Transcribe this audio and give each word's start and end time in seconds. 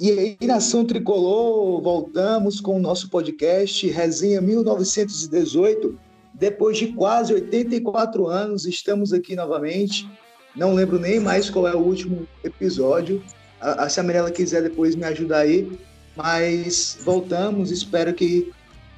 E 0.00 0.10
aí, 0.12 0.38
Nação 0.46 0.82
Tricolor, 0.82 1.82
voltamos 1.82 2.58
com 2.58 2.74
o 2.74 2.80
nosso 2.80 3.10
podcast 3.10 3.86
Resenha 3.86 4.40
1918. 4.40 5.98
Depois 6.32 6.78
de 6.78 6.86
quase 6.94 7.34
84 7.34 8.26
anos, 8.26 8.64
estamos 8.64 9.12
aqui 9.12 9.36
novamente. 9.36 10.08
Não 10.56 10.72
lembro 10.72 10.98
nem 10.98 11.20
mais 11.20 11.50
qual 11.50 11.68
é 11.68 11.74
o 11.74 11.80
último 11.80 12.26
episódio. 12.42 13.22
A, 13.60 13.90
se 13.90 14.00
a 14.00 14.02
Mirella 14.02 14.30
quiser 14.30 14.62
depois 14.62 14.96
me 14.96 15.04
ajudar 15.04 15.40
aí. 15.40 15.70
Mas 16.16 16.96
voltamos, 17.04 17.70
espero 17.70 18.14
que 18.14 18.50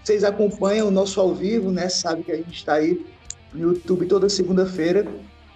vocês 0.05 0.23
acompanhem 0.23 0.83
o 0.83 0.91
nosso 0.93 1.21
ao 1.21 1.35
vivo, 1.35 1.73
né? 1.73 1.89
Sabe 1.89 2.23
que 2.23 2.31
a 2.31 2.37
gente 2.37 2.55
está 2.55 2.75
aí 2.75 3.05
no 3.53 3.73
YouTube 3.73 4.07
toda 4.07 4.29
segunda-feira. 4.29 5.05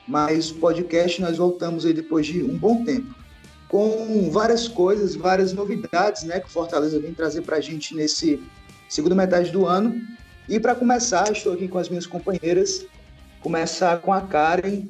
Mas 0.08 0.50
podcast 0.50 1.20
nós 1.20 1.36
voltamos 1.36 1.86
aí 1.86 1.92
depois 1.92 2.26
de 2.26 2.42
um 2.42 2.58
bom 2.58 2.84
tempo 2.84 3.14
com 3.68 4.30
várias 4.30 4.68
coisas, 4.68 5.14
várias 5.14 5.52
novidades, 5.52 6.22
né, 6.22 6.40
que 6.40 6.46
o 6.46 6.50
Fortaleza 6.50 6.98
vem 7.00 7.12
trazer 7.12 7.42
para 7.42 7.56
a 7.56 7.60
gente 7.60 7.94
nesse 7.94 8.42
segunda 8.88 9.14
metade 9.14 9.50
do 9.50 9.66
ano. 9.66 10.00
E 10.48 10.60
para 10.60 10.74
começar, 10.74 11.30
estou 11.32 11.52
aqui 11.52 11.66
com 11.66 11.78
as 11.78 11.88
minhas 11.88 12.06
companheiras. 12.06 12.86
Começar 13.40 13.98
com 14.00 14.12
a 14.12 14.20
Karen. 14.20 14.84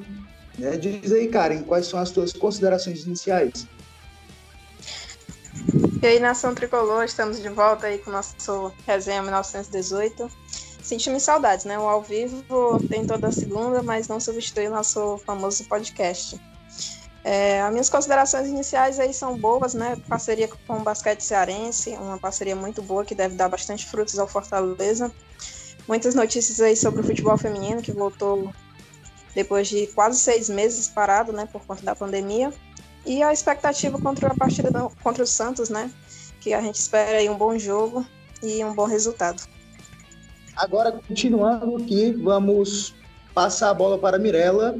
Né? 0.59 0.77
Diz 0.77 1.13
aí, 1.13 1.29
Karen, 1.29 1.63
quais 1.63 1.87
são 1.87 1.99
as 1.99 2.11
suas 2.11 2.33
considerações 2.33 3.05
iniciais? 3.07 3.67
E 6.03 6.07
aí, 6.07 6.21
Nação 6.21 6.55
Tricolor, 6.55 7.05
estamos 7.05 7.41
de 7.41 7.49
volta 7.49 7.87
aí 7.87 7.99
com 7.99 8.11
o 8.11 8.13
nosso 8.13 8.73
resenha 8.87 9.23
1918. 9.23 10.31
Sentimos 10.83 11.23
saudades, 11.23 11.65
né? 11.65 11.79
O 11.79 11.83
ao 11.83 12.03
vivo 12.03 12.45
tem 12.89 13.07
toda 13.07 13.33
segunda, 13.33 13.83
mas 13.83 14.07
não 14.07 14.21
substitui 14.21 14.69
o 14.69 14.71
nosso 14.71 15.19
famoso 15.27 15.65
podcast. 15.65 16.39
É, 17.29 17.61
as 17.61 17.73
minhas 17.73 17.91
considerações 17.91 18.47
iniciais 18.47 19.01
aí 19.01 19.13
são 19.13 19.37
boas, 19.37 19.75
né? 19.75 19.97
Parceria 20.09 20.49
com 20.65 20.77
o 20.77 20.83
basquete 20.85 21.23
cearense, 21.23 21.91
uma 21.91 22.17
parceria 22.17 22.55
muito 22.55 22.81
boa 22.81 23.05
que 23.05 23.17
deve 23.17 23.35
dar 23.35 23.49
bastante 23.49 23.85
frutos 23.85 24.17
ao 24.17 24.29
Fortaleza. 24.29 25.11
Muitas 25.89 26.15
notícias 26.15 26.61
aí 26.61 26.77
sobre 26.77 27.01
o 27.01 27.05
futebol 27.05 27.37
feminino 27.37 27.83
que 27.83 27.91
voltou 27.91 28.53
depois 29.35 29.67
de 29.67 29.89
quase 29.89 30.21
seis 30.21 30.49
meses 30.49 30.87
parado, 30.87 31.33
né, 31.33 31.49
por 31.51 31.67
conta 31.67 31.83
da 31.83 31.97
pandemia. 31.97 32.53
E 33.05 33.25
a 33.25 33.33
expectativa 33.33 33.99
contra 33.99 34.29
a 34.29 34.35
partida 34.37 34.71
do, 34.71 34.89
contra 35.03 35.25
o 35.25 35.27
Santos, 35.27 35.69
né? 35.69 35.91
Que 36.41 36.55
a 36.55 36.61
gente 36.61 36.77
espera 36.77 37.19
aí 37.19 37.29
um 37.29 37.37
bom 37.37 37.59
jogo 37.59 38.07
e 38.41 38.65
um 38.65 38.73
bom 38.73 38.85
resultado. 38.85 39.43
Agora, 40.55 40.93
continuando 40.93 41.75
aqui, 41.75 42.13
vamos 42.13 42.95
passar 43.35 43.71
a 43.71 43.75
bola 43.75 43.99
para 43.99 44.17
a 44.17 44.21
Mirella 44.21 44.77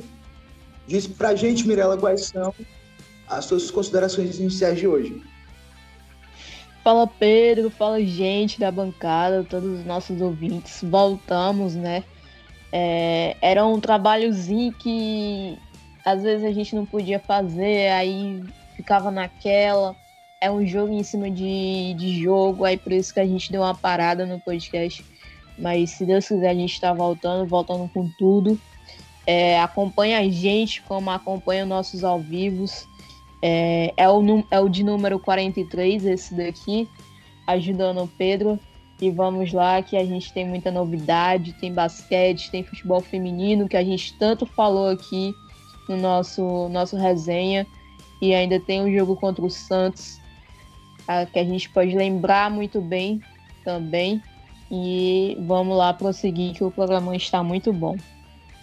Diz 0.87 1.07
para 1.07 1.31
a 1.31 1.35
gente, 1.35 1.67
Mirella, 1.67 1.97
quais 1.97 2.27
são 2.27 2.55
as 3.29 3.45
suas 3.45 3.71
considerações 3.71 4.39
iniciais 4.39 4.79
de 4.79 4.87
hoje. 4.87 5.23
Fala 6.85 7.07
Pedro, 7.07 7.69
fala 7.69 8.01
gente 8.01 8.61
da 8.61 8.71
bancada, 8.71 9.45
todos 9.45 9.81
os 9.81 9.85
nossos 9.85 10.21
ouvintes. 10.21 10.81
Voltamos, 10.83 11.75
né? 11.75 12.05
É, 12.73 13.37
era 13.41 13.67
um 13.67 13.81
trabalhozinho 13.81 14.73
que 14.73 15.59
às 16.05 16.23
vezes 16.23 16.45
a 16.45 16.53
gente 16.53 16.77
não 16.77 16.87
podia 16.87 17.19
fazer, 17.19 17.91
aí 17.91 18.41
ficava 18.77 19.11
naquela. 19.11 19.97
É 20.41 20.49
um 20.49 20.65
jogo 20.65 20.93
em 20.93 21.03
cima 21.03 21.29
de, 21.29 21.95
de 21.95 22.23
jogo, 22.23 22.65
aí 22.65 22.77
por 22.77 22.93
isso 22.93 23.13
que 23.13 23.19
a 23.19 23.27
gente 23.27 23.51
deu 23.51 23.63
uma 23.63 23.75
parada 23.75 24.25
no 24.25 24.39
podcast. 24.39 25.05
Mas 25.59 25.91
se 25.91 26.05
Deus 26.05 26.29
quiser, 26.29 26.51
a 26.51 26.55
gente 26.55 26.75
está 26.75 26.93
voltando, 26.93 27.49
voltando 27.49 27.91
com 27.93 28.09
tudo. 28.19 28.61
É, 29.27 29.61
acompanha 29.61 30.21
a 30.21 30.29
gente, 30.29 30.81
como 30.83 31.11
acompanha 31.11 31.67
nossos 31.67 32.05
ao 32.05 32.21
vivos. 32.21 32.89
É, 33.43 33.93
é, 33.97 34.09
o, 34.09 34.23
é 34.51 34.61
o 34.61 34.69
de 34.69 34.85
número 34.85 35.19
43, 35.19 36.07
esse 36.07 36.35
daqui, 36.35 36.89
ajudando 37.47 38.03
o 38.03 38.09
Pedro. 38.09 38.59
E 39.01 39.11
vamos 39.11 39.53
lá, 39.53 39.83
que 39.83 39.97
a 39.97 40.05
gente 40.05 40.33
tem 40.33 40.47
muita 40.47 40.71
novidade, 40.71 41.53
tem 41.55 41.73
basquete, 41.73 42.51
tem 42.51 42.65
futebol 42.65 43.01
feminino, 43.01 43.69
que 43.69 43.77
a 43.77 43.85
gente 43.85 44.17
tanto 44.19 44.47
falou 44.47 44.89
aqui 44.89 45.35
no 45.89 45.97
nosso, 45.97 46.69
nosso 46.71 46.97
resenha. 46.97 47.67
E 48.23 48.33
ainda 48.33 48.59
tem 48.59 48.81
um 48.81 48.91
jogo 48.91 49.17
contra 49.17 49.45
o 49.45 49.51
Santos, 49.51 50.19
que 51.33 51.39
a 51.39 51.45
gente 51.45 51.69
pode 51.69 51.95
lembrar 51.95 52.51
muito 52.51 52.81
bem 52.81 53.21
também. 53.65 54.23
E 54.71 55.37
vamos 55.47 55.77
lá 55.77 55.93
prosseguir, 55.93 56.55
que 56.55 56.65
o 56.65 56.71
programa 56.71 57.15
está 57.15 57.43
muito 57.43 57.73
bom. 57.73 57.97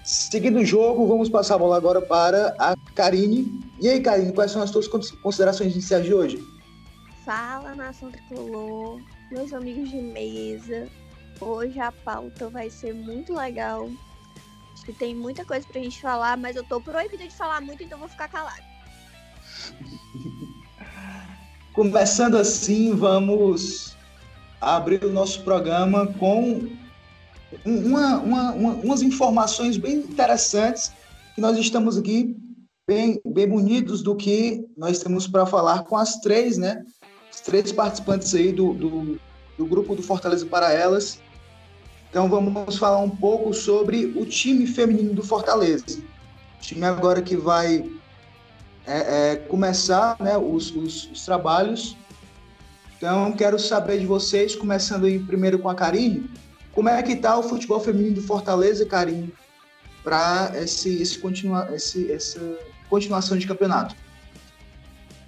Seguindo 0.03 0.59
o 0.59 0.66
jogo, 0.66 1.08
vamos 1.08 1.30
passar 1.30 1.56
a 1.56 1.58
bola 1.58 1.78
agora 1.78 2.02
para 2.02 2.53
a 2.59 2.75
Karine. 2.94 3.62
E 3.80 3.88
aí, 3.88 4.02
Karine, 4.02 4.34
quais 4.34 4.52
são 4.52 4.62
as 4.62 4.69
suas 4.69 4.88
considerações 4.88 5.72
iniciais 5.72 6.03
de 6.03 6.14
hoje? 6.14 6.46
Fala, 7.24 7.74
nação 7.74 8.12
tricolor, 8.12 9.00
meus 9.31 9.53
amigos 9.53 9.90
de 9.90 10.02
mesa. 10.02 10.90
Hoje 11.40 11.80
a 11.80 11.90
pauta 11.91 12.50
vai 12.50 12.69
ser 12.69 12.94
muito 12.94 13.34
legal. 13.34 13.90
Acho 14.74 14.84
que 14.84 14.91
tem 14.91 15.16
muita 15.16 15.46
coisa 15.46 15.66
pra 15.66 15.81
gente 15.81 16.02
falar, 16.02 16.38
mas 16.38 16.58
eu 16.58 16.66
tô 16.66 16.81
proibida 16.81 17.25
de 17.25 17.34
falar 17.34 17.62
muito, 17.62 17.81
então 17.81 17.97
vou 17.97 18.09
ficar 18.09 18.28
calada. 18.28 18.62
Começando 21.74 22.35
assim, 22.35 22.94
vamos 22.94 23.96
abrir 24.59 25.03
o 25.06 25.12
nosso 25.14 25.44
programa 25.44 26.08
com 26.08 26.83
uma, 27.66 28.18
uma, 28.19 28.52
uma, 28.52 28.74
umas 28.74 29.02
informações 29.02 29.78
bem 29.78 29.96
interessantes 29.97 30.91
que 31.36 31.41
nós 31.41 31.58
estamos 31.58 31.97
aqui 31.97 32.36
bem, 32.88 33.19
bem 33.25 33.50
unidos 33.52 34.02
do 34.02 34.16
que 34.16 34.66
nós 34.78 35.00
temos 35.00 35.28
para 35.28 35.46
falar 35.46 35.84
com 35.84 35.97
as 35.97 36.19
três, 36.19 36.58
né? 36.58 36.84
Os 37.31 37.40
três 37.41 37.72
participantes 37.72 38.34
aí 38.36 38.52
do, 38.52 38.74
do, 38.74 39.19
do 39.58 39.66
grupo 39.66 39.96
do 39.96 40.03
Fortaleza 40.03 40.46
para 40.46 40.72
Elas. 40.72 41.19
Então 42.09 42.30
vamos 42.30 42.78
falar 42.78 43.00
um 43.00 43.09
pouco 43.09 43.53
sobre 43.53 44.06
o 44.16 44.25
time 44.25 44.68
feminino 44.68 45.14
do 45.14 45.24
Fortaleza. 45.24 46.00
O 46.59 46.62
time 46.62 46.85
agora 46.85 47.22
que 47.22 47.35
vai 47.35 47.90
é, 48.85 49.31
é, 49.31 49.35
começar 49.35 50.16
né, 50.20 50.38
os, 50.38 50.70
os, 50.75 51.09
os, 51.12 51.25
trabalhos. 51.25 51.97
Então 52.97 53.31
quero 53.31 53.58
saber 53.58 54.00
de 54.00 54.06
vocês, 54.06 54.56
começando 54.56 55.06
aí 55.06 55.18
primeiro 55.18 55.58
com 55.58 55.70
a 55.70 55.75
Karine, 55.75 56.30
como 56.73 56.89
é 56.89 57.01
que 57.03 57.13
está 57.13 57.38
o 57.38 57.44
futebol 57.44 57.79
feminino 57.79 58.16
do 58.16 58.22
Fortaleza, 58.22 58.85
Carinho, 58.85 59.31
para 60.03 60.51
esse, 60.56 61.01
esse 61.01 61.19
continua, 61.19 61.69
esse, 61.73 62.11
essa 62.11 62.39
continuação 62.89 63.38
de 63.38 63.47
campeonato? 63.47 63.95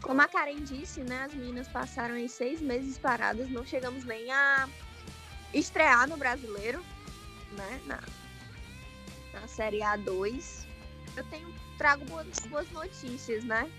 Como 0.01 0.21
a 0.21 0.27
Karen 0.27 0.63
disse, 0.63 1.01
né, 1.01 1.23
as 1.23 1.33
meninas 1.33 1.67
passaram 1.67 2.17
em 2.17 2.27
seis 2.27 2.61
meses 2.61 2.97
paradas, 2.97 3.49
não 3.49 3.65
chegamos 3.65 4.03
nem 4.05 4.31
a 4.31 4.67
estrear 5.53 6.07
no 6.09 6.17
brasileiro, 6.17 6.83
né, 7.51 7.81
na, 7.85 7.99
na 9.33 9.47
Série 9.47 9.79
A2. 9.79 10.65
Eu 11.15 11.23
tenho, 11.25 11.53
trago 11.77 12.05
boas, 12.05 12.27
boas 12.49 12.69
notícias, 12.71 13.43
né? 13.43 13.71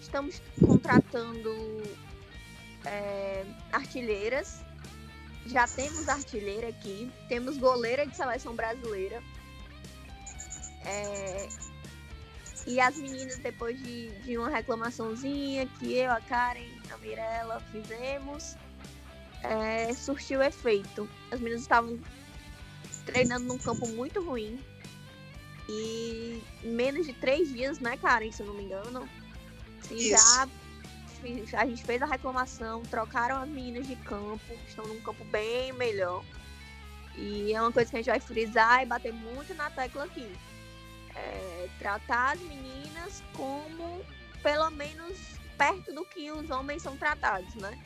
Estamos 0.00 0.42
contratando 0.60 1.82
é, 2.84 3.44
artilheiras 3.72 4.62
já 5.46 5.66
temos 5.66 6.08
artilheira 6.08 6.68
aqui, 6.68 7.10
temos 7.28 7.58
goleira 7.58 8.06
de 8.06 8.16
seleção 8.16 8.54
brasileira. 8.54 9.22
É, 10.84 11.48
e 12.66 12.80
as 12.80 12.96
meninas, 12.96 13.38
depois 13.38 13.80
de, 13.82 14.08
de 14.20 14.38
uma 14.38 14.48
reclamaçãozinha 14.48 15.66
que 15.78 15.94
eu, 15.94 16.10
a 16.10 16.20
Karen, 16.20 16.68
a 16.90 16.98
Mirella 16.98 17.60
fizemos, 17.72 18.56
é, 19.42 19.92
surtiu 19.94 20.42
efeito. 20.42 21.08
As 21.30 21.40
meninas 21.40 21.62
estavam 21.62 21.98
treinando 23.04 23.46
num 23.46 23.58
campo 23.58 23.86
muito 23.88 24.22
ruim. 24.22 24.58
E 25.68 26.42
menos 26.62 27.06
de 27.06 27.12
três 27.14 27.52
dias, 27.52 27.78
né, 27.78 27.96
Karen, 27.96 28.30
se 28.30 28.42
eu 28.42 28.46
não 28.46 28.54
me 28.54 28.64
engano, 28.64 29.08
assim, 29.80 30.08
já 30.08 30.48
a 31.54 31.66
gente 31.66 31.84
fez 31.84 32.02
a 32.02 32.06
reclamação, 32.06 32.82
trocaram 32.82 33.42
as 33.42 33.48
meninas 33.48 33.86
de 33.86 33.96
campo, 33.96 34.52
estão 34.66 34.86
num 34.86 35.00
campo 35.00 35.24
bem 35.24 35.72
melhor. 35.72 36.24
E 37.16 37.52
é 37.52 37.60
uma 37.60 37.72
coisa 37.72 37.90
que 37.90 37.96
a 37.96 38.00
gente 38.00 38.10
vai 38.10 38.20
frisar 38.20 38.82
e 38.82 38.86
bater 38.86 39.12
muito 39.12 39.54
na 39.54 39.70
tecla 39.70 40.04
aqui. 40.04 40.30
É, 41.14 41.68
tratar 41.78 42.32
as 42.32 42.40
meninas 42.40 43.22
como 43.34 44.02
pelo 44.42 44.70
menos 44.70 45.18
perto 45.56 45.92
do 45.92 46.04
que 46.04 46.30
os 46.30 46.50
homens 46.50 46.82
são 46.82 46.96
tratados, 46.96 47.54
né? 47.56 47.78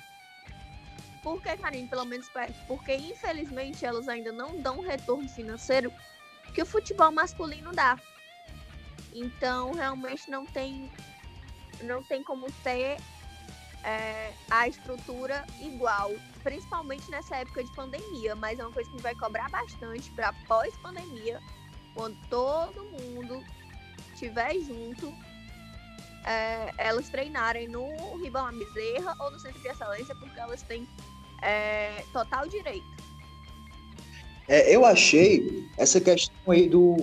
Por 1.22 1.42
que, 1.42 1.56
Karine, 1.56 1.88
pelo 1.88 2.04
menos 2.04 2.28
perto? 2.28 2.54
Porque 2.68 2.94
infelizmente 2.94 3.84
elas 3.84 4.08
ainda 4.08 4.30
não 4.30 4.60
dão 4.62 4.80
retorno 4.80 5.28
financeiro 5.28 5.92
que 6.54 6.62
o 6.62 6.66
futebol 6.66 7.10
masculino 7.10 7.72
dá. 7.72 7.98
Então 9.12 9.72
realmente 9.72 10.30
não 10.30 10.46
tem 10.46 10.90
não 11.82 12.02
tem 12.04 12.22
como 12.22 12.50
ter 12.62 12.96
é, 13.86 14.32
a 14.50 14.66
estrutura 14.66 15.44
igual, 15.60 16.12
principalmente 16.42 17.08
nessa 17.08 17.36
época 17.36 17.62
de 17.62 17.70
pandemia, 17.72 18.34
mas 18.34 18.58
é 18.58 18.64
uma 18.64 18.72
coisa 18.72 18.90
que 18.90 19.00
vai 19.00 19.14
cobrar 19.14 19.48
bastante 19.48 20.10
para 20.10 20.32
pós-pandemia, 20.48 21.40
quando 21.94 22.16
todo 22.28 22.84
mundo 22.84 23.42
estiver 24.12 24.54
junto, 24.54 25.14
é, 26.24 26.72
elas 26.78 27.08
treinarem 27.08 27.68
no 27.68 28.16
Ribamar 28.16 28.52
Bezerra 28.54 29.14
ou 29.20 29.30
no 29.30 29.38
Centro 29.38 29.60
de 29.60 29.68
Excelência, 29.68 30.14
porque 30.16 30.40
elas 30.40 30.62
têm 30.62 30.86
é, 31.42 32.02
total 32.12 32.48
direito. 32.48 32.84
É, 34.48 34.74
eu 34.74 34.84
achei 34.84 35.64
essa 35.78 36.00
questão 36.00 36.34
aí 36.48 36.68
do, 36.68 36.96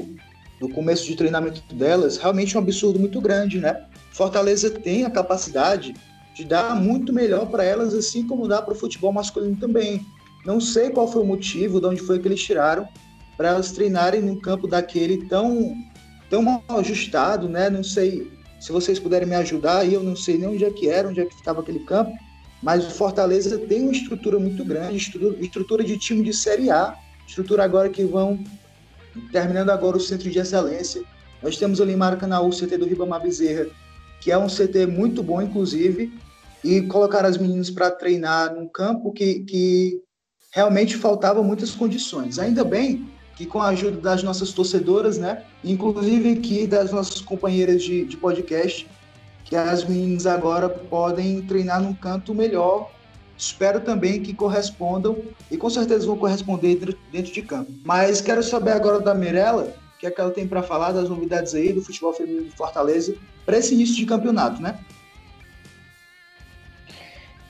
do 0.60 0.68
começo 0.68 1.06
de 1.06 1.16
treinamento 1.16 1.62
delas 1.74 2.18
realmente 2.18 2.58
um 2.58 2.62
absurdo 2.62 3.00
muito 3.00 3.22
grande, 3.22 3.60
né? 3.60 3.88
Fortaleza 4.12 4.70
tem 4.70 5.06
a 5.06 5.10
capacidade 5.10 5.94
de 6.34 6.44
dar 6.44 6.76
muito 6.76 7.14
melhor 7.14 7.48
para 7.48 7.64
elas, 7.64 7.94
assim 7.94 8.26
como 8.26 8.48
dá 8.48 8.62
para 8.62 8.74
o 8.74 8.78
futebol 8.78 9.14
masculino 9.14 9.56
também. 9.56 10.06
Não 10.46 10.60
sei 10.60 10.90
qual 10.90 11.08
foi 11.08 11.22
o 11.22 11.26
motivo, 11.26 11.80
de 11.80 11.88
onde 11.88 12.02
foi 12.02 12.20
que 12.20 12.28
eles 12.28 12.44
tiraram 12.44 12.88
para 13.38 13.50
elas 13.50 13.72
treinarem 13.72 14.22
num 14.22 14.40
campo 14.40 14.68
daquele 14.68 15.26
tão 15.26 15.76
tão 16.30 16.42
mal 16.42 16.64
ajustado, 16.70 17.48
né? 17.48 17.70
Não 17.70 17.84
sei 17.84 18.32
se 18.60 18.72
vocês 18.72 18.98
puderem 18.98 19.28
me 19.28 19.36
ajudar, 19.36 19.80
aí 19.80 19.94
eu 19.94 20.02
não 20.02 20.16
sei 20.16 20.38
nem 20.38 20.50
onde 20.50 20.66
é 20.66 20.72
que 20.72 20.90
era, 20.90 21.08
onde 21.08 21.22
é 21.22 21.26
que 21.26 21.36
ficava 21.36 21.62
aquele 21.62 21.80
campo, 21.80 22.12
mas 22.62 22.88
o 22.88 22.92
Fortaleza 22.92 23.58
tem 23.60 23.84
uma 23.84 23.92
estrutura 23.92 24.40
muito 24.40 24.64
grande, 24.64 24.98
estrutura, 24.98 25.38
estrutura 25.40 25.84
de 25.84 25.98
time 25.98 26.24
de 26.24 26.34
Série 26.34 26.72
A, 26.72 26.98
estrutura 27.28 27.64
agora 27.64 27.90
que 27.90 28.04
vão 28.04 28.44
terminando 29.32 29.70
agora 29.70 29.98
o 29.98 30.00
centro 30.00 30.30
de 30.30 30.40
excelência. 30.40 31.04
Nós 31.42 31.58
temos 31.58 31.82
ali 31.82 31.94
em 31.94 31.98
Maracanã 31.98 32.40
o 32.40 32.50
CT 32.50 32.78
do 32.78 32.86
Ribamar 32.86 33.22
Bezerra, 33.22 33.68
que 34.22 34.32
é 34.32 34.38
um 34.38 34.48
CT 34.48 34.88
muito 34.88 35.22
bom, 35.22 35.42
inclusive, 35.42 36.14
e 36.64 36.82
colocar 36.82 37.26
as 37.26 37.38
meninas 37.38 37.70
para 37.70 37.92
treinar 37.92 38.54
num 38.56 38.68
campo 38.68 39.12
que, 39.12 39.40
que 39.42 40.02
realmente 40.52 40.96
faltava 40.96 41.44
muitas 41.44 41.72
condições. 41.72 42.40
Ainda 42.40 42.64
bem 42.64 43.10
que 43.36 43.46
com 43.46 43.60
a 43.60 43.70
ajuda 43.70 44.00
das 44.00 44.24
nossas 44.24 44.52
torcedoras, 44.52 45.18
né, 45.18 45.44
inclusive 45.64 46.34
aqui 46.34 46.68
das 46.68 46.92
nossas 46.92 47.20
companheiras 47.20 47.82
de, 47.82 48.06
de 48.06 48.16
podcast, 48.16 48.88
que 49.44 49.56
as 49.56 49.84
meninas 49.84 50.26
agora 50.26 50.70
podem 50.70 51.42
treinar 51.42 51.82
num 51.82 51.94
canto 51.94 52.34
melhor. 52.34 52.92
Espero 53.38 53.82
também 53.82 54.22
que 54.22 54.34
correspondam 54.34 55.18
e 55.50 55.58
com 55.58 55.70
certeza 55.70 56.06
vão 56.06 56.18
corresponder 56.18 56.76
dentro, 56.76 56.98
dentro 57.12 57.34
de 57.34 57.42
campo. 57.42 57.72
Mas 57.84 58.22
quero 58.22 58.44
saber 58.44 58.72
agora 58.72 59.00
da 59.00 59.14
Mirella, 59.14 59.76
o 59.96 60.00
que 60.00 60.08
é 60.08 60.12
que 60.12 60.22
ela 60.22 60.32
tem 60.32 60.48
para 60.48 60.62
falar 60.62 60.92
das 60.92 61.10
novidades 61.10 61.54
aí 61.56 61.74
do 61.74 61.82
futebol 61.82 62.14
feminino 62.14 62.46
de 62.46 62.56
Fortaleza 62.56 63.16
para 63.46 63.58
esse 63.58 63.74
início 63.74 63.96
de 63.96 64.06
campeonato, 64.06 64.62
né? 64.62 64.80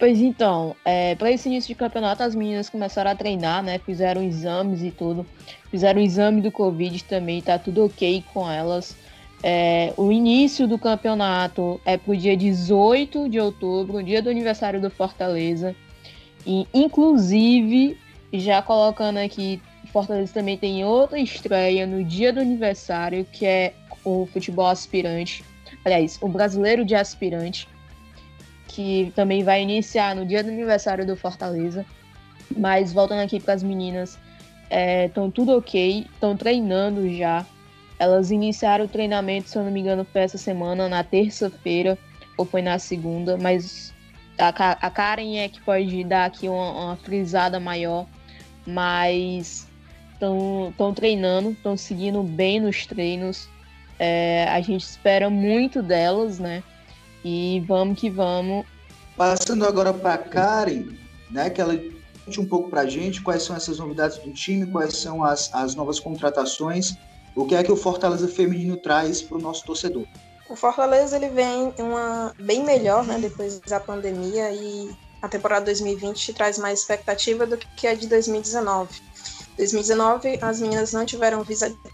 Pois 0.04 0.20
então, 0.20 0.76
é, 0.84 1.16
para 1.16 1.32
esse 1.32 1.48
início 1.48 1.70
de 1.70 1.76
campeonato, 1.76 2.24
as 2.24 2.36
meninas 2.36 2.68
começaram 2.68 3.10
a 3.10 3.16
treinar, 3.16 3.64
né? 3.64 3.80
Fizeram 3.80 4.22
exames 4.22 4.84
e 4.84 4.92
tudo. 4.92 5.26
Fizeram 5.72 6.02
o 6.02 6.04
exame 6.04 6.42
do 6.42 6.52
Covid 6.52 7.02
também, 7.06 7.42
tá 7.42 7.58
tudo 7.58 7.86
ok 7.86 8.22
com 8.34 8.52
elas. 8.52 8.98
É, 9.42 9.94
o 9.96 10.12
início 10.12 10.68
do 10.68 10.78
campeonato 10.78 11.80
é 11.86 11.96
pro 11.96 12.18
dia 12.18 12.36
18 12.36 13.30
de 13.30 13.40
outubro, 13.40 14.04
dia 14.04 14.22
do 14.22 14.30
aniversário 14.30 14.82
do 14.82 14.90
Fortaleza. 14.90 15.74
E, 16.46 16.68
inclusive, 16.74 17.98
já 18.34 18.62
colocando 18.62 19.20
aqui, 19.20 19.62
Fortaleza 19.94 20.34
também 20.34 20.58
tem 20.58 20.84
outra 20.84 21.18
estreia 21.18 21.88
no 21.88 22.04
dia 22.04 22.34
do 22.34 22.42
aniversário, 22.42 23.26
que 23.32 23.46
é 23.46 23.72
o 24.04 24.28
futebol 24.34 24.68
aspirante 24.68 25.46
aliás, 25.86 26.18
o 26.22 26.28
Brasileiro 26.28 26.86
de 26.86 26.96
Aspirante, 26.96 27.68
que 28.74 29.14
também 29.16 29.44
vai 29.44 29.62
iniciar 29.62 30.16
no 30.16 30.26
dia 30.26 30.44
do 30.44 30.50
aniversário 30.50 31.06
do 31.06 31.16
Fortaleza. 31.16 31.86
Mas 32.58 32.92
voltando 32.92 33.22
aqui 33.22 33.40
para 33.40 33.54
as 33.54 33.62
meninas, 33.62 34.18
estão 35.06 35.28
é, 35.28 35.32
tudo 35.32 35.56
ok, 35.56 36.08
estão 36.12 36.36
treinando 36.36 37.08
já. 37.16 37.46
Elas 38.00 38.32
iniciaram 38.32 38.86
o 38.86 38.88
treinamento, 38.88 39.48
se 39.48 39.58
eu 39.58 39.64
não 39.64 39.72
me 39.72 39.80
engano, 39.80 40.04
foi 40.04 40.22
essa 40.22 40.40
semana, 40.40 40.90
na 40.90 41.04
terça-feira, 41.04 41.98
ou 42.36 42.46
foi 42.46 42.64
na 42.64 42.80
segunda, 42.80 43.38
mas 43.38 43.94
a, 44.40 44.48
a 44.48 44.90
Karen 44.90 45.38
é 45.38 45.48
que 45.48 45.62
pode 45.62 46.04
dar 46.04 46.26
aqui 46.26 46.50
uma, 46.50 46.72
uma 46.72 46.96
frisada 46.96 47.60
maior, 47.60 48.08
mas 48.66 49.68
estão 50.14 50.94
treinando, 50.96 51.52
estão 51.52 51.78
seguindo 51.78 52.24
bem 52.24 52.60
nos 52.60 52.88
treinos. 52.88 53.48
É, 54.00 54.46
a 54.50 54.60
gente 54.62 54.82
espera 54.82 55.30
muito 55.30 55.84
delas, 55.84 56.40
né? 56.40 56.64
E 57.24 57.64
vamos 57.68 58.00
que 58.00 58.10
vamos. 58.10 58.66
Passando 59.16 59.66
agora 59.66 59.94
para 59.94 60.16
a 60.16 60.18
Karen, 60.18 60.86
né? 61.30 61.50
Que 61.50 61.62
ela 61.62 61.78
conte 62.26 62.40
um 62.40 62.46
pouco 62.46 62.70
para 62.70 62.82
a 62.82 62.88
gente 62.88 63.22
quais 63.22 63.44
são 63.44 63.56
essas 63.56 63.80
novidades 63.80 64.18
do 64.18 64.32
time, 64.32 64.66
quais 64.66 64.98
são 64.98 65.24
as, 65.24 65.54
as 65.54 65.76
novas 65.76 66.00
contratações, 66.00 66.96
o 67.36 67.46
que 67.46 67.56
é 67.56 67.64
que 67.64 67.72
o 67.72 67.76
Fortaleza 67.76 68.28
Feminino 68.28 68.78
traz 68.78 69.22
para 69.22 69.38
o 69.38 69.42
nosso 69.42 69.66
torcedor. 69.66 70.06
O 70.50 70.56
Fortaleza 70.56 71.16
ele 71.16 71.30
vem 71.30 71.74
uma 71.80 72.34
bem 72.40 72.64
melhor, 72.64 73.06
né? 73.06 73.18
Depois 73.20 73.60
da 73.62 73.80
pandemia 73.80 74.52
e 74.52 74.96
a 75.22 75.30
temporada 75.30 75.66
2020 75.66 76.34
traz 76.34 76.58
mais 76.58 76.80
expectativa 76.80 77.46
do 77.46 77.58
que 77.58 77.88
a 77.88 77.94
de 77.94 78.08
2019 78.08 79.14
2019, 79.58 80.40
as 80.42 80.60
meninas 80.60 80.94
não 80.94 81.06
tiveram 81.06 81.46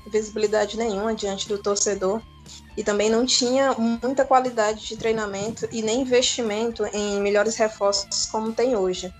visibilidade 0.08 0.78
nenhuma 0.78 1.14
diante 1.14 1.48
do 1.48 1.58
torcedor 1.58 2.22
e 2.80 2.84
também 2.84 3.10
não 3.10 3.26
tinha 3.26 3.74
muita 3.74 4.24
qualidade 4.24 4.88
de 4.88 4.96
treinamento 4.96 5.68
e 5.70 5.82
nem 5.82 6.00
investimento 6.00 6.86
em 6.94 7.20
melhores 7.20 7.58
reforços 7.58 8.26
como 8.28 8.54
tem 8.54 8.74
hoje. 8.74 9.14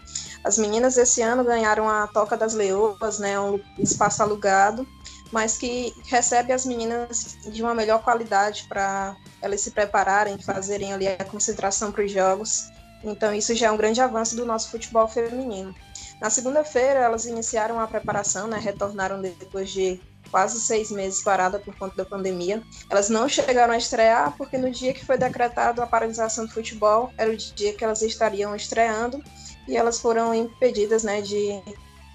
As 0.46 0.58
meninas 0.58 0.98
esse 0.98 1.22
ano 1.22 1.44
ganharam 1.44 1.90
a 1.90 2.08
Toca 2.08 2.38
das 2.38 2.54
Leoas, 2.54 3.20
né, 3.20 3.38
um 3.38 3.60
espaço 3.78 4.24
alugado, 4.24 4.88
mas 5.30 5.58
que 5.58 5.94
recebe 6.06 6.54
as 6.54 6.66
meninas 6.66 7.38
de 7.52 7.62
uma 7.62 7.76
melhor 7.76 8.02
qualidade 8.02 8.66
para 8.70 9.18
elas 9.42 9.60
se 9.60 9.72
prepararem, 9.72 10.42
fazerem 10.42 10.94
ali 10.94 11.10
a 11.10 11.26
concentração 11.26 11.92
para 11.92 12.06
os 12.06 12.12
jogos. 12.14 12.70
Então 13.04 13.34
isso 13.34 13.54
já 13.54 13.68
é 13.68 13.72
um 13.72 13.78
grande 13.78 14.00
avanço 14.00 14.38
do 14.38 14.46
nosso 14.46 14.72
futebol 14.72 15.06
feminino. 15.06 15.76
Na 16.22 16.30
segunda-feira, 16.30 17.02
elas 17.02 17.26
iniciaram 17.26 17.78
a 17.78 17.88
preparação, 17.88 18.48
né, 18.48 18.58
retornaram 18.58 19.22
depois 19.22 19.70
de 19.70 20.00
quase 20.30 20.60
seis 20.60 20.92
meses 20.92 21.22
parada 21.22 21.60
por 21.60 21.76
conta 21.76 21.96
da 21.96 22.06
pandemia. 22.06 22.62
Elas 22.90 23.10
não 23.10 23.28
chegaram 23.28 23.74
a 23.74 23.78
estrear 23.78 24.36
porque 24.38 24.58
no 24.58 24.72
dia 24.72 24.94
que 24.94 25.06
foi 25.06 25.18
decretado 25.18 25.82
a 25.82 25.88
paralisação 25.88 26.46
do 26.46 26.52
futebol 26.52 27.12
era 27.18 27.32
o 27.32 27.36
dia 27.36 27.74
que 27.74 27.84
elas 27.84 28.02
estariam 28.02 28.56
estreando 28.56 29.24
e 29.68 29.78
elas 29.78 30.00
foram 30.00 30.34
impedidas 30.34 31.04
né, 31.04 31.22
de, 31.22 31.62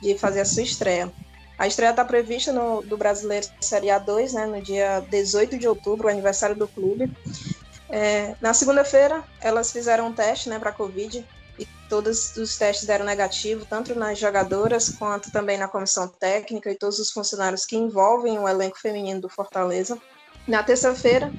de 0.02 0.18
fazer 0.18 0.40
a 0.40 0.44
sua 0.44 0.62
estreia. 0.62 1.12
A 1.56 1.66
estreia 1.66 1.90
está 1.90 2.04
prevista 2.04 2.52
no, 2.52 2.82
do 2.82 2.96
Brasileiro 2.96 3.46
Série 3.60 3.86
A2, 3.86 4.32
né, 4.32 4.46
no 4.46 4.60
dia 4.60 5.00
18 5.08 5.56
de 5.56 5.68
outubro, 5.68 6.08
aniversário 6.08 6.56
do 6.56 6.66
clube. 6.66 7.10
É, 7.88 8.34
na 8.40 8.52
segunda-feira, 8.52 9.22
elas 9.40 9.70
fizeram 9.70 10.08
um 10.08 10.12
teste 10.12 10.48
né, 10.48 10.58
para 10.58 10.70
a 10.70 10.72
Covid 10.72 11.24
todos 11.94 12.36
os 12.36 12.56
testes 12.56 12.88
deram 12.88 13.04
negativo, 13.04 13.64
tanto 13.64 13.96
nas 13.96 14.18
jogadoras 14.18 14.88
quanto 14.88 15.30
também 15.30 15.56
na 15.56 15.68
comissão 15.68 16.08
técnica 16.08 16.68
e 16.68 16.74
todos 16.74 16.98
os 16.98 17.12
funcionários 17.12 17.64
que 17.64 17.76
envolvem 17.76 18.36
o 18.36 18.48
elenco 18.48 18.80
feminino 18.80 19.20
do 19.20 19.28
Fortaleza. 19.28 19.96
Na 20.44 20.60
terça-feira, 20.64 21.32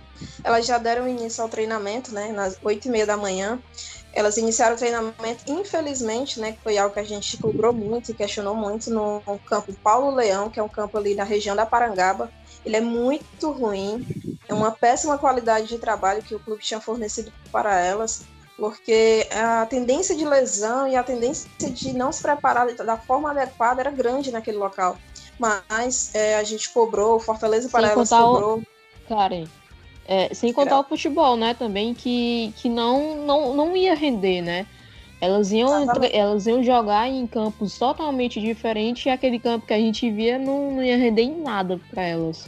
elas 0.46 0.66
já 0.66 0.78
deram 0.78 1.10
início 1.10 1.44
ao 1.44 1.50
treinamento, 1.50 2.14
né, 2.14 2.32
nas 2.32 2.58
oito 2.64 2.88
e 2.88 2.90
meia 2.90 3.06
da 3.06 3.18
manhã. 3.18 3.60
Elas 4.14 4.38
iniciaram 4.38 4.76
o 4.76 4.80
treinamento, 4.80 5.44
infelizmente, 5.46 6.40
né, 6.40 6.54
que 6.54 6.62
foi 6.62 6.78
algo 6.78 6.94
que 6.94 7.02
a 7.02 7.04
gente 7.04 7.36
cobrou 7.36 7.74
muito 7.74 8.12
e 8.12 8.14
questionou 8.14 8.56
muito 8.56 8.90
no 8.90 9.22
campo 9.46 9.74
Paulo 9.84 10.16
Leão, 10.16 10.50
que 10.50 10.58
é 10.58 10.64
um 10.64 10.70
campo 10.70 10.98
ali 10.98 11.16
na 11.16 11.26
região 11.26 11.54
da 11.54 11.66
Parangaba. 11.66 12.32
Ele 12.66 12.78
é 12.78 12.82
muito 12.82 13.52
ruim, 13.52 14.08
é 14.48 14.54
uma 14.54 14.72
péssima 14.72 15.18
qualidade 15.18 15.68
de 15.68 15.80
trabalho 15.80 16.24
que 16.24 16.34
o 16.34 16.40
clube 16.40 16.64
tinha 16.64 16.80
fornecido 16.80 17.30
para 17.52 17.78
elas 17.78 18.24
porque 18.58 19.28
a 19.32 19.66
tendência 19.66 20.16
de 20.16 20.26
lesão 20.26 20.88
e 20.88 20.96
a 20.96 21.04
tendência 21.04 21.50
de 21.60 21.94
não 21.94 22.12
se 22.12 22.22
preparar 22.22 22.74
da 22.74 22.98
forma 22.98 23.32
adequada 23.32 23.82
era 23.82 23.92
grande 23.92 24.32
naquele 24.32 24.58
local. 24.58 24.98
Mas 25.38 26.14
é, 26.16 26.36
a 26.38 26.44
gente 26.44 26.70
cobrou, 26.70 27.20
Fortaleza 27.20 27.68
para 27.70 27.90
elas 27.90 28.10
cobrou. 28.10 28.60
O... 28.60 28.66
Karen, 29.08 29.46
é, 30.08 30.34
sem 30.34 30.54
contar 30.54 30.80
o 30.80 30.84
futebol, 30.84 31.36
né, 31.36 31.54
também, 31.54 31.94
que, 31.94 32.54
que 32.56 32.70
não, 32.70 33.18
não, 33.18 33.54
não 33.54 33.76
ia 33.76 33.94
render, 33.94 34.42
né? 34.42 34.66
Elas 35.20 35.52
iam, 35.52 35.88
elas 36.12 36.46
iam 36.46 36.62
jogar 36.64 37.10
em 37.10 37.26
campos 37.26 37.78
totalmente 37.78 38.40
diferentes 38.40 39.06
e 39.06 39.10
aquele 39.10 39.40
campo 39.40 39.66
que 39.66 39.74
a 39.74 39.80
gente 39.80 40.10
via 40.12 40.38
não, 40.38 40.72
não 40.72 40.84
ia 40.84 40.98
render 40.98 41.24
em 41.24 41.42
nada 41.42 41.80
para 41.90 42.04
elas. 42.04 42.48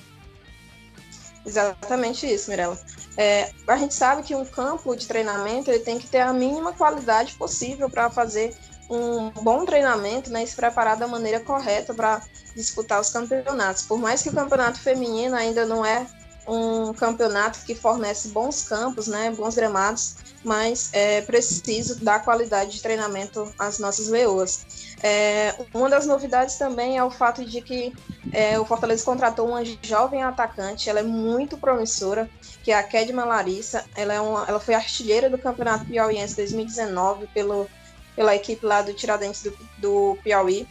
Exatamente 1.47 2.31
isso, 2.31 2.49
Mirella. 2.49 2.77
É, 3.15 3.49
a 3.67 3.77
gente 3.77 3.93
sabe 3.93 4.21
que 4.21 4.35
um 4.35 4.45
campo 4.45 4.95
de 4.95 5.07
treinamento 5.07 5.71
ele 5.71 5.79
tem 5.79 5.97
que 5.97 6.07
ter 6.07 6.19
a 6.19 6.33
mínima 6.33 6.73
qualidade 6.73 7.33
possível 7.35 7.89
para 7.89 8.09
fazer 8.09 8.53
um 8.89 9.29
bom 9.41 9.65
treinamento 9.65 10.29
né, 10.29 10.43
e 10.43 10.47
se 10.47 10.55
preparar 10.55 10.97
da 10.97 11.07
maneira 11.07 11.39
correta 11.39 11.93
para 11.93 12.21
disputar 12.55 12.99
os 12.99 13.09
campeonatos. 13.09 13.83
Por 13.83 13.97
mais 13.97 14.21
que 14.21 14.29
o 14.29 14.33
campeonato 14.33 14.79
feminino 14.79 15.35
ainda 15.35 15.65
não 15.65 15.85
é 15.85 16.05
um 16.47 16.93
campeonato 16.93 17.59
que 17.65 17.75
fornece 17.75 18.29
bons 18.29 18.63
campos, 18.63 19.07
né, 19.07 19.31
bons 19.31 19.55
gramados, 19.55 20.15
mas 20.43 20.89
é 20.93 21.21
preciso 21.21 22.03
dar 22.03 22.23
qualidade 22.23 22.71
de 22.71 22.81
treinamento 22.81 23.51
às 23.57 23.79
nossas 23.79 24.07
leoas. 24.07 24.95
É, 25.03 25.53
uma 25.73 25.89
das 25.89 26.05
novidades 26.05 26.57
também 26.57 26.97
é 26.97 27.03
o 27.03 27.11
fato 27.11 27.43
de 27.45 27.61
que 27.61 27.93
é, 28.31 28.59
o 28.59 28.65
Fortaleza 28.65 29.03
contratou 29.05 29.47
uma 29.47 29.63
jovem 29.81 30.23
atacante, 30.23 30.89
ela 30.89 30.99
é 30.99 31.03
muito 31.03 31.57
promissora, 31.57 32.29
que 32.63 32.71
é 32.71 32.75
a 32.75 32.83
Kedma 32.83 33.23
Larissa. 33.23 33.85
Ela, 33.95 34.13
é 34.13 34.21
uma, 34.21 34.45
ela 34.47 34.59
foi 34.59 34.73
artilheira 34.73 35.29
do 35.29 35.37
Campeonato 35.37 35.85
Piauiense 35.85 36.35
2019 36.35 37.27
pelo, 37.27 37.67
pela 38.15 38.35
equipe 38.35 38.65
lá 38.65 38.81
do 38.81 38.93
Tiradentes 38.93 39.43
do, 39.43 39.57
do 39.77 40.17
Piauí. 40.23 40.67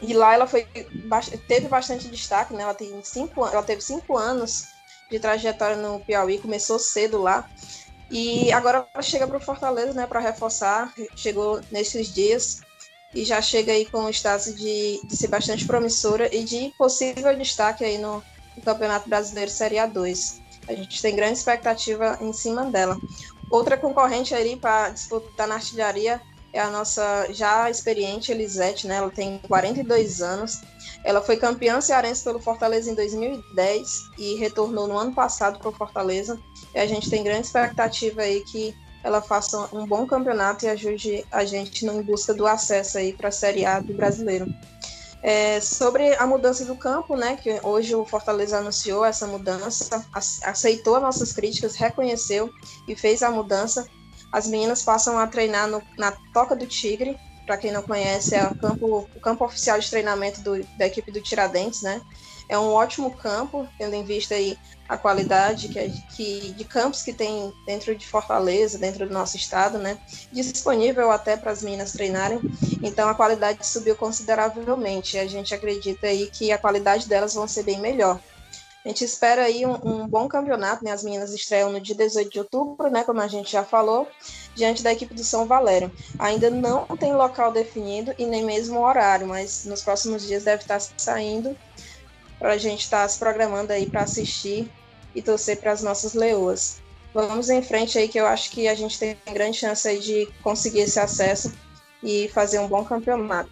E 0.00 0.12
lá 0.14 0.34
ela 0.34 0.48
foi, 0.48 0.66
teve 1.46 1.68
bastante 1.68 2.08
destaque, 2.08 2.52
né? 2.52 2.64
Ela, 2.64 2.74
tem 2.74 2.92
cinco, 3.04 3.46
ela 3.46 3.62
teve 3.62 3.80
cinco 3.80 4.18
anos 4.18 4.66
de 5.08 5.20
trajetória 5.20 5.76
no 5.76 6.00
Piauí, 6.00 6.38
começou 6.38 6.78
cedo 6.78 7.22
lá. 7.22 7.48
E 8.12 8.52
agora 8.52 8.86
chega 9.00 9.26
para 9.26 9.38
o 9.38 9.40
Fortaleza, 9.40 9.94
né, 9.94 10.06
para 10.06 10.20
reforçar. 10.20 10.92
Chegou 11.16 11.62
nesses 11.70 12.12
dias 12.12 12.60
e 13.14 13.24
já 13.24 13.40
chega 13.40 13.72
aí 13.72 13.86
com 13.86 14.04
o 14.04 14.10
status 14.10 14.54
de, 14.54 15.00
de 15.02 15.16
ser 15.16 15.28
bastante 15.28 15.66
promissora 15.66 16.28
e 16.34 16.44
de 16.44 16.74
possível 16.76 17.34
destaque 17.36 17.82
aí 17.82 17.96
no, 17.96 18.22
no 18.54 18.62
Campeonato 18.62 19.08
Brasileiro 19.08 19.50
Série 19.50 19.76
A2. 19.76 20.42
A 20.68 20.74
gente 20.74 21.00
tem 21.00 21.16
grande 21.16 21.38
expectativa 21.38 22.18
em 22.20 22.34
cima 22.34 22.66
dela. 22.66 22.98
Outra 23.50 23.78
concorrente 23.78 24.34
aí 24.34 24.56
para 24.56 24.90
disputar 24.90 25.48
na 25.48 25.54
artilharia 25.54 26.20
é 26.52 26.60
a 26.60 26.70
nossa 26.70 27.26
já 27.32 27.70
experiente 27.70 28.30
Elisete, 28.30 28.86
né? 28.86 28.96
Ela 28.96 29.10
tem 29.10 29.40
42 29.48 30.20
anos. 30.20 30.60
Ela 31.04 31.22
foi 31.22 31.36
campeã 31.36 31.80
cearense 31.80 32.22
pelo 32.22 32.38
Fortaleza 32.38 32.90
em 32.90 32.94
2010 32.94 34.10
e 34.18 34.34
retornou 34.34 34.86
no 34.86 34.96
ano 34.96 35.12
passado 35.12 35.58
para 35.58 35.68
o 35.68 35.72
Fortaleza. 35.72 36.38
E 36.74 36.78
a 36.78 36.86
gente 36.86 37.08
tem 37.08 37.24
grande 37.24 37.46
expectativa 37.46 38.22
aí 38.22 38.42
que 38.44 38.74
ela 39.02 39.20
faça 39.20 39.68
um 39.72 39.86
bom 39.86 40.06
campeonato 40.06 40.64
e 40.64 40.68
ajude 40.68 41.24
a 41.30 41.44
gente 41.44 41.84
em 41.84 42.02
busca 42.02 42.32
do 42.32 42.46
acesso 42.46 42.98
aí 42.98 43.12
para 43.12 43.28
a 43.28 43.32
Série 43.32 43.64
A 43.64 43.80
do 43.80 43.92
Brasileiro. 43.94 44.46
É, 45.22 45.60
sobre 45.60 46.14
a 46.16 46.26
mudança 46.26 46.64
do 46.64 46.74
campo, 46.74 47.16
né, 47.16 47.36
que 47.36 47.60
hoje 47.62 47.94
o 47.94 48.04
Fortaleza 48.04 48.58
anunciou 48.58 49.04
essa 49.04 49.24
mudança, 49.24 50.04
aceitou 50.42 50.96
as 50.96 51.02
nossas 51.02 51.32
críticas, 51.32 51.76
reconheceu 51.76 52.50
e 52.88 52.96
fez 52.96 53.22
a 53.22 53.30
mudança. 53.30 53.86
As 54.32 54.46
meninas 54.46 54.82
passam 54.82 55.18
a 55.18 55.26
treinar 55.26 55.68
no, 55.68 55.82
na 55.98 56.12
Toca 56.32 56.56
do 56.56 56.66
Tigre, 56.66 57.18
para 57.46 57.56
quem 57.56 57.72
não 57.72 57.82
conhece, 57.82 58.34
é 58.34 58.46
o 58.46 58.54
campo, 58.54 59.08
o 59.14 59.20
campo 59.20 59.44
oficial 59.44 59.78
de 59.78 59.90
treinamento 59.90 60.40
do, 60.40 60.64
da 60.78 60.86
equipe 60.86 61.10
do 61.10 61.20
Tiradentes, 61.20 61.82
né? 61.82 62.00
É 62.48 62.58
um 62.58 62.72
ótimo 62.72 63.10
campo, 63.10 63.68
tendo 63.78 63.94
em 63.94 64.04
vista 64.04 64.34
aí 64.34 64.58
a 64.88 64.96
qualidade 64.96 65.68
que, 65.68 65.90
que, 66.14 66.52
de 66.52 66.64
campos 66.64 67.02
que 67.02 67.12
tem 67.12 67.52
dentro 67.66 67.94
de 67.94 68.06
Fortaleza, 68.06 68.78
dentro 68.78 69.06
do 69.06 69.12
nosso 69.12 69.36
estado, 69.36 69.78
né? 69.78 69.98
Disponível 70.30 71.10
até 71.10 71.36
para 71.36 71.50
as 71.50 71.62
meninas 71.62 71.92
treinarem. 71.92 72.40
Então 72.82 73.08
a 73.08 73.14
qualidade 73.14 73.66
subiu 73.66 73.96
consideravelmente. 73.96 75.18
A 75.18 75.26
gente 75.26 75.54
acredita 75.54 76.06
aí 76.06 76.30
que 76.30 76.52
a 76.52 76.58
qualidade 76.58 77.08
delas 77.08 77.34
vão 77.34 77.48
ser 77.48 77.62
bem 77.62 77.80
melhor. 77.80 78.20
A 78.84 78.88
gente 78.88 79.04
espera 79.04 79.44
aí 79.44 79.64
um, 79.64 79.74
um, 79.74 80.08
bom 80.08 80.26
campeonato, 80.26 80.84
né? 80.84 80.90
As 80.90 81.04
meninas 81.04 81.32
estreiam 81.32 81.70
no 81.70 81.80
dia 81.80 81.94
18 81.94 82.30
de 82.30 82.38
outubro, 82.40 82.90
né? 82.90 83.04
Como 83.04 83.20
a 83.20 83.28
gente 83.28 83.52
já 83.52 83.62
falou, 83.62 84.08
diante 84.56 84.82
da 84.82 84.92
equipe 84.92 85.14
do 85.14 85.22
São 85.22 85.46
Valério. 85.46 85.90
Ainda 86.18 86.50
não 86.50 86.84
tem 86.96 87.14
local 87.14 87.52
definido 87.52 88.12
e 88.18 88.26
nem 88.26 88.44
mesmo 88.44 88.80
horário, 88.80 89.28
mas 89.28 89.64
nos 89.64 89.82
próximos 89.82 90.26
dias 90.26 90.42
deve 90.42 90.62
estar 90.62 90.80
saindo 90.80 91.56
para 92.40 92.54
a 92.54 92.58
gente 92.58 92.80
estar 92.80 93.08
se 93.08 93.20
programando 93.20 93.72
aí 93.72 93.86
para 93.86 94.02
assistir 94.02 94.68
e 95.14 95.22
torcer 95.22 95.60
para 95.60 95.70
as 95.70 95.82
nossas 95.82 96.14
leoas. 96.14 96.82
Vamos 97.14 97.50
em 97.50 97.62
frente 97.62 97.98
aí 97.98 98.08
que 98.08 98.18
eu 98.18 98.26
acho 98.26 98.50
que 98.50 98.66
a 98.66 98.74
gente 98.74 98.98
tem 98.98 99.16
grande 99.32 99.58
chance 99.58 99.86
aí 99.86 100.00
de 100.00 100.28
conseguir 100.42 100.80
esse 100.80 100.98
acesso 100.98 101.52
e 102.02 102.28
fazer 102.28 102.58
um 102.58 102.66
bom 102.66 102.84
campeonato. 102.84 103.50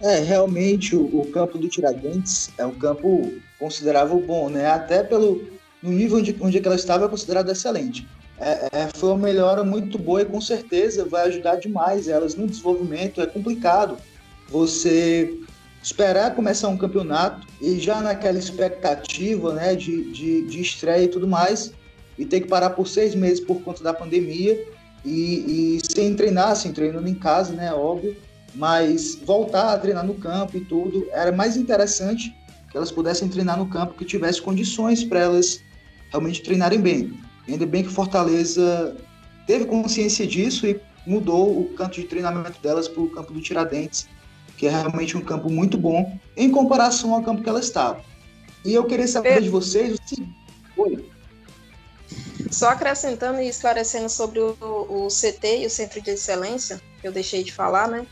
É, 0.00 0.18
realmente 0.18 0.96
o, 0.96 1.20
o 1.20 1.30
campo 1.30 1.56
do 1.56 1.68
Tiradentes 1.68 2.50
é 2.58 2.66
um 2.66 2.74
campo 2.74 3.32
considerável 3.62 4.18
bom, 4.18 4.48
né? 4.48 4.66
Até 4.66 5.04
pelo 5.04 5.40
no 5.80 5.92
nível 5.92 6.18
onde, 6.18 6.36
onde 6.40 6.58
ela 6.58 6.74
estava 6.74 7.06
é 7.06 7.08
considerado 7.08 7.48
excelente. 7.50 8.08
É, 8.38 8.68
é, 8.72 8.88
foi 8.92 9.10
uma 9.10 9.18
melhora 9.18 9.62
muito 9.62 9.96
boa 9.98 10.22
e 10.22 10.24
com 10.24 10.40
certeza 10.40 11.04
vai 11.04 11.28
ajudar 11.28 11.56
demais 11.56 12.08
elas 12.08 12.34
no 12.34 12.48
desenvolvimento. 12.48 13.20
É 13.20 13.26
complicado 13.26 13.96
você 14.48 15.38
esperar 15.80 16.34
começar 16.34 16.68
um 16.68 16.76
campeonato 16.76 17.46
e 17.60 17.78
já 17.78 18.00
naquela 18.00 18.38
expectativa 18.38 19.54
né, 19.54 19.76
de, 19.76 20.10
de, 20.12 20.42
de 20.42 20.60
estreia 20.60 21.04
e 21.04 21.08
tudo 21.08 21.28
mais, 21.28 21.72
e 22.18 22.24
ter 22.24 22.40
que 22.40 22.48
parar 22.48 22.70
por 22.70 22.86
seis 22.88 23.14
meses 23.14 23.40
por 23.40 23.62
conta 23.62 23.82
da 23.82 23.94
pandemia 23.94 24.60
e, 25.04 25.78
e 25.78 25.80
sem 25.92 26.14
treinar, 26.14 26.50
assim, 26.50 26.72
treinando 26.72 27.08
em 27.08 27.14
casa, 27.14 27.52
né, 27.52 27.72
óbvio, 27.72 28.16
mas 28.54 29.16
voltar 29.24 29.72
a 29.72 29.78
treinar 29.78 30.04
no 30.04 30.14
campo 30.14 30.56
e 30.56 30.64
tudo, 30.64 31.06
era 31.12 31.32
mais 31.32 31.56
interessante 31.56 32.32
que 32.72 32.76
elas 32.78 32.90
pudessem 32.90 33.28
treinar 33.28 33.58
no 33.58 33.68
campo, 33.68 33.94
que 33.94 34.04
tivesse 34.04 34.40
condições 34.40 35.04
para 35.04 35.20
elas 35.20 35.62
realmente 36.10 36.42
treinarem 36.42 36.80
bem. 36.80 37.20
Ainda 37.46 37.66
bem 37.66 37.82
que 37.82 37.90
Fortaleza 37.90 38.96
teve 39.46 39.66
consciência 39.66 40.26
disso 40.26 40.66
e 40.66 40.80
mudou 41.06 41.60
o 41.60 41.74
canto 41.74 42.00
de 42.00 42.06
treinamento 42.06 42.60
delas 42.62 42.88
para 42.88 43.02
o 43.02 43.10
campo 43.10 43.32
do 43.32 43.42
Tiradentes, 43.42 44.08
que 44.56 44.66
é 44.66 44.70
realmente 44.70 45.16
um 45.16 45.20
campo 45.20 45.50
muito 45.50 45.76
bom 45.76 46.18
em 46.34 46.50
comparação 46.50 47.12
ao 47.12 47.22
campo 47.22 47.42
que 47.42 47.48
ela 47.48 47.60
estava. 47.60 48.02
E 48.64 48.72
eu 48.72 48.84
queria 48.84 49.06
saber 49.06 49.42
de 49.42 49.50
vocês 49.50 49.94
o 49.94 50.08
seguinte. 50.08 50.34
Oi. 50.78 51.10
Só 52.50 52.70
acrescentando 52.70 53.40
e 53.40 53.48
esclarecendo 53.48 54.08
sobre 54.08 54.40
o, 54.40 54.56
o 54.60 55.08
CT 55.08 55.62
e 55.62 55.66
o 55.66 55.70
Centro 55.70 56.00
de 56.00 56.12
Excelência, 56.12 56.80
que 57.00 57.06
eu 57.06 57.12
deixei 57.12 57.42
de 57.42 57.52
falar, 57.52 57.88
né? 57.88 58.06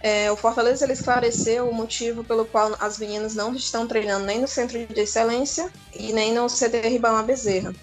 É, 0.00 0.30
o 0.30 0.36
Fortaleza 0.36 0.84
ele 0.84 0.92
esclareceu 0.92 1.68
o 1.68 1.74
motivo 1.74 2.22
pelo 2.22 2.44
qual 2.44 2.76
as 2.78 2.98
meninas 2.98 3.34
não 3.34 3.54
estão 3.54 3.86
treinando 3.86 4.24
nem 4.24 4.40
no 4.40 4.46
Centro 4.46 4.78
de 4.86 5.00
Excelência 5.00 5.70
e 5.92 6.12
nem 6.12 6.32
no 6.32 6.46
CT 6.46 6.88
Ribamar 6.88 7.24
Bezerra. 7.24 7.74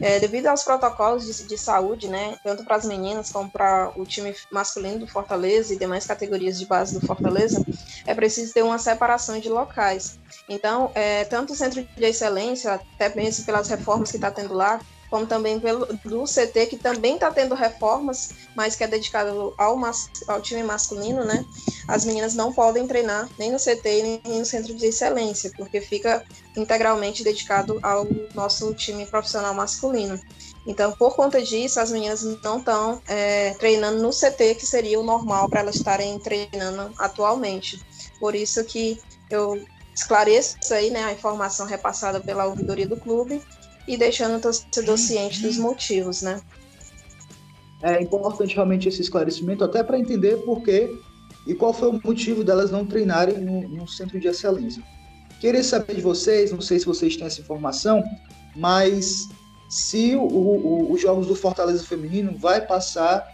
É, 0.00 0.18
devido 0.18 0.48
aos 0.48 0.64
protocolos 0.64 1.24
de, 1.24 1.44
de 1.44 1.56
saúde, 1.56 2.08
né, 2.08 2.36
tanto 2.42 2.64
para 2.64 2.76
as 2.76 2.84
meninas 2.84 3.30
como 3.30 3.48
para 3.48 3.92
o 3.96 4.04
time 4.04 4.34
masculino 4.50 4.98
do 4.98 5.06
Fortaleza 5.06 5.72
e 5.72 5.78
demais 5.78 6.04
categorias 6.04 6.58
de 6.58 6.66
base 6.66 6.98
do 6.98 7.06
Fortaleza, 7.06 7.64
é 8.06 8.14
preciso 8.14 8.52
ter 8.52 8.62
uma 8.62 8.78
separação 8.78 9.38
de 9.38 9.48
locais. 9.48 10.18
Então, 10.48 10.90
é, 10.94 11.24
tanto 11.24 11.52
o 11.52 11.56
Centro 11.56 11.82
de 11.82 12.04
Excelência, 12.04 12.74
até 12.74 13.14
mesmo 13.14 13.46
pelas 13.46 13.68
reformas 13.68 14.10
que 14.10 14.16
está 14.16 14.30
tendo 14.30 14.52
lá, 14.52 14.80
como 15.14 15.26
também 15.28 15.60
pelo 15.60 15.86
do 16.04 16.24
CT, 16.24 16.66
que 16.66 16.76
também 16.76 17.14
está 17.14 17.30
tendo 17.30 17.54
reformas, 17.54 18.30
mas 18.56 18.74
que 18.74 18.82
é 18.82 18.88
dedicado 18.88 19.54
ao, 19.56 19.76
mas, 19.76 20.10
ao 20.26 20.40
time 20.40 20.64
masculino, 20.64 21.24
né? 21.24 21.46
As 21.86 22.04
meninas 22.04 22.34
não 22.34 22.52
podem 22.52 22.84
treinar 22.84 23.28
nem 23.38 23.52
no 23.52 23.56
CT 23.56 24.20
nem 24.24 24.40
no 24.40 24.44
centro 24.44 24.74
de 24.74 24.86
excelência, 24.86 25.52
porque 25.56 25.80
fica 25.80 26.24
integralmente 26.56 27.22
dedicado 27.22 27.78
ao 27.80 28.04
nosso 28.34 28.74
time 28.74 29.06
profissional 29.06 29.54
masculino. 29.54 30.20
Então, 30.66 30.90
por 30.90 31.14
conta 31.14 31.40
disso, 31.40 31.78
as 31.78 31.92
meninas 31.92 32.24
não 32.42 32.58
estão 32.58 33.00
é, 33.06 33.54
treinando 33.54 34.02
no 34.02 34.10
CT, 34.10 34.56
que 34.56 34.66
seria 34.66 34.98
o 34.98 35.04
normal 35.04 35.48
para 35.48 35.60
elas 35.60 35.76
estarem 35.76 36.18
treinando 36.18 36.92
atualmente. 36.98 37.80
Por 38.18 38.34
isso 38.34 38.64
que 38.64 39.00
eu 39.30 39.64
esclareço 39.94 40.56
aí, 40.74 40.90
né, 40.90 41.04
a 41.04 41.12
informação 41.12 41.66
repassada 41.66 42.18
pela 42.18 42.46
ouvidoria 42.46 42.88
do 42.88 42.96
clube 42.96 43.40
e 43.86 43.96
deixando 43.96 44.36
o 44.36 44.40
torcedor 44.40 44.98
ciente 44.98 45.42
dos 45.42 45.56
motivos, 45.56 46.22
né? 46.22 46.40
É 47.82 48.00
importante 48.02 48.54
realmente 48.54 48.88
esse 48.88 49.02
esclarecimento, 49.02 49.62
até 49.62 49.82
para 49.82 49.98
entender 49.98 50.36
por 50.38 50.62
quê 50.62 50.90
e 51.46 51.54
qual 51.54 51.72
foi 51.72 51.90
o 51.90 52.00
motivo 52.02 52.42
delas 52.42 52.70
não 52.70 52.86
treinarem 52.86 53.38
no, 53.38 53.68
no 53.68 53.86
centro 53.86 54.18
de 54.18 54.26
excelência. 54.26 54.82
Queria 55.40 55.62
saber 55.62 55.96
de 55.96 56.00
vocês, 56.00 56.50
não 56.50 56.60
sei 56.60 56.78
se 56.78 56.86
vocês 56.86 57.16
têm 57.16 57.26
essa 57.26 57.40
informação, 57.40 58.02
mas 58.56 59.28
se 59.68 60.14
o, 60.14 60.22
o, 60.22 60.92
os 60.92 61.00
jogos 61.02 61.26
do 61.26 61.34
Fortaleza 61.34 61.84
Feminino 61.84 62.36
vai 62.38 62.64
passar 62.64 63.28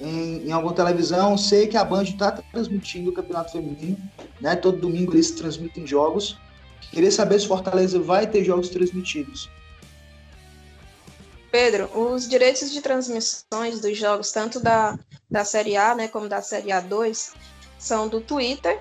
em, 0.00 0.48
em 0.48 0.52
alguma 0.52 0.74
televisão, 0.74 1.38
sei 1.38 1.66
que 1.66 1.76
a 1.76 1.84
Band 1.84 2.04
está 2.04 2.32
transmitindo 2.32 3.10
o 3.10 3.12
Campeonato 3.12 3.52
Feminino, 3.52 3.98
né? 4.40 4.56
Todo 4.56 4.78
domingo 4.78 5.14
eles 5.14 5.30
transmitem 5.30 5.86
jogos. 5.86 6.36
Queria 6.90 7.10
saber 7.10 7.40
se 7.40 7.46
Fortaleza 7.46 8.00
vai 8.00 8.26
ter 8.26 8.44
jogos 8.44 8.68
transmitidos. 8.68 9.48
Pedro, 11.50 11.90
os 11.98 12.28
direitos 12.28 12.70
de 12.70 12.80
transmissões 12.80 13.80
dos 13.80 13.96
jogos, 13.96 14.32
tanto 14.32 14.60
da, 14.60 14.98
da 15.30 15.44
Série 15.44 15.76
A 15.76 15.94
né, 15.94 16.08
como 16.08 16.28
da 16.28 16.42
Série 16.42 16.68
A2, 16.68 17.32
são 17.78 18.08
do 18.08 18.20
Twitter, 18.20 18.80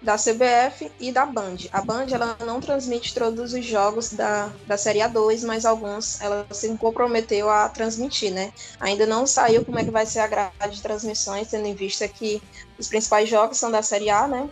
da 0.00 0.16
CBF 0.16 0.90
e 1.00 1.10
da 1.10 1.24
Band. 1.24 1.56
A 1.72 1.80
Band 1.82 2.06
ela 2.12 2.36
não 2.44 2.60
transmite 2.60 3.14
todos 3.14 3.52
os 3.52 3.64
jogos 3.64 4.12
da, 4.12 4.52
da 4.66 4.76
Série 4.76 5.00
A2, 5.00 5.44
mas 5.44 5.64
alguns 5.64 6.20
ela 6.20 6.46
se 6.52 6.68
comprometeu 6.76 7.50
a 7.50 7.68
transmitir, 7.68 8.32
né? 8.32 8.52
Ainda 8.78 9.06
não 9.06 9.26
saiu 9.26 9.64
como 9.64 9.78
é 9.78 9.84
que 9.84 9.90
vai 9.90 10.06
ser 10.06 10.20
a 10.20 10.26
grade 10.26 10.76
de 10.76 10.82
transmissões, 10.82 11.48
tendo 11.48 11.66
em 11.66 11.74
vista 11.74 12.06
que 12.06 12.42
os 12.78 12.88
principais 12.88 13.28
jogos 13.28 13.58
são 13.58 13.70
da 13.70 13.82
Série 13.82 14.10
A, 14.10 14.28
né? 14.28 14.48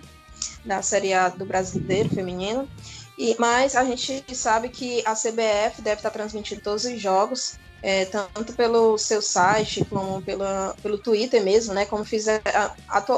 Da 0.65 0.83
Série 0.83 1.13
A 1.13 1.29
do 1.29 1.45
Brasileiro 1.45 2.09
Feminino. 2.09 2.69
E, 3.17 3.37
mas 3.39 3.77
a 3.77 3.85
gente 3.85 4.25
sabe 4.35 4.69
que 4.69 5.03
a 5.07 5.15
CBF 5.15 5.81
deve 5.81 5.97
estar 5.97 6.11
transmitindo 6.11 6.61
todos 6.61 6.85
os 6.85 7.01
jogos 7.01 7.59
é, 7.85 8.07
tanto 8.07 8.55
pelo 8.55 8.97
seu 8.97 9.21
site 9.21 9.85
como 9.85 10.23
pela, 10.23 10.75
pelo 10.83 10.97
Twitter 10.97 11.45
mesmo, 11.45 11.75
né? 11.75 11.85
Como 11.85 12.03
fizer. 12.03 12.41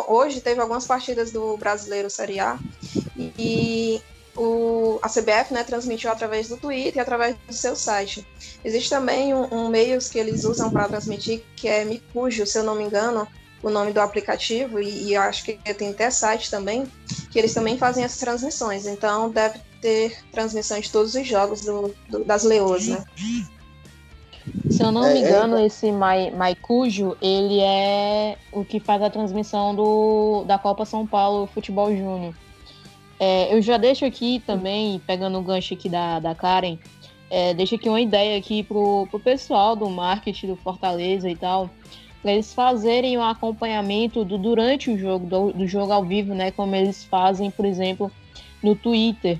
hoje 0.08 0.40
teve 0.40 0.60
algumas 0.60 0.84
partidas 0.84 1.30
do 1.30 1.56
Brasileiro 1.56 2.10
Série 2.10 2.40
A 2.40 2.58
e 3.16 4.02
o, 4.34 4.98
a 5.02 5.08
CBF 5.08 5.54
né, 5.54 5.62
transmitiu 5.62 6.10
através 6.10 6.48
do 6.48 6.56
Twitter 6.56 6.96
e 6.96 7.00
através 7.00 7.36
do 7.46 7.52
seu 7.52 7.76
site. 7.76 8.26
Existe 8.64 8.90
também 8.90 9.32
um, 9.32 9.54
um 9.54 9.68
meio 9.68 10.00
que 10.00 10.18
eles 10.18 10.44
usam 10.44 10.68
para 10.68 10.88
transmitir, 10.88 11.44
que 11.54 11.68
é 11.68 11.84
Micujo, 11.84 12.44
se 12.44 12.58
eu 12.58 12.64
não 12.64 12.74
me 12.74 12.82
engano, 12.82 13.26
o 13.62 13.70
nome 13.70 13.92
do 13.92 14.00
aplicativo, 14.00 14.80
e, 14.80 15.10
e 15.10 15.16
acho 15.16 15.44
que 15.44 15.54
tem 15.74 15.90
até 15.90 16.10
site 16.10 16.50
também, 16.50 16.90
que 17.30 17.38
eles 17.38 17.54
também 17.54 17.78
fazem 17.78 18.04
as 18.04 18.16
transmissões. 18.18 18.84
Então 18.84 19.30
deve 19.30 19.60
ter 19.80 20.16
transmissão 20.32 20.80
de 20.80 20.90
todos 20.90 21.14
os 21.14 21.26
jogos 21.26 21.62
do, 21.62 21.94
do 22.08 22.24
das 22.24 22.44
Leoas, 22.44 22.88
né? 22.88 23.04
Se 24.70 24.82
eu 24.82 24.92
não 24.92 25.04
é, 25.04 25.12
me 25.12 25.22
é. 25.22 25.28
engano, 25.28 25.56
é... 25.56 25.66
esse 25.66 25.90
Maicujo, 25.90 27.16
ele 27.20 27.60
é 27.60 28.36
o 28.52 28.64
que 28.64 28.78
faz 28.78 29.02
a 29.02 29.10
transmissão 29.10 29.74
do, 29.74 30.44
da 30.44 30.58
Copa 30.58 30.84
São 30.84 31.06
Paulo 31.06 31.46
Futebol 31.46 31.90
Júnior. 31.90 32.34
É, 33.18 33.52
eu 33.54 33.62
já 33.62 33.76
deixo 33.76 34.04
aqui 34.04 34.42
também, 34.46 35.00
pegando 35.06 35.38
o 35.38 35.42
gancho 35.42 35.74
aqui 35.74 35.88
da, 35.88 36.20
da 36.20 36.34
Karen, 36.34 36.78
é, 37.30 37.54
deixo 37.54 37.74
aqui 37.74 37.88
uma 37.88 38.00
ideia 38.00 38.38
aqui 38.38 38.62
pro, 38.62 39.06
pro 39.10 39.18
pessoal 39.18 39.74
do 39.74 39.88
marketing 39.88 40.48
do 40.48 40.56
Fortaleza 40.56 41.28
e 41.28 41.34
tal, 41.34 41.70
para 42.22 42.32
eles 42.32 42.52
fazerem 42.52 43.16
o 43.16 43.20
um 43.20 43.24
acompanhamento 43.24 44.24
do, 44.24 44.36
durante 44.36 44.90
o 44.90 44.98
jogo, 44.98 45.26
do, 45.26 45.52
do 45.52 45.66
jogo 45.66 45.92
ao 45.92 46.04
vivo, 46.04 46.34
né? 46.34 46.50
Como 46.50 46.74
eles 46.74 47.04
fazem, 47.04 47.50
por 47.50 47.64
exemplo, 47.64 48.12
no 48.62 48.76
Twitter, 48.76 49.38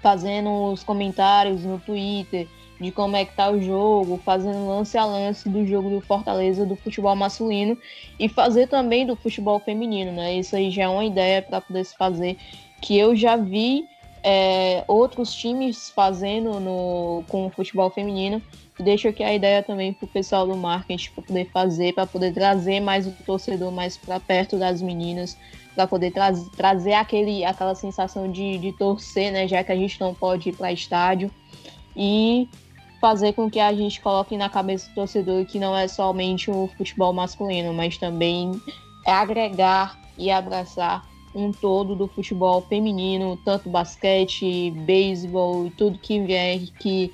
fazendo 0.00 0.72
os 0.72 0.82
comentários 0.82 1.64
no 1.64 1.78
Twitter, 1.78 2.46
de 2.80 2.90
como 2.90 3.16
é 3.16 3.24
que 3.24 3.34
tá 3.34 3.50
o 3.50 3.60
jogo, 3.60 4.20
fazendo 4.24 4.66
lance 4.66 4.98
a 4.98 5.04
lance 5.04 5.48
do 5.48 5.66
jogo 5.66 5.90
do 5.90 6.00
Fortaleza 6.00 6.66
do 6.66 6.76
futebol 6.76 7.14
masculino 7.14 7.78
e 8.18 8.28
fazer 8.28 8.66
também 8.68 9.06
do 9.06 9.16
futebol 9.16 9.60
feminino, 9.60 10.12
né? 10.12 10.34
Isso 10.34 10.56
aí 10.56 10.70
já 10.70 10.84
é 10.84 10.88
uma 10.88 11.04
ideia 11.04 11.40
para 11.40 11.60
poder 11.60 11.84
se 11.84 11.96
fazer 11.96 12.36
que 12.80 12.98
eu 12.98 13.14
já 13.14 13.36
vi 13.36 13.86
é, 14.22 14.82
outros 14.88 15.34
times 15.34 15.90
fazendo 15.90 16.58
no, 16.58 17.22
com 17.28 17.46
o 17.46 17.50
futebol 17.50 17.90
feminino. 17.90 18.42
Deixo 18.78 19.06
aqui 19.06 19.22
a 19.22 19.32
ideia 19.32 19.62
também 19.62 19.92
para 19.92 20.06
o 20.06 20.08
pessoal 20.08 20.46
do 20.46 20.56
marketing 20.56 21.10
para 21.12 21.22
poder 21.22 21.50
fazer, 21.52 21.94
para 21.94 22.06
poder 22.06 22.32
trazer 22.32 22.80
mais 22.80 23.06
o 23.06 23.12
torcedor 23.24 23.70
mais 23.70 23.96
para 23.96 24.18
perto 24.18 24.58
das 24.58 24.82
meninas, 24.82 25.36
para 25.74 25.86
poder 25.86 26.12
tra 26.12 26.32
trazer 26.56 26.94
aquele, 26.94 27.44
aquela 27.44 27.74
sensação 27.74 28.30
de, 28.30 28.58
de 28.58 28.72
torcer, 28.72 29.32
né? 29.32 29.48
Já 29.48 29.64
que 29.64 29.72
a 29.72 29.76
gente 29.76 30.00
não 30.00 30.14
pode 30.14 30.48
ir 30.48 30.56
para 30.56 30.72
estádio. 30.72 31.30
E 31.96 32.48
fazer 33.00 33.34
com 33.34 33.50
que 33.50 33.60
a 33.60 33.72
gente 33.72 34.00
coloque 34.00 34.36
na 34.36 34.48
cabeça 34.48 34.88
do 34.88 34.94
torcedor 34.94 35.44
que 35.44 35.58
não 35.58 35.76
é 35.76 35.86
somente 35.86 36.50
o 36.50 36.68
futebol 36.76 37.12
masculino, 37.12 37.72
mas 37.74 37.98
também 37.98 38.52
é 39.06 39.12
agregar 39.12 40.00
e 40.16 40.30
abraçar 40.30 41.06
um 41.34 41.50
todo 41.50 41.94
do 41.94 42.06
futebol 42.08 42.62
feminino, 42.62 43.38
tanto 43.44 43.68
basquete, 43.68 44.70
beisebol 44.70 45.66
e 45.66 45.70
tudo 45.70 45.98
que 45.98 46.20
vier 46.20 46.60
que 46.78 47.12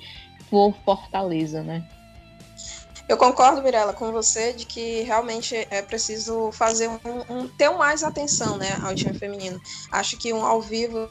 for 0.49 0.73
Fortaleza, 0.85 1.63
né? 1.63 1.85
Eu 3.11 3.17
concordo, 3.17 3.61
Mirella, 3.61 3.91
com 3.91 4.09
você 4.09 4.53
de 4.53 4.65
que 4.65 5.01
realmente 5.01 5.67
é 5.69 5.81
preciso 5.81 6.49
fazer 6.53 6.87
um, 6.87 6.99
um 7.29 7.45
ter 7.45 7.69
mais 7.71 8.05
atenção, 8.05 8.55
né, 8.55 8.79
ao 8.81 8.95
time 8.95 9.13
feminino. 9.19 9.61
Acho 9.91 10.15
que 10.15 10.31
um 10.31 10.45
ao 10.45 10.61
vivo, 10.61 11.09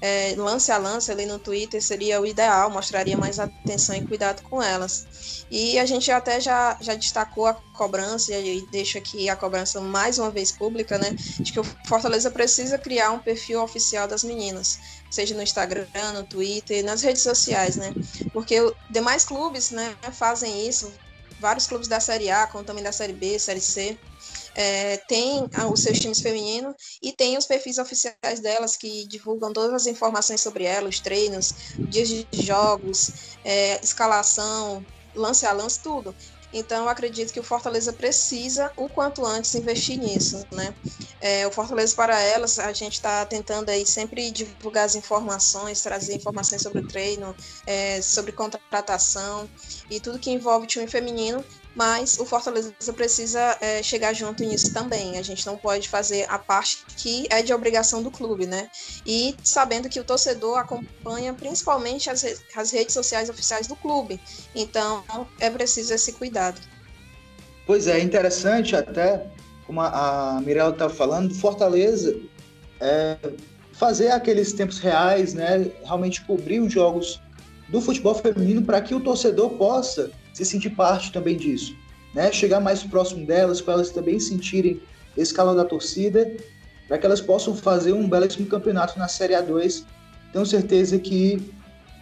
é, 0.00 0.32
lance 0.38 0.72
a 0.72 0.78
lance 0.78 1.12
ali 1.12 1.26
no 1.26 1.38
Twitter 1.38 1.82
seria 1.82 2.18
o 2.18 2.24
ideal, 2.24 2.70
mostraria 2.70 3.18
mais 3.18 3.38
atenção 3.38 3.94
e 3.94 4.00
cuidado 4.00 4.40
com 4.44 4.62
elas. 4.62 5.44
E 5.50 5.78
a 5.78 5.84
gente 5.84 6.10
até 6.10 6.40
já, 6.40 6.78
já 6.80 6.94
destacou 6.94 7.44
a 7.44 7.52
cobrança 7.52 8.32
e 8.32 8.66
deixa 8.72 8.98
aqui 8.98 9.28
a 9.28 9.36
cobrança 9.36 9.78
mais 9.78 10.18
uma 10.18 10.30
vez 10.30 10.50
pública, 10.52 10.96
né, 10.96 11.10
de 11.38 11.52
que 11.52 11.60
o 11.60 11.64
Fortaleza 11.86 12.30
precisa 12.30 12.78
criar 12.78 13.10
um 13.10 13.18
perfil 13.18 13.62
oficial 13.62 14.08
das 14.08 14.24
meninas, 14.24 14.78
seja 15.10 15.34
no 15.34 15.42
Instagram, 15.42 15.86
no 16.14 16.24
Twitter, 16.24 16.82
nas 16.82 17.02
redes 17.02 17.20
sociais, 17.22 17.76
né, 17.76 17.92
porque 18.32 18.56
demais 18.88 19.26
clubes, 19.26 19.70
né, 19.70 19.94
fazem 20.14 20.66
isso 20.66 20.90
vários 21.42 21.66
clubes 21.66 21.88
da 21.88 21.98
Série 21.98 22.30
A, 22.30 22.46
como 22.46 22.64
também 22.64 22.84
da 22.84 22.92
Série 22.92 23.12
B, 23.12 23.38
Série 23.38 23.60
C, 23.60 23.98
é, 24.54 24.96
tem 25.08 25.48
os 25.72 25.80
seus 25.80 25.98
times 25.98 26.20
femininos 26.20 26.74
e 27.02 27.12
tem 27.12 27.36
os 27.36 27.46
perfis 27.46 27.78
oficiais 27.78 28.40
delas 28.40 28.76
que 28.76 29.06
divulgam 29.08 29.52
todas 29.52 29.74
as 29.74 29.86
informações 29.86 30.40
sobre 30.40 30.64
elas, 30.64 30.94
os 30.94 31.00
treinos, 31.00 31.52
dias 31.88 32.08
de 32.08 32.26
jogos, 32.32 33.36
é, 33.44 33.80
escalação, 33.82 34.86
lance 35.14 35.44
a 35.44 35.52
lance, 35.52 35.82
tudo. 35.82 36.14
Então, 36.52 36.84
eu 36.84 36.88
acredito 36.88 37.32
que 37.32 37.40
o 37.40 37.42
Fortaleza 37.42 37.92
precisa, 37.92 38.70
o 38.76 38.88
quanto 38.88 39.24
antes, 39.24 39.54
investir 39.54 39.98
nisso, 39.98 40.44
né? 40.52 40.74
É, 41.20 41.46
o 41.46 41.52
Fortaleza 41.52 41.94
para 41.94 42.20
elas, 42.20 42.58
a 42.58 42.72
gente 42.72 42.94
está 42.94 43.24
tentando 43.24 43.70
aí 43.70 43.86
sempre 43.86 44.30
divulgar 44.30 44.84
as 44.84 44.94
informações, 44.94 45.80
trazer 45.80 46.16
informações 46.16 46.62
sobre 46.62 46.80
o 46.80 46.88
treino, 46.88 47.34
é, 47.66 48.02
sobre 48.02 48.32
contratação 48.32 49.48
e 49.88 50.00
tudo 50.00 50.18
que 50.18 50.30
envolve 50.30 50.66
time 50.66 50.86
feminino, 50.86 51.44
mas 51.74 52.18
o 52.18 52.26
Fortaleza 52.26 52.72
precisa 52.94 53.56
é, 53.60 53.82
chegar 53.82 54.12
junto 54.12 54.44
nisso 54.44 54.72
também. 54.72 55.18
A 55.18 55.22
gente 55.22 55.46
não 55.46 55.56
pode 55.56 55.88
fazer 55.88 56.26
a 56.28 56.38
parte 56.38 56.84
que 56.96 57.26
é 57.30 57.42
de 57.42 57.52
obrigação 57.52 58.02
do 58.02 58.10
clube, 58.10 58.46
né? 58.46 58.70
E 59.06 59.34
sabendo 59.42 59.88
que 59.88 59.98
o 59.98 60.04
torcedor 60.04 60.58
acompanha 60.58 61.32
principalmente 61.32 62.10
as, 62.10 62.24
as 62.54 62.70
redes 62.70 62.92
sociais 62.92 63.28
oficiais 63.30 63.66
do 63.66 63.76
clube. 63.76 64.20
Então 64.54 65.02
é 65.40 65.48
preciso 65.48 65.94
esse 65.94 66.12
cuidado. 66.12 66.60
Pois 67.66 67.86
é, 67.86 68.00
interessante 68.00 68.76
até, 68.76 69.26
como 69.66 69.80
a, 69.80 70.40
Mirella 70.44 70.72
estava 70.72 70.92
falando, 70.92 71.34
Fortaleza 71.34 72.14
é, 72.80 73.16
fazer 73.72 74.10
aqueles 74.10 74.52
tempos 74.52 74.78
reais, 74.78 75.32
né? 75.32 75.70
Realmente 75.84 76.22
cobrir 76.24 76.60
os 76.60 76.72
jogos 76.72 77.20
do 77.68 77.80
futebol 77.80 78.14
feminino 78.14 78.62
para 78.62 78.80
que 78.82 78.94
o 78.94 79.00
torcedor 79.00 79.50
possa 79.50 80.10
se 80.32 80.44
sentir 80.44 80.70
parte 80.70 81.12
também 81.12 81.36
disso, 81.36 81.76
né? 82.14 82.32
Chegar 82.32 82.60
mais 82.60 82.82
próximo 82.82 83.26
delas, 83.26 83.60
para 83.60 83.74
elas 83.74 83.90
também 83.90 84.18
sentirem 84.18 84.80
esse 85.16 85.32
calor 85.32 85.54
da 85.54 85.64
torcida, 85.64 86.34
para 86.88 86.98
que 86.98 87.06
elas 87.06 87.20
possam 87.20 87.54
fazer 87.54 87.92
um 87.92 88.08
belíssimo 88.08 88.46
campeonato 88.46 88.98
na 88.98 89.08
Série 89.08 89.34
A2. 89.34 89.84
Tenho 90.32 90.46
certeza 90.46 90.98
que 90.98 91.40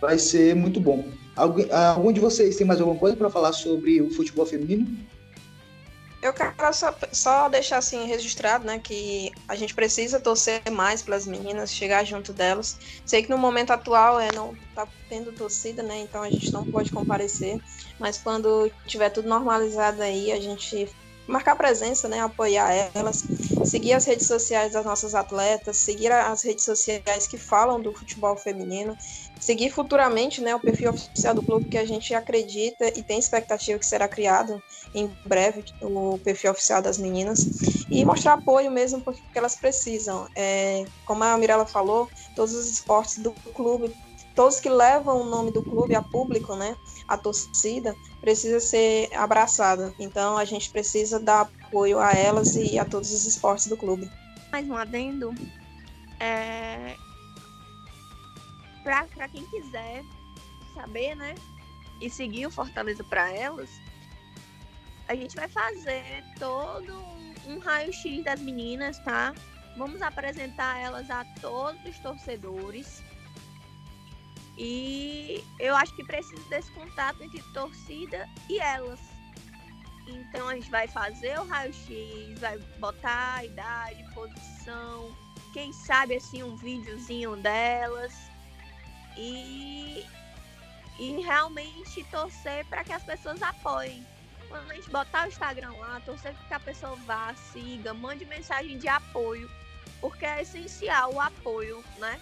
vai 0.00 0.18
ser 0.18 0.54
muito 0.54 0.80
bom. 0.80 1.04
Algum, 1.36 1.62
algum 1.72 2.12
de 2.12 2.20
vocês 2.20 2.56
tem 2.56 2.66
mais 2.66 2.80
alguma 2.80 2.98
coisa 2.98 3.16
para 3.16 3.30
falar 3.30 3.52
sobre 3.52 4.00
o 4.00 4.10
futebol 4.10 4.46
feminino? 4.46 4.86
Eu 6.22 6.34
quero 6.34 6.54
só, 6.74 6.94
só, 7.12 7.48
deixar 7.48 7.78
assim 7.78 8.06
registrado, 8.06 8.66
né, 8.66 8.78
que 8.78 9.32
a 9.48 9.56
gente 9.56 9.74
precisa 9.74 10.20
torcer 10.20 10.60
mais 10.70 11.00
pelas 11.00 11.26
meninas, 11.26 11.72
chegar 11.72 12.04
junto 12.04 12.32
delas. 12.32 12.78
Sei 13.06 13.22
que 13.22 13.30
no 13.30 13.38
momento 13.38 13.70
atual 13.70 14.20
é 14.20 14.30
não 14.34 14.54
tá 14.74 14.86
tendo 15.08 15.32
torcida, 15.32 15.82
né, 15.82 16.00
então 16.00 16.22
a 16.22 16.30
gente 16.30 16.52
não 16.52 16.66
pode 16.66 16.92
comparecer, 16.92 17.58
mas 17.98 18.18
quando 18.18 18.70
tiver 18.86 19.08
tudo 19.08 19.28
normalizado 19.28 20.02
aí, 20.02 20.30
a 20.30 20.38
gente 20.38 20.88
marcar 21.30 21.56
presença, 21.56 22.08
né, 22.08 22.20
apoiar 22.20 22.90
elas, 22.94 23.24
seguir 23.64 23.92
as 23.92 24.04
redes 24.04 24.26
sociais 24.26 24.72
das 24.72 24.84
nossas 24.84 25.14
atletas, 25.14 25.78
seguir 25.78 26.12
as 26.12 26.42
redes 26.42 26.64
sociais 26.64 27.26
que 27.26 27.38
falam 27.38 27.80
do 27.80 27.92
futebol 27.92 28.36
feminino, 28.36 28.96
seguir 29.38 29.70
futuramente, 29.70 30.40
né, 30.40 30.54
o 30.54 30.60
perfil 30.60 30.90
oficial 30.90 31.34
do 31.34 31.42
clube 31.42 31.68
que 31.68 31.78
a 31.78 31.84
gente 31.86 32.12
acredita 32.14 32.88
e 32.98 33.02
tem 33.02 33.18
expectativa 33.18 33.78
que 33.78 33.86
será 33.86 34.08
criado 34.08 34.62
em 34.94 35.10
breve 35.24 35.64
o 35.80 36.18
perfil 36.18 36.50
oficial 36.50 36.82
das 36.82 36.98
meninas 36.98 37.86
e 37.90 38.04
mostrar 38.04 38.34
apoio 38.34 38.70
mesmo 38.70 39.00
porque 39.00 39.22
elas 39.34 39.54
precisam. 39.54 40.28
É, 40.36 40.84
como 41.04 41.24
a 41.24 41.36
Mirella 41.38 41.66
falou, 41.66 42.08
todos 42.34 42.54
os 42.54 42.68
esportes 42.68 43.18
do 43.18 43.32
clube 43.54 43.94
todos 44.34 44.60
que 44.60 44.68
levam 44.68 45.22
o 45.22 45.24
nome 45.24 45.50
do 45.50 45.62
clube 45.62 45.94
a 45.94 46.02
público, 46.02 46.54
né, 46.54 46.76
a 47.08 47.16
torcida, 47.16 47.94
precisa 48.20 48.60
ser 48.60 49.12
abraçada. 49.14 49.94
Então 49.98 50.36
a 50.36 50.44
gente 50.44 50.70
precisa 50.70 51.18
dar 51.18 51.42
apoio 51.42 51.98
a 51.98 52.12
elas 52.12 52.54
e 52.56 52.78
a 52.78 52.84
todos 52.84 53.12
os 53.12 53.26
esportes 53.26 53.66
do 53.66 53.76
clube. 53.76 54.10
Mais 54.50 54.68
um 54.68 54.76
adendo. 54.76 55.34
É... 56.18 56.96
Para 58.82 59.28
quem 59.28 59.44
quiser 59.46 60.02
saber, 60.74 61.14
né, 61.14 61.34
e 62.00 62.08
seguir 62.08 62.46
o 62.46 62.50
Fortaleza 62.50 63.04
para 63.04 63.30
elas, 63.30 63.68
a 65.06 65.14
gente 65.14 65.36
vai 65.36 65.48
fazer 65.48 66.24
todo 66.38 66.94
um 67.46 67.58
raio-x 67.58 68.24
das 68.24 68.40
meninas, 68.40 68.98
tá? 69.00 69.34
Vamos 69.76 70.00
apresentar 70.00 70.78
elas 70.78 71.10
a 71.10 71.24
todos 71.40 71.84
os 71.84 71.98
torcedores 71.98 73.02
e 74.62 75.42
eu 75.58 75.74
acho 75.74 75.96
que 75.96 76.04
precisa 76.04 76.42
desse 76.50 76.70
contato 76.72 77.22
entre 77.22 77.42
torcida 77.54 78.28
e 78.46 78.60
elas. 78.60 79.00
Então 80.06 80.46
a 80.46 80.54
gente 80.54 80.70
vai 80.70 80.86
fazer 80.86 81.38
o 81.40 81.46
raio-x, 81.46 82.38
vai 82.38 82.58
botar 82.78 83.36
a 83.36 83.44
idade, 83.46 84.04
posição, 84.12 85.16
quem 85.54 85.72
sabe 85.72 86.16
assim 86.16 86.42
um 86.42 86.56
videozinho 86.56 87.36
delas. 87.36 88.12
E, 89.16 90.04
e 90.98 91.22
realmente 91.22 92.04
torcer 92.10 92.66
para 92.66 92.84
que 92.84 92.92
as 92.92 93.02
pessoas 93.02 93.42
apoiem. 93.42 94.06
Quando 94.46 94.70
a 94.70 94.74
gente 94.74 94.90
botar 94.90 95.24
o 95.24 95.28
Instagram 95.28 95.72
lá, 95.78 96.02
torcer 96.04 96.34
que 96.48 96.52
a 96.52 96.60
pessoa 96.60 96.96
vá, 97.06 97.34
siga, 97.34 97.94
mande 97.94 98.26
mensagem 98.26 98.76
de 98.76 98.88
apoio, 98.88 99.50
porque 100.02 100.26
é 100.26 100.42
essencial 100.42 101.14
o 101.14 101.20
apoio, 101.20 101.82
né? 101.98 102.20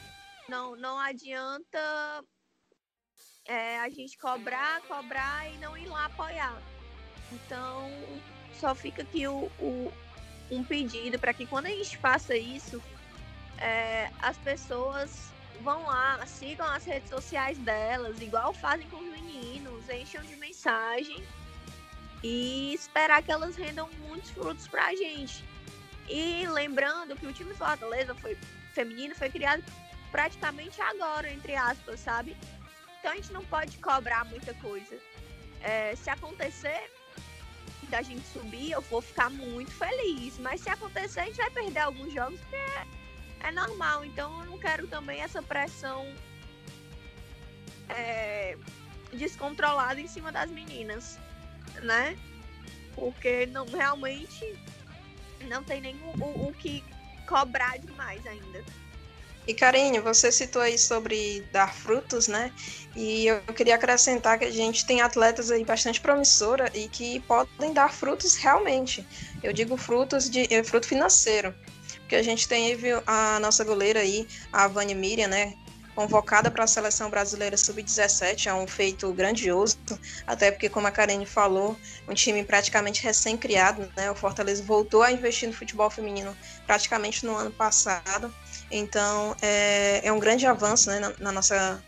Não, 0.48 0.74
não 0.74 0.98
adianta 0.98 2.24
é, 3.44 3.78
a 3.80 3.88
gente 3.90 4.16
cobrar, 4.16 4.80
cobrar 4.82 5.50
e 5.52 5.58
não 5.58 5.76
ir 5.76 5.86
lá 5.86 6.06
apoiar. 6.06 6.60
Então, 7.30 7.90
só 8.54 8.74
fica 8.74 9.02
aqui 9.02 9.26
o, 9.26 9.50
o 9.60 9.92
um 10.50 10.64
pedido 10.64 11.18
para 11.18 11.34
que 11.34 11.46
quando 11.46 11.66
a 11.66 11.70
gente 11.70 11.98
faça 11.98 12.34
isso, 12.34 12.82
é, 13.58 14.10
as 14.20 14.38
pessoas 14.38 15.30
vão 15.60 15.84
lá, 15.84 16.24
sigam 16.26 16.66
as 16.66 16.84
redes 16.84 17.10
sociais 17.10 17.58
delas, 17.58 18.20
igual 18.22 18.54
fazem 18.54 18.88
com 18.88 18.96
os 18.96 19.10
meninos, 19.10 19.88
encham 19.90 20.22
de 20.22 20.36
mensagem 20.36 21.22
e 22.22 22.72
esperar 22.72 23.22
que 23.22 23.30
elas 23.30 23.54
rendam 23.54 23.88
muitos 24.00 24.30
frutos 24.30 24.66
pra 24.66 24.94
gente. 24.94 25.44
E 26.08 26.46
lembrando 26.46 27.14
que 27.16 27.26
o 27.26 27.32
time 27.34 27.52
Fortaleza 27.52 28.14
foi 28.14 28.38
feminino 28.72 29.14
foi 29.14 29.28
criado 29.28 29.62
praticamente 30.10 30.80
agora, 30.80 31.30
entre 31.30 31.54
aspas, 31.54 32.00
sabe? 32.00 32.36
Então 32.98 33.12
a 33.12 33.16
gente 33.16 33.32
não 33.32 33.44
pode 33.44 33.76
cobrar 33.78 34.24
muita 34.24 34.54
coisa. 34.54 34.98
É, 35.60 35.94
se 35.96 36.10
acontecer 36.10 36.90
da 37.88 38.02
gente 38.02 38.26
subir, 38.26 38.72
eu 38.72 38.82
vou 38.82 39.00
ficar 39.00 39.30
muito 39.30 39.70
feliz. 39.70 40.38
Mas 40.38 40.60
se 40.60 40.68
acontecer, 40.68 41.20
a 41.20 41.24
gente 41.24 41.36
vai 41.36 41.50
perder 41.50 41.80
alguns 41.80 42.12
jogos, 42.12 42.38
porque 42.40 42.56
é 42.56 42.86
é 43.40 43.52
normal. 43.52 44.04
Então 44.04 44.40
eu 44.40 44.46
não 44.50 44.58
quero 44.58 44.86
também 44.86 45.20
essa 45.20 45.42
pressão 45.42 46.06
é, 47.88 48.56
descontrolada 49.12 50.00
em 50.00 50.08
cima 50.08 50.32
das 50.32 50.50
meninas, 50.50 51.18
né? 51.82 52.16
Porque 52.94 53.46
não 53.46 53.66
realmente 53.66 54.58
não 55.48 55.62
tem 55.62 55.80
nem 55.80 55.96
o, 56.20 56.48
o 56.48 56.52
que 56.54 56.84
cobrar 57.26 57.78
demais 57.78 58.26
ainda. 58.26 58.64
E 59.48 59.54
Karine, 59.54 59.98
você 59.98 60.30
citou 60.30 60.60
aí 60.60 60.78
sobre 60.78 61.42
dar 61.50 61.72
frutos, 61.72 62.28
né? 62.28 62.52
E 62.94 63.28
eu 63.28 63.40
queria 63.54 63.76
acrescentar 63.76 64.38
que 64.38 64.44
a 64.44 64.50
gente 64.50 64.84
tem 64.84 65.00
atletas 65.00 65.50
aí 65.50 65.64
bastante 65.64 66.02
promissora 66.02 66.70
e 66.74 66.86
que 66.86 67.18
podem 67.20 67.72
dar 67.72 67.90
frutos 67.90 68.34
realmente. 68.34 69.06
Eu 69.42 69.50
digo 69.54 69.78
frutos 69.78 70.28
de 70.28 70.52
é, 70.52 70.62
fruto 70.62 70.86
financeiro 70.86 71.54
que 72.06 72.14
a 72.14 72.22
gente 72.22 72.46
teve 72.46 72.88
a 73.06 73.40
nossa 73.40 73.64
goleira 73.64 74.00
aí, 74.00 74.28
a 74.52 74.68
Vânia 74.68 74.94
Miriam, 74.94 75.28
né? 75.28 75.54
Convocada 75.94 76.50
para 76.50 76.64
a 76.64 76.66
seleção 76.66 77.08
brasileira 77.08 77.56
sub-17, 77.56 78.48
é 78.48 78.54
um 78.54 78.66
feito 78.66 79.10
grandioso, 79.14 79.78
até 80.26 80.50
porque, 80.50 80.68
como 80.68 80.86
a 80.86 80.90
Karine 80.90 81.24
falou, 81.24 81.74
um 82.06 82.12
time 82.12 82.44
praticamente 82.44 83.02
recém-criado, 83.02 83.90
né? 83.96 84.10
O 84.10 84.14
Fortaleza 84.14 84.62
voltou 84.62 85.02
a 85.02 85.10
investir 85.10 85.48
no 85.48 85.54
futebol 85.54 85.88
feminino 85.88 86.36
praticamente 86.66 87.24
no 87.24 87.34
ano 87.34 87.50
passado, 87.50 88.32
então 88.70 89.36
é, 89.42 90.00
é 90.04 90.12
um 90.12 90.18
grande 90.18 90.46
avanço 90.46 90.90
né, 90.90 91.00
na, 91.00 91.12
na 91.18 91.32
nossa 91.32 91.82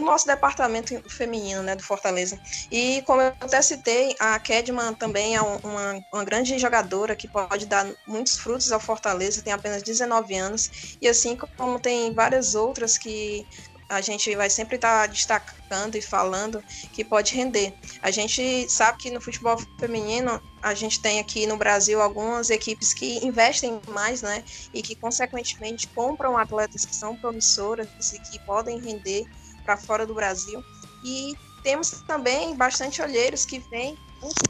nosso 0.00 0.26
departamento 0.26 0.98
feminino, 1.10 1.62
né, 1.62 1.76
do 1.76 1.82
Fortaleza. 1.82 2.38
E 2.70 3.02
como 3.02 3.20
eu 3.20 3.28
até 3.40 3.60
citei, 3.60 4.16
a 4.18 4.38
Kedman 4.38 4.94
também 4.94 5.36
é 5.36 5.42
uma, 5.42 6.02
uma 6.12 6.24
grande 6.24 6.58
jogadora 6.58 7.14
que 7.14 7.28
pode 7.28 7.66
dar 7.66 7.86
muitos 8.06 8.38
frutos 8.38 8.72
ao 8.72 8.80
Fortaleza, 8.80 9.42
tem 9.42 9.52
apenas 9.52 9.82
19 9.82 10.34
anos, 10.36 10.96
e 11.00 11.08
assim 11.08 11.36
como 11.56 11.78
tem 11.78 12.14
várias 12.14 12.54
outras 12.54 12.96
que 12.96 13.46
a 13.88 14.00
gente 14.00 14.34
vai 14.34 14.48
sempre 14.48 14.76
estar 14.76 15.02
tá 15.02 15.06
destacando 15.06 15.96
e 15.96 16.02
falando 16.02 16.62
que 16.92 17.04
pode 17.04 17.34
render. 17.34 17.74
A 18.02 18.10
gente 18.10 18.68
sabe 18.70 18.98
que 18.98 19.10
no 19.10 19.20
futebol 19.20 19.56
feminino 19.78 20.40
a 20.62 20.74
gente 20.74 21.00
tem 21.00 21.20
aqui 21.20 21.46
no 21.46 21.56
Brasil 21.56 22.00
algumas 22.00 22.50
equipes 22.50 22.94
que 22.94 23.24
investem 23.24 23.80
mais, 23.88 24.22
né, 24.22 24.42
e 24.72 24.82
que 24.82 24.94
consequentemente 24.94 25.86
compram 25.88 26.38
atletas 26.38 26.84
que 26.84 26.94
são 26.94 27.16
promissoras 27.16 27.88
e 28.12 28.18
que 28.18 28.38
podem 28.40 28.80
render 28.80 29.26
para 29.64 29.76
fora 29.76 30.06
do 30.06 30.14
Brasil. 30.14 30.62
E 31.04 31.34
temos 31.62 32.02
também 32.06 32.54
bastante 32.56 33.02
olheiros 33.02 33.44
que 33.44 33.58
vêm, 33.58 33.98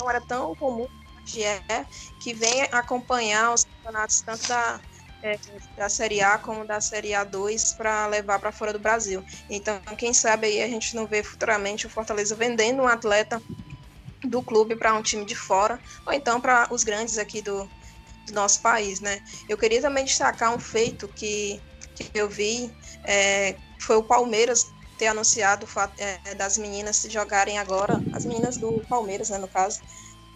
não 0.01 0.11
era 0.11 0.20
tão 0.20 0.55
comum 0.55 0.88
que 1.25 1.42
é, 1.42 1.87
que 2.20 2.35
vem 2.35 2.62
acompanhar 2.70 3.53
os 3.53 3.64
campeonatos 3.64 4.20
tanto 4.20 4.47
da, 4.47 4.81
é, 5.25 5.39
da 5.75 5.89
Série 5.89 6.21
A 6.21 6.37
como 6.37 6.67
da 6.67 6.81
Série 6.83 7.09
A2 7.09 7.75
para 7.77 8.07
levar 8.07 8.39
para 8.39 8.53
fora 8.53 8.75
do 8.75 8.79
Brasil. 8.79 9.25
Então, 9.49 9.81
quem 9.97 10.13
sabe 10.13 10.47
aí 10.47 10.63
a 10.63 10.69
gente 10.69 10.95
não 10.95 11.07
vê 11.07 11.23
futuramente 11.23 11.87
o 11.87 11.91
Fortaleza 11.91 12.35
vendendo 12.35 12.83
um 12.83 12.87
atleta 12.87 13.41
do 14.23 14.43
clube 14.43 14.77
para 14.77 14.93
um 14.93 15.03
time 15.03 15.25
de 15.25 15.35
fora, 15.35 15.81
ou 16.07 16.13
então 16.13 16.41
para 16.41 16.69
os 16.71 16.85
grandes 16.85 17.17
aqui 17.17 17.41
do, 17.41 17.69
do, 18.27 18.33
nosso 18.35 18.61
país, 18.61 19.01
né? 19.01 19.23
Eu 19.49 19.57
queria 19.57 19.81
também 19.81 20.05
destacar 20.05 20.55
um 20.55 20.59
feito 20.59 21.09
que, 21.09 21.61
que 21.95 22.11
eu 22.15 22.29
vi, 22.29 22.71
é, 23.05 23.57
foi 23.81 23.97
o 23.97 24.03
Palmeiras 24.03 24.67
ter 24.99 25.07
anunciado 25.07 25.65
o 25.65 25.69
fato 25.69 25.95
é, 25.99 26.35
das 26.35 26.57
meninas 26.59 27.07
jogarem 27.09 27.59
agora, 27.59 28.01
as 28.13 28.25
meninas 28.25 28.57
do 28.57 28.85
Palmeiras, 28.89 29.31
né, 29.31 29.39
no 29.39 29.49
caso, 29.49 29.81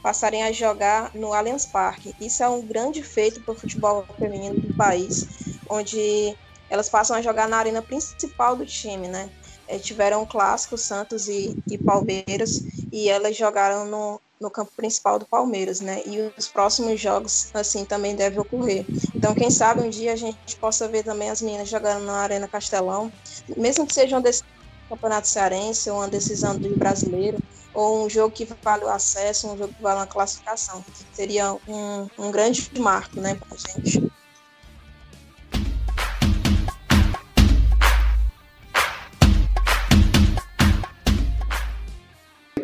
passarem 0.09 0.43
a 0.43 0.51
jogar 0.51 1.11
no 1.15 1.35
Allianz 1.35 1.67
Parque. 1.67 2.15
Isso 2.19 2.43
é 2.43 2.49
um 2.49 2.63
grande 2.63 3.03
feito 3.03 3.43
para 3.43 3.53
o 3.53 3.55
futebol 3.55 4.07
feminino 4.19 4.59
do 4.59 4.75
país, 4.75 5.27
onde 5.69 6.35
elas 6.71 6.89
passam 6.89 7.15
a 7.15 7.21
jogar 7.21 7.47
na 7.47 7.59
arena 7.59 7.83
principal 7.83 8.57
do 8.57 8.65
time, 8.65 9.07
né? 9.07 9.29
É, 9.67 9.79
tiveram 9.79 10.23
um 10.23 10.25
clássico, 10.25 10.79
Santos 10.79 11.29
e, 11.29 11.55
e, 11.71 11.77
Palmeiras, 11.77 12.65
e 12.91 13.11
elas 13.11 13.37
jogaram 13.37 13.85
no, 13.85 14.19
no 14.41 14.51
campo 14.51 14.73
principal 14.75 15.19
do 15.19 15.27
Palmeiras, 15.27 15.83
né? 15.83 16.01
E 16.07 16.33
os 16.39 16.49
próximos 16.49 16.99
jogos, 16.99 17.51
assim, 17.53 17.85
também 17.85 18.17
devem 18.17 18.39
ocorrer. 18.39 18.87
Então, 19.15 19.35
quem 19.35 19.51
sabe 19.51 19.83
um 19.83 19.91
dia 19.91 20.15
a 20.15 20.17
gente 20.17 20.57
possa 20.57 20.89
ver 20.89 21.03
também 21.03 21.29
as 21.29 21.43
meninas 21.43 21.69
jogando 21.69 22.03
na 22.07 22.15
Arena 22.15 22.49
Castelão, 22.49 23.13
mesmo 23.55 23.87
que 23.87 23.93
seja 23.93 24.17
um 24.17 24.23
desses 24.23 24.43
Campeonato 24.89 25.29
Cearense, 25.29 25.91
ou 25.91 25.99
uma 25.99 26.09
decisão 26.09 26.57
do 26.57 26.75
brasileiro, 26.79 27.39
ou 27.79 28.05
um 28.05 28.11
jogo 28.11 28.35
que 28.35 28.45
vale 28.45 28.85
o 28.85 28.89
acesso, 28.89 29.47
um 29.47 29.57
jogo 29.57 29.73
que 29.73 29.81
vale 29.81 30.01
uma 30.01 30.07
classificação. 30.07 30.85
Seria 31.13 31.53
um, 31.69 32.09
um 32.19 32.33
grande 32.33 32.69
marco 32.77 33.21
né, 33.21 33.37
para 33.37 33.55
a 33.55 33.81
gente. 33.81 34.13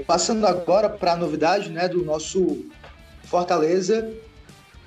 Passando 0.04 0.48
agora 0.48 0.90
para 0.90 1.12
a 1.12 1.16
novidade 1.16 1.70
né, 1.70 1.86
do 1.88 2.04
nosso 2.04 2.64
Fortaleza, 3.26 4.12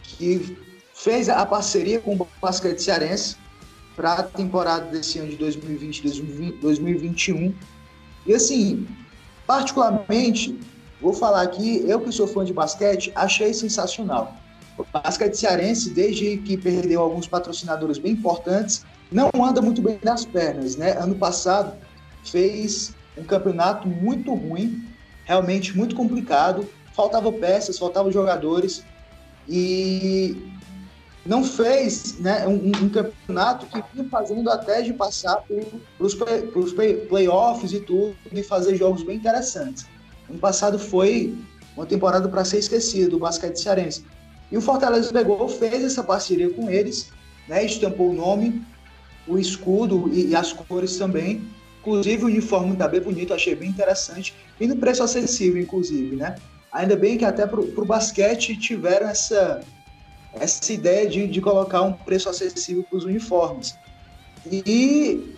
que 0.03 0.57
fez 0.93 1.29
a 1.29 1.45
parceria 1.45 2.01
com 2.01 2.15
o 2.15 2.27
Basquete 2.41 2.79
Cearense 2.79 3.37
para 3.95 4.15
a 4.15 4.23
temporada 4.23 4.91
desse 4.91 5.19
ano 5.19 5.29
de 5.29 5.37
2020, 5.37 6.59
2021. 6.59 7.55
E 8.25 8.33
assim, 8.33 8.85
particularmente, 9.47 10.59
vou 11.01 11.13
falar 11.13 11.41
aqui, 11.41 11.83
eu 11.87 12.01
que 12.01 12.11
sou 12.11 12.27
fã 12.27 12.43
de 12.43 12.53
basquete, 12.53 13.11
achei 13.15 13.53
sensacional. 13.53 14.35
O 14.77 14.85
basquete 14.93 15.35
cearense, 15.35 15.89
desde 15.89 16.37
que 16.37 16.57
perdeu 16.57 17.01
alguns 17.01 17.25
patrocinadores 17.25 17.97
bem 17.97 18.11
importantes, 18.11 18.85
não 19.11 19.31
anda 19.43 19.61
muito 19.61 19.81
bem 19.81 19.97
nas 20.03 20.25
pernas, 20.25 20.75
né? 20.75 20.91
Ano 20.99 21.15
passado 21.15 21.73
fez 22.23 22.93
um 23.17 23.23
campeonato 23.23 23.87
muito 23.87 24.33
ruim, 24.33 24.85
realmente 25.25 25.75
muito 25.75 25.95
complicado, 25.95 26.67
faltava 26.93 27.31
peças, 27.31 27.79
faltavam 27.79 28.11
jogadores 28.11 28.83
e 29.47 30.35
não 31.27 31.43
fez 31.43 32.17
né, 32.19 32.47
um, 32.47 32.55
um, 32.55 32.89
campeonato 32.89 33.65
que 33.65 33.83
vinha 33.93 34.07
fazendo 34.09 34.49
até 34.49 34.81
de 34.81 34.93
passar 34.93 35.43
play, 35.47 35.67
play, 36.73 36.95
playoffs 37.07 37.73
e 37.73 37.81
tudo, 37.81 38.15
e 38.31 38.41
fazer 38.41 38.77
jogos 38.77 39.03
bem 39.03 39.17
interessantes. 39.17 39.85
Ano 40.29 40.39
passado 40.39 40.79
foi 40.79 41.35
uma 41.75 41.85
temporada 41.85 42.27
para 42.29 42.45
ser 42.45 42.59
esquecida 42.59 43.09
do 43.09 43.19
basquete 43.19 43.57
cearense. 43.57 44.05
E 44.49 44.57
o 44.57 44.61
Fortaleza 44.61 45.11
pegou, 45.11 45.47
fez 45.49 45.83
essa 45.83 46.01
parceria 46.01 46.49
com 46.49 46.69
eles, 46.69 47.11
né, 47.47 47.65
estampou 47.65 48.11
o 48.11 48.13
nome, 48.13 48.61
o 49.27 49.37
escudo 49.37 50.09
e, 50.13 50.27
e 50.27 50.35
as 50.35 50.53
cores 50.53 50.97
também. 50.97 51.45
Inclusive 51.81 52.23
o 52.23 52.27
uniforme 52.27 52.75
tá 52.75 52.87
bem 52.87 53.01
bonito, 53.01 53.33
achei 53.33 53.53
bem 53.53 53.69
interessante. 53.69 54.33
E 54.59 54.65
no 54.65 54.77
preço 54.77 55.03
acessível, 55.03 55.61
inclusive, 55.61 56.15
né? 56.15 56.35
Ainda 56.71 56.95
bem 56.95 57.17
que 57.17 57.25
até 57.25 57.45
para 57.45 57.59
o 57.59 57.85
basquete 57.85 58.57
tiveram 58.57 59.07
essa, 59.07 59.61
essa 60.39 60.73
ideia 60.73 61.07
de, 61.07 61.27
de 61.27 61.41
colocar 61.41 61.81
um 61.81 61.93
preço 61.93 62.29
acessível 62.29 62.83
para 62.83 62.97
os 62.97 63.05
uniformes. 63.05 63.75
E 64.51 65.35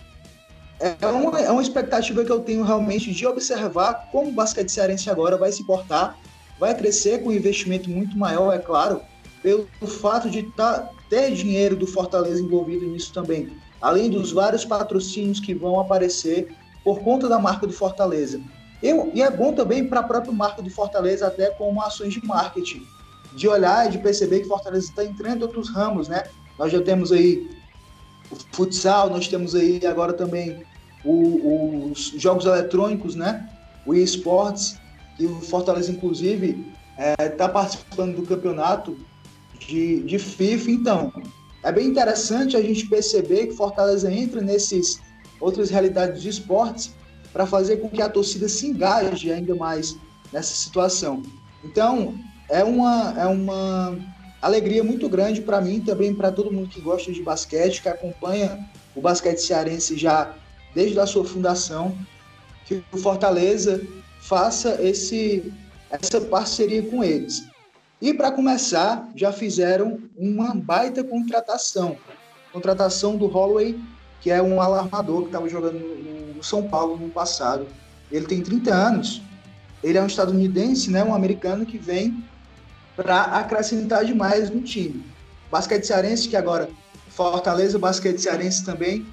é 0.78 1.06
uma, 1.06 1.40
é 1.40 1.50
uma 1.50 1.62
expectativa 1.62 2.24
que 2.24 2.32
eu 2.32 2.40
tenho 2.40 2.62
realmente 2.62 3.12
de 3.12 3.26
observar 3.26 4.08
como 4.10 4.30
o 4.30 4.32
basquete 4.32 4.70
cearense 4.70 5.10
agora 5.10 5.36
vai 5.36 5.52
se 5.52 5.64
portar, 5.64 6.18
vai 6.58 6.74
crescer 6.74 7.22
com 7.22 7.30
um 7.30 7.32
investimento 7.32 7.90
muito 7.90 8.16
maior, 8.16 8.54
é 8.54 8.58
claro, 8.58 9.02
pelo 9.42 9.66
fato 9.86 10.30
de 10.30 10.42
tá, 10.52 10.90
ter 11.08 11.32
dinheiro 11.32 11.76
do 11.76 11.86
Fortaleza 11.86 12.40
envolvido 12.40 12.86
nisso 12.86 13.12
também, 13.12 13.50
além 13.80 14.10
dos 14.10 14.32
vários 14.32 14.64
patrocínios 14.64 15.40
que 15.40 15.54
vão 15.54 15.78
aparecer 15.80 16.54
por 16.84 17.00
conta 17.00 17.28
da 17.28 17.38
marca 17.38 17.66
do 17.66 17.72
Fortaleza. 17.72 18.40
Eu, 18.82 19.10
e 19.14 19.20
é 19.22 19.30
bom 19.30 19.52
também 19.52 19.86
para 19.86 20.00
a 20.00 20.02
própria 20.04 20.32
marca 20.32 20.62
do 20.62 20.70
Fortaleza, 20.70 21.26
até 21.26 21.50
como 21.50 21.82
ações 21.82 22.14
de 22.14 22.24
marketing, 22.24 22.86
de 23.34 23.48
olhar 23.48 23.86
e 23.86 23.90
de 23.90 23.98
perceber 23.98 24.40
que 24.40 24.48
Fortaleza 24.48 24.88
está 24.88 25.04
entrando 25.04 25.40
em 25.40 25.42
outros 25.42 25.70
ramos, 25.70 26.08
né? 26.08 26.24
Nós 26.58 26.72
já 26.72 26.80
temos 26.80 27.12
aí 27.12 27.50
o 28.30 28.36
futsal, 28.52 29.08
nós 29.10 29.28
temos 29.28 29.54
aí 29.54 29.84
agora 29.86 30.12
também 30.12 30.62
o, 31.04 31.90
os 31.90 32.12
jogos 32.16 32.44
eletrônicos, 32.44 33.14
né? 33.14 33.48
O 33.86 33.94
eSports, 33.94 34.78
e 35.20 35.26
o 35.26 35.40
Fortaleza, 35.42 35.92
inclusive, 35.92 36.66
está 36.96 37.22
é, 37.22 37.28
tá 37.28 37.46
participando 37.46 38.16
do 38.16 38.22
campeonato 38.22 38.96
de, 39.58 40.02
de 40.02 40.18
FIFA. 40.18 40.70
Então, 40.70 41.12
é 41.62 41.70
bem 41.70 41.86
interessante 41.86 42.56
a 42.56 42.62
gente 42.62 42.88
perceber 42.88 43.48
que 43.48 43.52
Fortaleza 43.52 44.10
entra 44.10 44.40
nesses 44.40 44.98
outras 45.38 45.68
realidades 45.68 46.22
de 46.22 46.30
esportes 46.30 46.94
para 47.34 47.46
fazer 47.46 47.76
com 47.76 47.90
que 47.90 48.00
a 48.00 48.08
torcida 48.08 48.48
se 48.48 48.66
engaje 48.66 49.30
ainda 49.30 49.54
mais 49.54 49.94
nessa 50.32 50.54
situação. 50.54 51.22
Então, 51.62 52.14
é 52.50 52.64
uma, 52.64 53.14
é 53.16 53.26
uma 53.26 53.96
alegria 54.42 54.82
muito 54.82 55.08
grande 55.08 55.40
para 55.40 55.60
mim, 55.60 55.80
também 55.80 56.14
para 56.14 56.32
todo 56.32 56.52
mundo 56.52 56.68
que 56.68 56.80
gosta 56.80 57.12
de 57.12 57.22
basquete, 57.22 57.80
que 57.80 57.88
acompanha 57.88 58.68
o 58.94 59.00
basquete 59.00 59.38
cearense 59.38 59.96
já 59.96 60.34
desde 60.74 60.98
a 60.98 61.06
sua 61.06 61.24
fundação, 61.24 61.96
que 62.66 62.82
o 62.92 62.98
Fortaleza 62.98 63.80
faça 64.20 64.80
esse, 64.82 65.52
essa 65.90 66.20
parceria 66.20 66.82
com 66.82 67.02
eles. 67.02 67.44
E 68.00 68.14
para 68.14 68.32
começar, 68.32 69.08
já 69.14 69.30
fizeram 69.30 69.98
uma 70.16 70.54
baita 70.54 71.04
contratação. 71.04 71.96
Contratação 72.52 73.16
do 73.16 73.26
Holloway, 73.26 73.78
que 74.20 74.30
é 74.30 74.42
um 74.42 74.60
alarmador 74.60 75.22
que 75.22 75.26
estava 75.26 75.48
jogando 75.48 75.78
no 76.34 76.42
São 76.42 76.66
Paulo 76.66 76.96
no 76.96 77.10
passado. 77.10 77.66
Ele 78.10 78.26
tem 78.26 78.40
30 78.40 78.72
anos. 78.72 79.22
Ele 79.82 79.98
é 79.98 80.02
um 80.02 80.06
estadunidense, 80.06 80.90
né, 80.90 81.04
um 81.04 81.14
americano 81.14 81.64
que 81.66 81.78
vem 81.78 82.22
para 83.02 83.22
acrescentar 83.22 84.04
demais 84.04 84.50
no 84.50 84.60
time. 84.60 85.02
Basquete 85.50 85.84
cearense, 85.84 86.28
que 86.28 86.36
agora 86.36 86.68
Fortaleza, 87.08 87.78
basquete 87.78 88.18
cearense 88.18 88.62
também, 88.62 89.06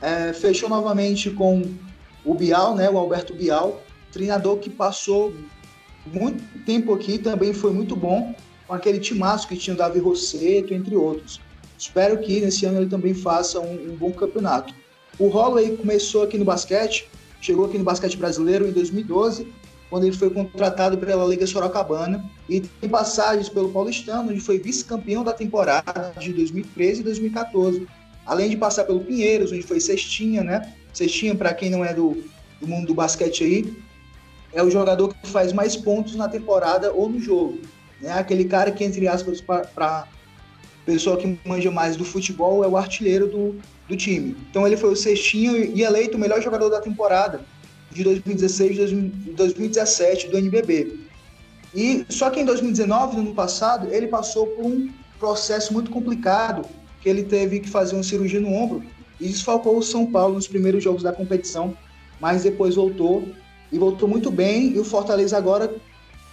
é, 0.00 0.32
fechou 0.32 0.66
novamente 0.66 1.30
com 1.30 1.62
o 2.24 2.34
Bial, 2.34 2.74
né, 2.74 2.88
o 2.88 2.96
Alberto 2.96 3.34
Bial, 3.34 3.82
treinador 4.10 4.56
que 4.56 4.70
passou 4.70 5.34
muito 6.06 6.42
tempo 6.64 6.94
aqui, 6.94 7.18
também 7.18 7.52
foi 7.52 7.70
muito 7.70 7.94
bom, 7.94 8.34
com 8.66 8.72
aquele 8.72 8.98
timaço 8.98 9.46
que 9.46 9.56
tinha 9.58 9.74
o 9.74 9.76
Davi 9.76 9.98
Rosseto, 9.98 10.72
entre 10.72 10.96
outros. 10.96 11.38
Espero 11.78 12.18
que 12.18 12.40
nesse 12.40 12.64
ano 12.64 12.78
ele 12.78 12.88
também 12.88 13.12
faça 13.12 13.60
um, 13.60 13.92
um 13.92 13.94
bom 13.94 14.10
campeonato. 14.10 14.74
O 15.18 15.28
Holloway 15.28 15.76
começou 15.76 16.22
aqui 16.22 16.38
no 16.38 16.46
basquete, 16.46 17.10
chegou 17.42 17.66
aqui 17.66 17.76
no 17.76 17.84
basquete 17.84 18.16
brasileiro 18.16 18.66
em 18.66 18.72
2012, 18.72 19.52
quando 19.94 20.08
ele 20.08 20.16
foi 20.16 20.28
contratado 20.28 20.98
pela 20.98 21.24
Liga 21.24 21.46
Sorocabana 21.46 22.28
e 22.48 22.60
tem 22.60 22.90
passagens 22.90 23.48
pelo 23.48 23.70
Paulistano, 23.70 24.32
onde 24.32 24.40
foi 24.40 24.58
vice-campeão 24.58 25.22
da 25.22 25.32
temporada 25.32 26.12
de 26.18 26.32
2013 26.32 27.00
e 27.00 27.04
2014. 27.04 27.86
Além 28.26 28.50
de 28.50 28.56
passar 28.56 28.82
pelo 28.82 28.98
Pinheiros, 28.98 29.52
onde 29.52 29.62
foi 29.62 29.78
cestinha, 29.78 30.42
né? 30.42 30.74
Cestinha, 30.92 31.32
para 31.36 31.54
quem 31.54 31.70
não 31.70 31.84
é 31.84 31.94
do, 31.94 32.24
do 32.60 32.66
mundo 32.66 32.88
do 32.88 32.94
basquete 32.94 33.44
aí, 33.44 33.76
é 34.52 34.64
o 34.64 34.68
jogador 34.68 35.14
que 35.14 35.28
faz 35.28 35.52
mais 35.52 35.76
pontos 35.76 36.16
na 36.16 36.28
temporada 36.28 36.92
ou 36.92 37.08
no 37.08 37.20
jogo. 37.20 37.60
Né? 38.00 38.10
Aquele 38.10 38.46
cara 38.46 38.72
que, 38.72 38.82
entre 38.82 39.06
aspas, 39.06 39.40
para 39.40 40.08
pessoa 40.84 41.16
que 41.16 41.38
manja 41.44 41.70
mais 41.70 41.94
do 41.94 42.04
futebol, 42.04 42.64
é 42.64 42.66
o 42.66 42.76
artilheiro 42.76 43.28
do, 43.28 43.60
do 43.88 43.96
time. 43.96 44.36
Então 44.50 44.66
ele 44.66 44.76
foi 44.76 44.90
o 44.90 44.96
sextinho 44.96 45.54
e 45.56 45.84
eleito 45.84 46.16
o 46.16 46.20
melhor 46.20 46.42
jogador 46.42 46.68
da 46.68 46.80
temporada 46.80 47.42
de 47.94 48.02
2016 48.02 48.92
e 48.92 49.30
2017 49.30 50.28
do 50.28 50.36
NBB. 50.36 50.98
E 51.74 52.04
só 52.08 52.28
que 52.28 52.40
em 52.40 52.44
2019, 52.44 53.16
no 53.16 53.22
ano 53.22 53.34
passado, 53.34 53.88
ele 53.92 54.08
passou 54.08 54.48
por 54.48 54.66
um 54.66 54.90
processo 55.18 55.72
muito 55.72 55.90
complicado, 55.90 56.68
que 57.00 57.08
ele 57.08 57.22
teve 57.22 57.60
que 57.60 57.70
fazer 57.70 57.94
uma 57.94 58.02
cirurgia 58.02 58.40
no 58.40 58.52
ombro 58.52 58.82
e 59.20 59.28
desfalcou 59.28 59.78
o 59.78 59.82
São 59.82 60.06
Paulo 60.06 60.34
nos 60.34 60.48
primeiros 60.48 60.82
jogos 60.82 61.02
da 61.02 61.12
competição, 61.12 61.76
mas 62.20 62.42
depois 62.42 62.74
voltou 62.74 63.28
e 63.70 63.78
voltou 63.78 64.08
muito 64.08 64.30
bem. 64.30 64.72
E 64.72 64.78
o 64.78 64.84
Fortaleza 64.84 65.36
agora 65.36 65.72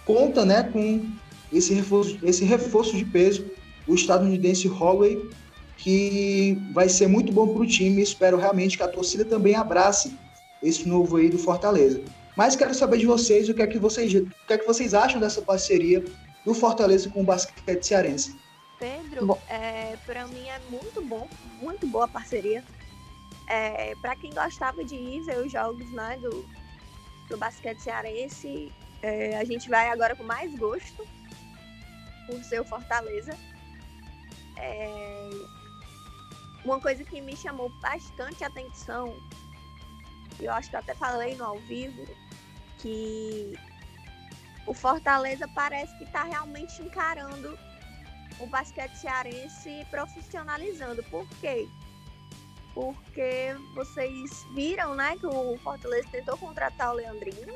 conta 0.04 0.44
né, 0.44 0.64
com 0.64 1.04
esse 1.52 1.72
reforço, 1.74 2.18
esse 2.22 2.44
reforço 2.44 2.96
de 2.96 3.04
peso, 3.04 3.44
o 3.86 3.94
estadunidense 3.94 4.66
Holloway, 4.68 5.28
que 5.76 6.58
vai 6.72 6.88
ser 6.88 7.08
muito 7.08 7.32
bom 7.32 7.48
para 7.48 7.62
o 7.62 7.66
time. 7.66 8.02
Espero 8.02 8.36
realmente 8.36 8.76
que 8.76 8.82
a 8.82 8.88
torcida 8.88 9.24
também 9.24 9.54
abrace 9.54 10.16
esse 10.62 10.88
novo 10.88 11.16
aí 11.16 11.28
do 11.28 11.38
Fortaleza. 11.38 12.02
Mas 12.36 12.56
quero 12.56 12.74
saber 12.74 12.98
de 12.98 13.06
vocês 13.06 13.48
o 13.48 13.54
que 13.54 13.62
é 13.62 13.66
que 13.66 13.78
vocês, 13.78 14.14
o 14.14 14.26
que 14.46 14.52
é 14.52 14.58
que 14.58 14.66
vocês 14.66 14.94
acham 14.94 15.20
dessa 15.20 15.42
parceria 15.42 16.02
do 16.44 16.54
Fortaleza 16.54 17.10
com 17.10 17.20
o 17.22 17.24
basquete 17.24 17.82
cearense. 17.82 18.36
Pedro, 18.78 19.38
é, 19.48 19.96
para 20.06 20.26
mim 20.26 20.48
é 20.48 20.60
muito 20.70 21.00
bom, 21.02 21.28
muito 21.60 21.86
boa 21.86 22.06
a 22.06 22.08
parceria. 22.08 22.64
É, 23.48 23.94
para 23.96 24.16
quem 24.16 24.32
gostava 24.32 24.84
de 24.84 24.94
ir 24.94 25.22
ver 25.22 25.38
os 25.38 25.52
jogos 25.52 25.88
né, 25.92 26.18
do, 26.20 26.44
do 27.28 27.36
basquete 27.36 27.78
cearense, 27.78 28.72
é, 29.02 29.36
a 29.36 29.44
gente 29.44 29.68
vai 29.68 29.88
agora 29.88 30.16
com 30.16 30.24
mais 30.24 30.52
gosto 30.58 31.06
por 32.26 32.42
ser 32.44 32.60
o 32.60 32.64
Fortaleza. 32.64 33.36
É, 34.58 35.30
uma 36.64 36.80
coisa 36.80 37.04
que 37.04 37.20
me 37.20 37.36
chamou 37.36 37.68
bastante 37.80 38.42
atenção, 38.44 39.14
eu 40.40 40.52
acho 40.52 40.70
que 40.70 40.76
eu 40.76 40.80
até 40.80 40.94
falei 40.94 41.34
no 41.36 41.44
ao 41.44 41.58
vivo, 41.60 42.04
que 42.78 43.58
o 44.66 44.74
Fortaleza 44.74 45.48
parece 45.54 45.96
que 45.98 46.04
está 46.04 46.24
realmente 46.24 46.80
encarando 46.82 47.58
o 48.38 48.46
basquete 48.46 48.94
cearense 48.96 49.86
profissionalizando. 49.90 51.02
Por 51.04 51.26
quê? 51.40 51.68
Porque 52.74 53.54
vocês 53.74 54.44
viram, 54.54 54.94
né, 54.94 55.16
que 55.18 55.26
o 55.26 55.56
Fortaleza 55.58 56.08
tentou 56.10 56.36
contratar 56.38 56.90
o 56.90 56.94
Leandrinho, 56.94 57.54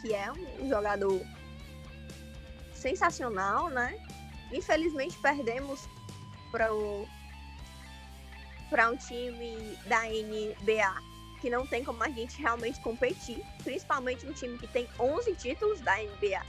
que 0.00 0.12
é 0.14 0.30
um 0.32 0.68
jogador 0.68 1.20
sensacional, 2.72 3.68
né? 3.68 3.94
Infelizmente 4.52 5.16
perdemos 5.18 5.88
para 6.50 6.72
o 6.72 7.06
para 8.68 8.88
um 8.88 8.96
time 8.96 9.76
da 9.86 10.02
NBA 10.04 11.09
que 11.40 11.50
não 11.50 11.66
tem 11.66 11.84
como 11.84 12.02
a 12.02 12.10
gente 12.10 12.40
realmente 12.40 12.80
competir, 12.80 13.44
principalmente 13.64 14.26
um 14.26 14.32
time 14.32 14.58
que 14.58 14.66
tem 14.66 14.88
11 14.98 15.34
títulos 15.36 15.80
da 15.80 15.96
NBA. 15.96 16.44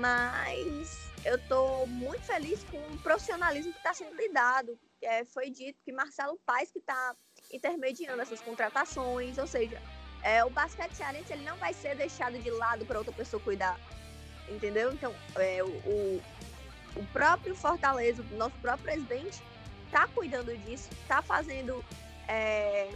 Mas 0.00 1.08
eu 1.24 1.38
tô 1.46 1.86
muito 1.86 2.22
feliz 2.22 2.64
com 2.64 2.78
o 2.78 2.98
profissionalismo 2.98 3.72
que 3.72 3.78
está 3.78 3.94
sendo 3.94 4.16
lidado. 4.16 4.78
É, 5.00 5.24
foi 5.24 5.50
dito 5.50 5.78
que 5.84 5.92
Marcelo 5.92 6.38
Paes 6.44 6.70
que 6.70 6.78
está 6.78 7.14
intermediando 7.52 8.20
essas 8.20 8.40
contratações, 8.40 9.38
ou 9.38 9.46
seja, 9.46 9.80
é, 10.22 10.44
o 10.44 10.50
basquete 10.50 10.94
cearense 10.94 11.32
ele 11.32 11.44
não 11.44 11.56
vai 11.56 11.72
ser 11.72 11.94
deixado 11.94 12.38
de 12.38 12.50
lado 12.50 12.84
para 12.84 12.98
outra 12.98 13.12
pessoa 13.12 13.40
cuidar, 13.40 13.78
entendeu? 14.48 14.92
Então, 14.92 15.14
é, 15.36 15.62
o, 15.62 15.68
o, 15.68 16.22
o 16.96 17.06
próprio 17.12 17.54
Fortaleza, 17.54 18.24
o 18.32 18.36
nosso 18.36 18.56
próprio 18.56 18.84
presidente, 18.84 19.40
está 19.86 20.08
cuidando 20.08 20.56
disso, 20.58 20.88
está 21.02 21.22
fazendo 21.22 21.84
é, 22.28 22.90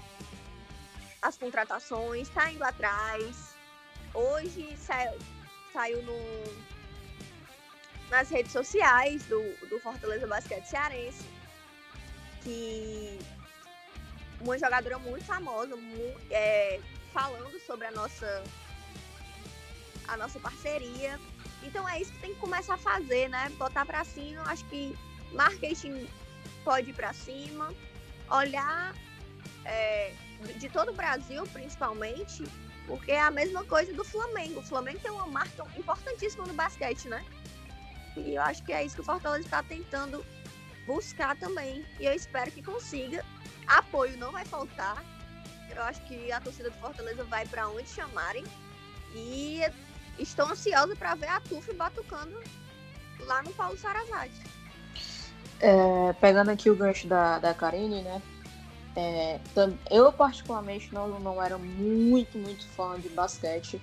as 1.21 1.37
contratações, 1.37 2.29
está 2.29 2.51
indo 2.53 2.63
atrás. 2.65 3.55
Hoje 4.15 4.77
saiu, 4.77 5.19
saiu 5.73 6.03
no, 6.03 6.19
nas 8.11 8.29
redes 8.29 8.53
sociais 8.53 9.25
do, 9.25 9.41
do 9.69 9.81
Fortaleza 9.81 10.27
Basquete 10.27 10.67
Cearense 10.67 11.25
que 12.43 13.19
uma 14.41 14.59
jogadora 14.59 14.99
muito 14.99 15.25
famosa, 15.25 15.75
é, 16.31 16.81
falando 17.13 17.59
sobre 17.61 17.87
a 17.87 17.93
nossa 17.93 18.43
a 20.09 20.17
nossa 20.17 20.39
parceria. 20.41 21.19
Então 21.63 21.89
é 21.89 22.01
isso 22.01 22.13
que 22.13 22.19
tem 22.19 22.35
que 22.35 22.41
começar 22.41 22.75
a 22.75 22.79
fazer, 22.79 23.29
né? 23.29 23.49
Botar 23.57 23.87
para 23.87 24.05
cima, 24.05 24.43
acho 24.51 24.65
que 24.67 24.97
marketing 25.33 26.09
pode 26.65 26.91
ir 26.91 26.95
para 26.95 27.13
cima, 27.13 27.73
olhar 28.29 28.93
é, 29.65 30.13
de 30.59 30.69
todo 30.69 30.91
o 30.91 30.95
Brasil, 30.95 31.45
principalmente, 31.53 32.45
porque 32.87 33.13
é 33.13 33.21
a 33.21 33.31
mesma 33.31 33.65
coisa 33.65 33.93
do 33.93 34.05
Flamengo. 34.05 34.61
O 34.61 34.63
Flamengo 34.63 34.99
tem 35.01 35.11
uma 35.11 35.27
marca 35.27 35.65
importantíssima 35.77 36.47
no 36.47 36.55
basquete, 36.55 37.09
né? 37.09 37.25
E 38.17 38.35
eu 38.35 38.43
acho 38.43 38.63
que 38.63 38.73
é 38.73 38.85
isso 38.85 38.97
que 38.97 39.01
o 39.01 39.05
Fortaleza 39.05 39.45
está 39.45 39.63
tentando 39.63 40.25
buscar 40.87 41.37
também. 41.37 41.85
E 41.99 42.05
eu 42.05 42.13
espero 42.13 42.51
que 42.51 42.63
consiga. 42.63 43.25
Apoio 43.67 44.17
não 44.19 44.33
vai 44.33 44.45
faltar. 44.45 45.03
Eu 45.75 45.83
acho 45.85 46.03
que 46.03 46.31
a 46.31 46.41
torcida 46.41 46.71
do 46.71 46.77
Fortaleza 46.79 47.25
vai 47.25 47.47
para 47.47 47.69
onde 47.69 47.89
chamarem. 47.89 48.45
E 49.15 49.61
estou 50.19 50.47
ansiosa 50.47 50.95
para 50.97 51.15
ver 51.15 51.29
a 51.29 51.41
Tuf 51.41 51.73
batucando 51.75 52.39
lá 53.21 53.43
no 53.43 53.53
Paulo 53.53 53.79
Sarazade. 53.79 54.35
É, 55.61 56.13
pegando 56.15 56.51
aqui 56.51 56.69
o 56.69 56.77
gancho 56.77 57.07
da, 57.07 57.39
da 57.39 57.55
Karine, 57.55 58.03
né? 58.03 58.21
É, 58.95 59.41
eu, 59.91 60.13
particularmente, 60.13 60.93
não, 60.93 61.09
não 61.19 61.43
era 61.43 61.57
muito, 61.57 62.37
muito 62.39 62.67
fã 62.69 62.99
de 63.01 63.09
basquete. 63.09 63.81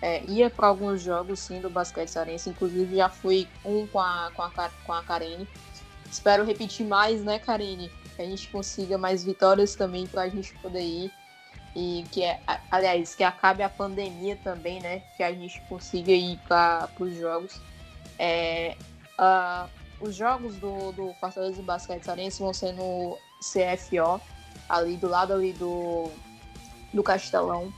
É, 0.00 0.24
ia 0.24 0.50
para 0.50 0.66
alguns 0.66 1.00
jogos, 1.00 1.40
sim, 1.40 1.60
do 1.60 1.70
basquete 1.70 2.08
cearense. 2.08 2.50
Inclusive, 2.50 2.96
já 2.96 3.08
fui 3.08 3.48
um 3.64 3.86
com 3.86 4.00
a, 4.00 4.30
com 4.34 4.42
a, 4.42 4.70
com 4.84 4.92
a 4.92 5.02
Karine. 5.02 5.48
Espero 6.10 6.44
repetir 6.44 6.86
mais, 6.86 7.22
né, 7.22 7.38
Karine? 7.38 7.90
Que 8.16 8.22
a 8.22 8.26
gente 8.26 8.48
consiga 8.48 8.98
mais 8.98 9.24
vitórias 9.24 9.74
também 9.74 10.06
para 10.06 10.22
a 10.22 10.28
gente 10.28 10.52
poder 10.54 10.82
ir. 10.82 11.12
E 11.74 12.04
que, 12.10 12.22
é, 12.22 12.38
aliás, 12.70 13.14
que 13.14 13.24
acabe 13.24 13.62
a 13.62 13.68
pandemia 13.68 14.36
também, 14.44 14.80
né? 14.80 15.02
Que 15.16 15.22
a 15.22 15.32
gente 15.32 15.60
consiga 15.68 16.12
ir 16.12 16.38
para 16.46 16.90
os 17.00 17.16
jogos. 17.16 17.58
É, 18.18 18.76
uh, 19.18 19.70
os 20.00 20.14
jogos 20.14 20.56
do, 20.56 20.92
do 20.92 21.14
Fortaleza 21.14 21.62
Basquete 21.62 22.04
Cearense 22.04 22.42
vão 22.42 22.52
ser 22.52 22.72
no 22.72 23.16
CFO, 23.40 24.20
ali 24.72 24.96
do 24.96 25.06
lado 25.06 25.34
ali 25.34 25.52
do, 25.52 26.10
do 26.92 27.02
Castelão. 27.02 27.72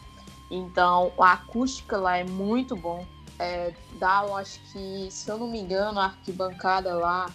Então 0.50 1.12
a 1.18 1.32
acústica 1.32 1.96
lá 1.96 2.16
é 2.16 2.24
muito 2.24 2.76
bom. 2.76 3.04
É, 3.38 3.74
dá, 3.98 4.24
eu 4.26 4.36
acho 4.36 4.60
que, 4.72 5.08
se 5.10 5.28
eu 5.28 5.36
não 5.36 5.48
me 5.48 5.58
engano, 5.58 5.98
a 5.98 6.04
arquibancada 6.04 6.94
lá 6.94 7.28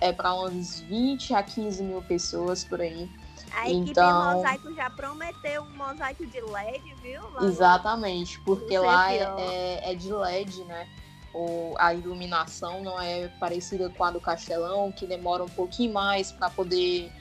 é 0.00 0.12
para 0.12 0.34
umas 0.34 0.80
20 0.80 1.32
a 1.32 1.42
15 1.44 1.82
mil 1.84 2.02
pessoas 2.02 2.64
por 2.64 2.80
aí. 2.80 3.08
A 3.56 3.70
equipe 3.70 3.90
então, 3.90 4.34
Mosaico 4.34 4.74
já 4.74 4.90
prometeu 4.90 5.62
um 5.62 5.76
mosaico 5.76 6.26
de 6.26 6.40
LED, 6.40 6.92
viu? 7.00 7.22
Lá 7.30 7.44
exatamente, 7.44 8.40
porque 8.40 8.76
lá 8.76 9.12
é, 9.12 9.22
é, 9.38 9.92
é, 9.92 9.94
de 9.94 10.12
LED, 10.12 10.64
né? 10.64 10.88
O, 11.32 11.72
a 11.78 11.94
iluminação 11.94 12.82
não 12.82 13.00
é 13.00 13.28
parecida 13.38 13.88
com 13.90 14.02
a 14.02 14.10
do 14.10 14.20
Castelão, 14.20 14.90
que 14.90 15.06
demora 15.06 15.44
um 15.44 15.48
pouquinho 15.48 15.92
mais 15.92 16.32
para 16.32 16.50
poder 16.50 17.12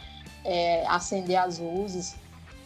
é, 0.43 0.85
acender 0.87 1.37
as 1.37 1.59
luzes, 1.59 2.15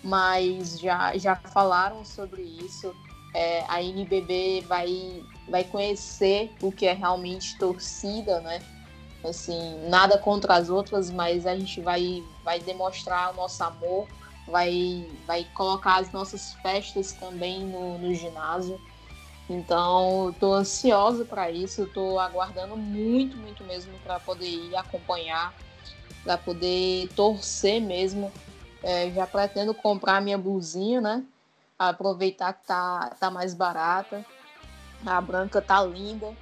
mas 0.04 0.80
já, 0.80 1.16
já 1.18 1.36
falaram 1.36 2.04
sobre 2.04 2.42
isso. 2.42 2.94
É, 3.34 3.64
a 3.68 3.82
NBB 3.84 4.64
vai, 4.68 5.24
vai 5.48 5.64
conhecer 5.64 6.56
o 6.62 6.72
que 6.72 6.86
é 6.86 6.94
realmente 6.94 7.58
torcida, 7.58 8.40
né? 8.42 8.60
Assim, 9.24 9.90
nada 9.90 10.18
contra 10.18 10.56
as 10.56 10.70
outras, 10.70 11.10
mas 11.12 11.46
a 11.46 11.56
gente 11.56 11.82
vai, 11.82 12.24
vai 12.44 12.60
demonstrar 12.60 13.32
o 13.32 13.36
nosso 13.36 13.64
amor, 13.64 14.08
vai, 14.48 15.06
vai 15.26 15.44
colocar 15.54 15.98
as 15.98 16.12
nossas 16.12 16.54
festas 16.62 17.12
também 17.14 17.66
no, 17.66 17.98
no 17.98 18.14
ginásio. 18.14 18.80
Então, 19.50 20.30
estou 20.30 20.54
ansiosa 20.54 21.24
para 21.26 21.50
isso, 21.50 21.84
estou 21.84 22.20
aguardando 22.20 22.76
muito, 22.76 23.38
muito 23.38 23.64
mesmo 23.64 23.98
para 24.00 24.20
poder 24.20 24.48
ir 24.48 24.76
acompanhar 24.76 25.54
para 26.28 26.38
poder 26.38 27.08
torcer 27.16 27.82
mesmo. 27.82 28.34
É, 28.84 29.10
já 29.12 29.26
pretendo 29.26 29.74
comprar 29.74 30.22
minha 30.22 30.38
blusinha, 30.38 31.00
né? 31.00 31.24
Aproveitar 31.80 32.52
que 32.52 32.68
tá, 32.68 33.16
tá 33.18 33.32
mais 33.32 33.54
barata. 33.54 34.26
A 35.06 35.22
branca 35.22 35.62
tá 35.62 35.82
linda, 35.84 36.36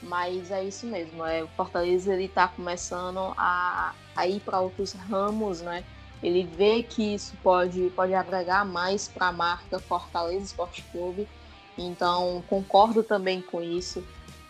mas 0.00 0.52
é 0.52 0.62
isso 0.62 0.86
mesmo. 0.86 1.26
É, 1.26 1.42
o 1.42 1.48
Fortaleza 1.48 2.14
ele 2.14 2.28
tá 2.28 2.46
começando 2.46 3.34
a, 3.36 3.94
a 4.14 4.26
ir 4.28 4.38
para 4.40 4.60
outros 4.60 4.92
ramos, 4.92 5.60
né? 5.60 5.82
Ele 6.22 6.44
vê 6.44 6.84
que 6.84 7.14
isso 7.14 7.36
pode, 7.42 7.90
pode 7.96 8.14
agregar 8.14 8.64
mais 8.64 9.08
para 9.08 9.26
a 9.26 9.32
marca 9.32 9.80
Fortaleza 9.80 10.46
Esporte 10.46 10.82
Clube. 10.92 11.28
Então, 11.76 12.44
concordo 12.46 13.02
também 13.02 13.42
com 13.42 13.60
isso. 13.60 14.04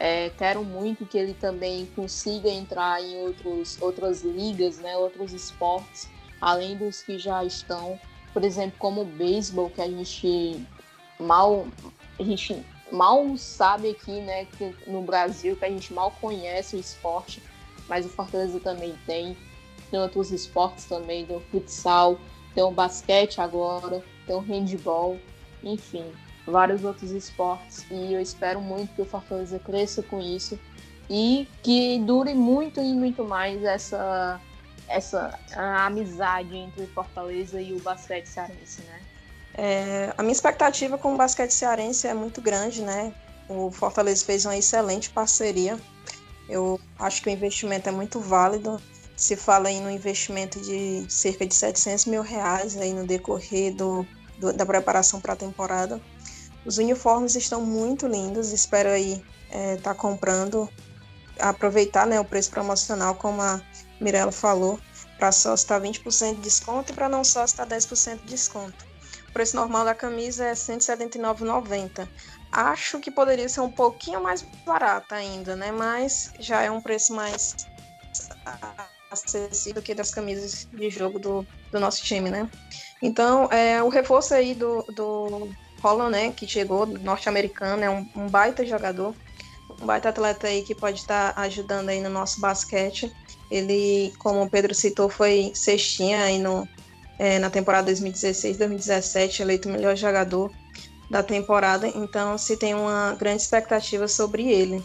É, 0.05 0.31
quero 0.31 0.65
muito 0.65 1.07
que 1.07 1.17
ele 1.17 1.33
também 1.33 1.87
consiga 1.95 2.49
entrar 2.49 3.01
em 3.01 3.19
outros, 3.19 3.81
outras 3.81 4.23
ligas, 4.23 4.79
né, 4.79 4.97
outros 4.97 5.33
esportes, 5.33 6.09
além 6.41 6.77
dos 6.77 7.03
que 7.03 7.21
já 7.21 7.45
estão. 7.45 7.97
Por 8.33 8.43
exemplo, 8.43 8.75
como 8.81 9.03
o 9.03 9.05
beisebol, 9.05 9.71
que 9.71 9.81
a 9.81 9.87
gente 9.89 10.67
mal, 11.21 11.69
a 12.19 12.23
gente 12.25 12.67
mal 12.91 13.39
sabe 13.39 13.91
aqui 13.91 14.21
né, 14.23 14.49
no 14.89 15.03
Brasil, 15.03 15.55
que 15.55 15.67
a 15.67 15.71
gente 15.71 15.95
mal 15.95 16.11
conhece 16.21 16.75
o 16.75 16.81
esporte, 16.81 17.41
mas 17.89 18.05
o 18.05 18.09
Fortaleza 18.09 18.59
também 18.59 18.99
tem. 19.07 19.37
Tem 19.89 20.01
outros 20.01 20.33
esportes 20.33 20.85
também, 20.87 21.25
tem 21.25 21.37
o 21.37 21.41
futsal, 21.43 22.19
tem 22.57 22.65
o 22.65 22.73
basquete 22.73 23.41
agora, 23.41 24.03
tem 24.27 24.35
o 24.35 24.41
handball, 24.41 25.17
enfim 25.63 26.13
vários 26.47 26.85
outros 26.85 27.11
esportes 27.11 27.85
e 27.91 28.15
eu 28.15 28.21
espero 28.21 28.61
muito 28.61 28.95
que 28.95 29.03
o 29.03 29.05
Fortaleza 29.05 29.59
cresça 29.59 30.03
com 30.03 30.21
isso 30.21 30.59
e 31.09 31.49
que 31.63 31.99
dure 32.01 32.35
muito 32.35 32.81
e 32.81 32.93
muito 32.95 33.25
mais 33.25 33.63
essa 33.63 34.41
essa 34.89 35.39
amizade 35.57 36.55
entre 36.55 36.87
Fortaleza 36.89 37.61
e 37.61 37.73
o 37.73 37.81
basquete 37.81 38.27
cearense, 38.27 38.83
né? 38.83 39.01
É, 39.55 40.15
a 40.17 40.23
minha 40.23 40.33
expectativa 40.33 40.99
com 40.99 41.15
o 41.15 41.17
basquete 41.17 41.53
cearense 41.53 42.07
é 42.07 42.15
muito 42.15 42.41
grande, 42.41 42.83
né? 42.83 43.15
O 43.49 43.71
Fortaleza 43.71 44.25
fez 44.25 44.45
uma 44.45 44.57
excelente 44.57 45.11
parceria. 45.11 45.79
Eu 46.49 46.81
acho 46.99 47.23
que 47.23 47.29
o 47.29 47.33
investimento 47.33 47.89
é 47.89 47.93
muito 47.93 48.21
válido. 48.21 48.81
Se 49.17 49.37
fala 49.37 49.71
em 49.71 49.85
um 49.85 49.91
investimento 49.91 50.61
de 50.61 51.05
cerca 51.09 51.47
de 51.47 51.55
700 51.55 52.07
mil 52.07 52.23
reais 52.23 52.77
aí 52.77 52.93
no 52.93 53.07
decorrer 53.07 53.75
do, 53.75 54.07
do 54.39 54.53
da 54.53 54.67
preparação 54.67 55.21
para 55.21 55.35
a 55.35 55.37
temporada. 55.37 56.01
Os 56.65 56.79
uniformes 56.79 57.35
estão 57.35 57.61
muito 57.61 58.07
lindos, 58.07 58.53
espero 58.53 58.89
aí 58.89 59.15
estar 59.49 59.59
é, 59.59 59.77
tá 59.77 59.95
comprando, 59.95 60.69
aproveitar 61.39 62.07
né, 62.07 62.21
o 62.21 62.25
preço 62.25 62.51
promocional, 62.51 63.15
como 63.17 63.43
a 63.43 63.61
Mirella 64.01 64.33
falou, 64.33 64.79
para 65.19 65.33
sócio 65.33 65.63
está 65.63 65.81
20% 65.81 66.37
de 66.37 66.41
desconto 66.41 66.93
e 66.93 66.95
para 66.95 67.09
não 67.09 67.23
sócio 67.25 67.55
está 67.55 67.67
10% 67.67 68.21
de 68.21 68.27
desconto. 68.27 68.93
O 69.29 69.33
preço 69.33 69.57
normal 69.57 69.85
da 69.85 69.95
camisa 69.95 70.45
é 70.45 70.49
R$ 70.49 70.55
179,90. 70.55 72.09
Acho 72.51 73.01
que 73.01 73.11
poderia 73.11 73.49
ser 73.49 73.61
um 73.61 73.71
pouquinho 73.71 74.23
mais 74.23 74.43
barata 74.67 75.15
ainda, 75.15 75.57
né? 75.57 75.73
Mas 75.73 76.33
já 76.39 76.61
é 76.61 76.71
um 76.71 76.83
preço 76.83 77.15
mais 77.15 77.57
acessível 79.11 79.81
que 79.81 79.95
das 79.95 80.11
camisas 80.11 80.69
de 80.73 80.91
jogo 80.91 81.19
do, 81.19 81.47
do 81.71 81.81
nosso 81.81 82.03
time, 82.03 82.31
né? 82.31 82.51
Então, 83.01 83.51
é, 83.51 83.83
o 83.83 83.89
reforço 83.89 84.35
aí 84.35 84.55
do, 84.55 84.83
do 84.95 85.49
Holland, 85.83 86.11
né, 86.13 86.33
que 86.33 86.47
chegou, 86.47 86.87
norte-americano, 86.87 87.83
é 87.83 87.91
um, 87.91 88.07
um, 88.17 88.29
baita 88.29 88.65
jogador, 88.65 89.15
um 89.81 89.87
baita 89.87 90.11
atleta 90.11 90.47
aí 90.47 90.63
que 90.63 90.75
pode 90.75 91.01
estar 91.01 91.35
tá 91.35 91.43
ajudando 91.43 91.89
aí 91.89 92.01
no 92.01 92.09
nosso 92.09 92.41
basquete. 92.41 93.13
Ele, 93.51 94.13
como 94.19 94.43
o 94.43 94.49
Pedro 94.49 94.75
citou, 94.75 95.09
foi 95.09 95.53
cestinha 95.55 96.23
aí 96.23 96.39
no, 96.39 96.67
é, 97.19 97.39
na 97.39 97.51
temporada 97.51 97.93
2016-2017, 97.93 99.41
eleito 99.41 99.69
melhor 99.69 99.97
jogador 99.97 100.51
da 101.11 101.23
temporada, 101.23 101.87
então 101.89 102.39
se 102.39 102.57
tem 102.57 102.75
uma 102.75 103.15
grande 103.19 103.43
expectativa 103.43 104.09
sobre 104.09 104.49
ele. 104.49 104.83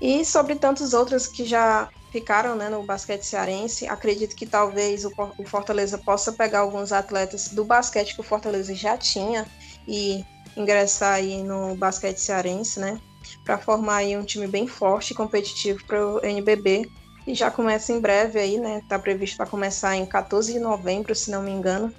E 0.00 0.24
sobre 0.24 0.54
tantos 0.56 0.92
outros 0.92 1.26
que 1.26 1.44
já 1.44 1.88
ficaram 2.10 2.54
né, 2.56 2.68
no 2.68 2.82
basquete 2.82 3.22
cearense, 3.22 3.86
acredito 3.86 4.34
que 4.34 4.46
talvez 4.46 5.04
o, 5.04 5.12
o 5.38 5.44
Fortaleza 5.44 5.96
possa 5.96 6.32
pegar 6.32 6.60
alguns 6.60 6.92
atletas 6.92 7.48
do 7.48 7.64
basquete 7.64 8.14
que 8.14 8.20
o 8.20 8.24
Fortaleza 8.24 8.74
já 8.74 8.96
tinha 8.96 9.46
e 9.86 10.24
ingressar 10.56 11.14
aí 11.14 11.42
no 11.42 11.74
basquete 11.74 12.18
cearense, 12.18 12.80
né? 12.80 13.00
Para 13.44 13.58
formar 13.58 13.96
aí 13.96 14.16
um 14.16 14.24
time 14.24 14.46
bem 14.46 14.66
forte 14.66 15.12
e 15.12 15.16
competitivo 15.16 15.84
para 15.86 16.06
o 16.06 16.24
NBB. 16.24 16.90
E 17.26 17.34
já 17.34 17.50
começa 17.50 17.92
em 17.92 18.00
breve 18.00 18.38
aí, 18.38 18.58
né? 18.58 18.78
Está 18.78 18.98
previsto 18.98 19.36
para 19.36 19.46
começar 19.46 19.96
em 19.96 20.06
14 20.06 20.52
de 20.52 20.58
novembro, 20.58 21.14
se 21.14 21.30
não 21.30 21.42
me 21.42 21.50
engano. 21.50 21.92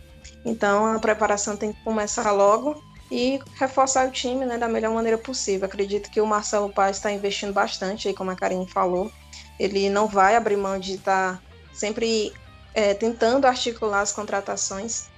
Então 0.45 0.85
a 0.85 0.99
preparação 0.99 1.55
tem 1.55 1.73
que 1.73 1.83
começar 1.83 2.31
logo 2.31 2.81
e 3.11 3.39
reforçar 3.59 4.07
o 4.07 4.11
time 4.11 4.45
né, 4.45 4.57
da 4.57 4.67
melhor 4.67 4.93
maneira 4.93 5.17
possível. 5.17 5.65
Acredito 5.65 6.09
que 6.09 6.21
o 6.21 6.25
Marcelo 6.25 6.71
Paz 6.71 6.97
está 6.97 7.11
investindo 7.11 7.53
bastante, 7.53 8.07
aí, 8.07 8.13
como 8.13 8.31
a 8.31 8.35
Karine 8.35 8.67
falou. 8.67 9.11
Ele 9.59 9.89
não 9.89 10.07
vai 10.07 10.35
abrir 10.35 10.55
mão 10.55 10.79
de 10.79 10.93
estar 10.93 11.35
tá 11.35 11.41
sempre 11.73 12.33
é, 12.73 12.93
tentando 12.93 13.45
articular 13.45 14.01
as 14.01 14.11
contratações 14.11 15.10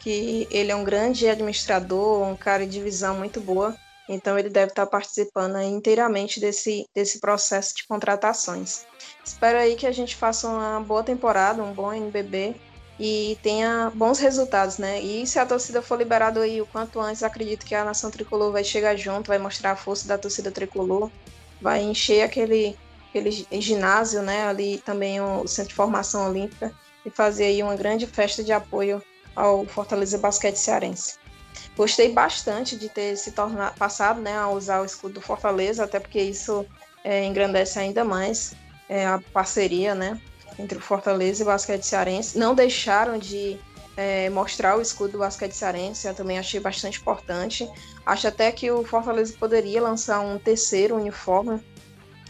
que 0.00 0.46
ele 0.50 0.70
é 0.70 0.76
um 0.76 0.84
grande 0.84 1.28
administrador, 1.28 2.22
um 2.22 2.36
cara 2.36 2.66
de 2.66 2.80
visão 2.80 3.18
muito 3.18 3.40
boa, 3.40 3.76
então 4.08 4.38
ele 4.38 4.48
deve 4.48 4.70
estar 4.70 4.86
participando 4.86 5.60
inteiramente 5.60 6.38
desse, 6.38 6.88
desse 6.94 7.18
processo 7.18 7.74
de 7.74 7.86
contratações. 7.86 8.86
Espero 9.24 9.58
aí 9.58 9.74
que 9.74 9.86
a 9.86 9.92
gente 9.92 10.14
faça 10.14 10.48
uma 10.48 10.80
boa 10.80 11.02
temporada, 11.02 11.62
um 11.62 11.72
bom 11.72 11.92
NBB 11.92 12.54
e 12.98 13.36
tenha 13.42 13.90
bons 13.94 14.18
resultados, 14.18 14.78
né? 14.78 15.00
E 15.00 15.26
se 15.26 15.38
a 15.38 15.44
torcida 15.46 15.82
for 15.82 15.98
liberada 15.98 16.40
aí 16.40 16.60
o 16.60 16.66
quanto 16.66 17.00
antes, 17.00 17.22
acredito 17.22 17.66
que 17.66 17.74
a 17.74 17.84
nação 17.84 18.10
tricolor 18.10 18.52
vai 18.52 18.64
chegar 18.64 18.96
junto, 18.96 19.28
vai 19.28 19.38
mostrar 19.38 19.72
a 19.72 19.76
força 19.76 20.06
da 20.08 20.16
torcida 20.16 20.50
tricolor, 20.50 21.10
vai 21.60 21.82
encher 21.82 22.22
aquele, 22.22 22.76
aquele 23.08 23.30
ginásio, 23.60 24.22
né? 24.22 24.46
Ali 24.46 24.78
também 24.78 25.20
o 25.20 25.46
centro 25.46 25.70
de 25.70 25.74
formação 25.74 26.28
olímpica 26.28 26.72
e 27.04 27.10
fazer 27.10 27.44
aí 27.44 27.62
uma 27.62 27.76
grande 27.76 28.06
festa 28.06 28.42
de 28.42 28.52
apoio 28.52 29.02
ao 29.36 29.64
Fortaleza 29.66 30.18
Basquete 30.18 30.56
Cearense. 30.56 31.18
Gostei 31.76 32.10
bastante 32.12 32.76
de 32.76 32.88
ter 32.88 33.16
se 33.16 33.32
tornado 33.32 33.76
passado 33.76 34.20
né, 34.20 34.36
a 34.36 34.48
usar 34.48 34.80
o 34.80 34.84
escudo 34.84 35.14
do 35.14 35.20
Fortaleza, 35.20 35.84
até 35.84 36.00
porque 36.00 36.20
isso 36.20 36.66
é, 37.04 37.24
engrandece 37.24 37.78
ainda 37.78 38.02
mais 38.02 38.54
é, 38.88 39.06
a 39.06 39.20
parceria 39.32 39.94
né, 39.94 40.18
entre 40.58 40.78
o 40.78 40.80
Fortaleza 40.80 41.42
e 41.42 41.44
o 41.44 41.46
Basquete 41.46 41.82
Cearense. 41.82 42.38
Não 42.38 42.54
deixaram 42.54 43.18
de 43.18 43.60
é, 43.96 44.28
mostrar 44.30 44.76
o 44.76 44.82
escudo 44.82 45.12
do 45.12 45.18
basquete 45.18 45.52
cearense, 45.52 46.06
eu 46.06 46.14
também 46.14 46.38
achei 46.38 46.60
bastante 46.60 47.00
importante. 47.00 47.68
Acho 48.04 48.28
até 48.28 48.52
que 48.52 48.70
o 48.70 48.84
Fortaleza 48.84 49.34
poderia 49.38 49.80
lançar 49.80 50.20
um 50.20 50.38
terceiro 50.38 50.96
uniforme, 50.96 51.60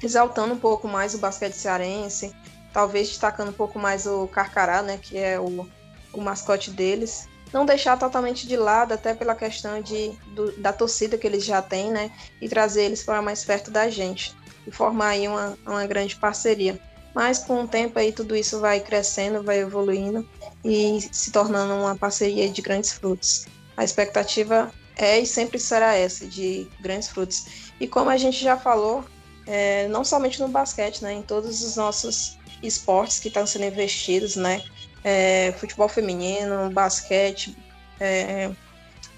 exaltando 0.02 0.54
um 0.54 0.58
pouco 0.58 0.86
mais 0.86 1.14
o 1.14 1.18
basquete 1.18 1.54
cearense, 1.54 2.34
talvez 2.72 3.08
destacando 3.08 3.48
um 3.48 3.54
pouco 3.54 3.78
mais 3.78 4.06
o 4.06 4.28
Carcará, 4.28 4.82
né, 4.82 4.98
que 4.98 5.18
é 5.18 5.40
o, 5.40 5.68
o 6.16 6.22
mascote 6.22 6.70
deles. 6.70 7.28
Não 7.52 7.64
deixar 7.64 7.96
totalmente 7.98 8.46
de 8.46 8.56
lado, 8.56 8.92
até 8.92 9.14
pela 9.14 9.34
questão 9.34 9.80
de, 9.80 10.10
do, 10.34 10.52
da 10.60 10.72
torcida 10.72 11.16
que 11.16 11.26
eles 11.26 11.44
já 11.44 11.62
têm, 11.62 11.90
né, 11.90 12.10
e 12.40 12.48
trazer 12.48 12.84
eles 12.84 13.02
para 13.02 13.22
mais 13.22 13.44
perto 13.44 13.70
da 13.70 13.88
gente 13.88 14.34
e 14.66 14.70
formar 14.70 15.10
aí 15.10 15.28
uma, 15.28 15.56
uma 15.64 15.86
grande 15.86 16.16
parceria. 16.16 16.78
Mas 17.14 17.38
com 17.38 17.62
o 17.62 17.68
tempo 17.68 17.98
aí 17.98 18.12
tudo 18.12 18.36
isso 18.36 18.60
vai 18.60 18.80
crescendo, 18.80 19.42
vai 19.42 19.60
evoluindo 19.60 20.28
e 20.64 21.00
se 21.12 21.30
tornando 21.30 21.72
uma 21.74 21.96
parceria 21.96 22.48
de 22.48 22.60
grandes 22.60 22.92
frutos. 22.92 23.46
A 23.76 23.84
expectativa 23.84 24.70
é 24.96 25.20
e 25.20 25.26
sempre 25.26 25.58
será 25.58 25.94
essa, 25.94 26.26
de 26.26 26.68
grandes 26.80 27.08
frutos. 27.08 27.70
E 27.80 27.86
como 27.86 28.10
a 28.10 28.16
gente 28.16 28.42
já 28.42 28.56
falou, 28.58 29.04
é, 29.46 29.86
não 29.88 30.04
somente 30.04 30.40
no 30.40 30.48
basquete, 30.48 31.02
né, 31.02 31.12
em 31.12 31.22
todos 31.22 31.62
os 31.62 31.76
nossos 31.76 32.36
esportes 32.62 33.20
que 33.20 33.28
estão 33.28 33.46
sendo 33.46 33.66
investidos, 33.66 34.36
né, 34.36 34.62
é, 35.06 35.52
futebol 35.52 35.88
feminino, 35.88 36.68
basquete, 36.70 37.56
é, 38.00 38.50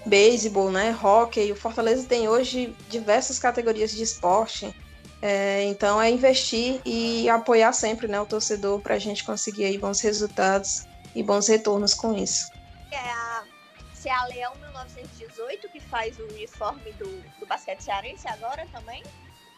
beisebol, 0.05 0.69
né, 0.69 0.95
hockey. 1.03 1.51
O 1.51 1.55
Fortaleza 1.55 2.07
tem 2.07 2.29
hoje 2.29 2.75
diversas 2.87 3.39
categorias 3.39 3.89
de 3.89 4.03
esporte, 4.03 4.71
é, 5.19 5.63
então 5.63 5.99
é 5.99 6.11
investir 6.11 6.79
e 6.85 7.27
apoiar 7.27 7.73
sempre 7.73 8.07
né, 8.07 8.21
o 8.21 8.25
torcedor 8.25 8.79
para 8.81 8.93
a 8.93 8.99
gente 8.99 9.23
conseguir 9.23 9.65
aí 9.65 9.79
bons 9.79 9.99
resultados 10.01 10.85
e 11.15 11.23
bons 11.23 11.47
retornos 11.47 11.95
com 11.95 12.15
isso. 12.15 12.51
É 12.91 12.97
a, 12.97 13.43
se 13.91 14.09
é 14.09 14.13
a 14.13 14.25
Leão 14.27 14.53
1918 14.61 15.69
que 15.69 15.79
faz 15.79 16.19
o 16.19 16.23
uniforme 16.25 16.91
do, 16.93 17.09
do 17.39 17.47
basquete 17.47 17.81
cearense 17.81 18.27
agora 18.27 18.67
também? 18.71 19.01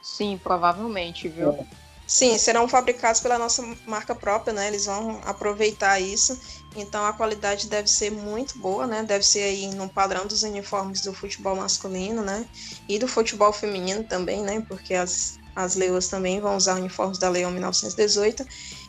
Sim, 0.01 0.39
provavelmente, 0.41 1.27
viu? 1.27 1.67
Sim, 2.11 2.37
serão 2.37 2.67
fabricados 2.67 3.21
pela 3.21 3.37
nossa 3.37 3.63
marca 3.87 4.13
própria, 4.13 4.51
né? 4.51 4.67
Eles 4.67 4.85
vão 4.85 5.21
aproveitar 5.23 5.97
isso. 5.97 6.37
Então 6.75 7.05
a 7.05 7.13
qualidade 7.13 7.69
deve 7.69 7.89
ser 7.89 8.11
muito 8.11 8.59
boa, 8.59 8.85
né? 8.85 9.01
Deve 9.01 9.25
ser 9.25 9.43
aí 9.43 9.73
no 9.73 9.87
padrão 9.87 10.27
dos 10.27 10.43
uniformes 10.43 10.99
do 10.99 11.13
futebol 11.13 11.55
masculino, 11.55 12.21
né? 12.21 12.45
E 12.89 12.99
do 12.99 13.07
futebol 13.07 13.53
feminino 13.53 14.03
também, 14.03 14.43
né? 14.43 14.61
Porque 14.67 14.93
as 14.93 15.39
as 15.55 15.75
leoas 15.75 16.07
também 16.07 16.39
vão 16.39 16.55
usar 16.55 16.75
uniformes 16.75 17.17
da 17.17 17.29
Leão 17.29 17.51
1918. 17.51 18.45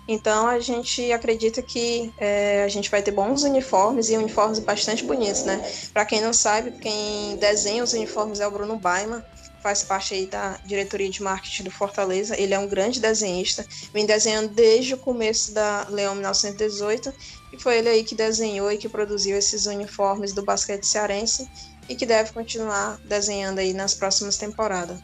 Então 0.08 0.48
a 0.48 0.58
gente 0.58 1.12
acredita 1.12 1.62
que 1.62 2.12
é, 2.18 2.64
a 2.64 2.68
gente 2.68 2.90
vai 2.90 3.02
ter 3.02 3.12
bons 3.12 3.44
uniformes 3.44 4.10
e 4.10 4.16
uniformes 4.16 4.58
bastante 4.58 5.04
bonitos, 5.04 5.44
né? 5.44 5.62
Para 5.92 6.04
quem 6.04 6.20
não 6.20 6.32
sabe, 6.32 6.72
quem 6.72 7.36
desenha 7.36 7.84
os 7.84 7.92
uniformes 7.92 8.40
é 8.40 8.46
o 8.46 8.50
Bruno 8.50 8.76
Baima, 8.76 9.24
faz 9.62 9.82
parte 9.82 10.14
aí 10.14 10.26
da 10.26 10.58
diretoria 10.64 11.08
de 11.08 11.22
marketing 11.22 11.64
do 11.64 11.70
Fortaleza. 11.70 12.38
Ele 12.38 12.52
é 12.52 12.58
um 12.58 12.66
grande 12.66 13.00
desenhista, 13.00 13.64
vem 13.92 14.04
desenhando 14.04 14.48
desde 14.48 14.94
o 14.94 14.98
começo 14.98 15.54
da 15.54 15.86
Leão 15.88 16.14
1918 16.14 17.12
e 17.52 17.58
foi 17.58 17.78
ele 17.78 17.88
aí 17.88 18.04
que 18.04 18.14
desenhou 18.14 18.70
e 18.72 18.76
que 18.76 18.88
produziu 18.88 19.36
esses 19.36 19.66
uniformes 19.66 20.32
do 20.32 20.42
basquete 20.42 20.84
cearense 20.84 21.48
e 21.88 21.94
que 21.94 22.06
deve 22.06 22.32
continuar 22.32 22.98
desenhando 23.04 23.58
aí 23.58 23.72
nas 23.72 23.94
próximas 23.94 24.36
temporadas. 24.36 25.00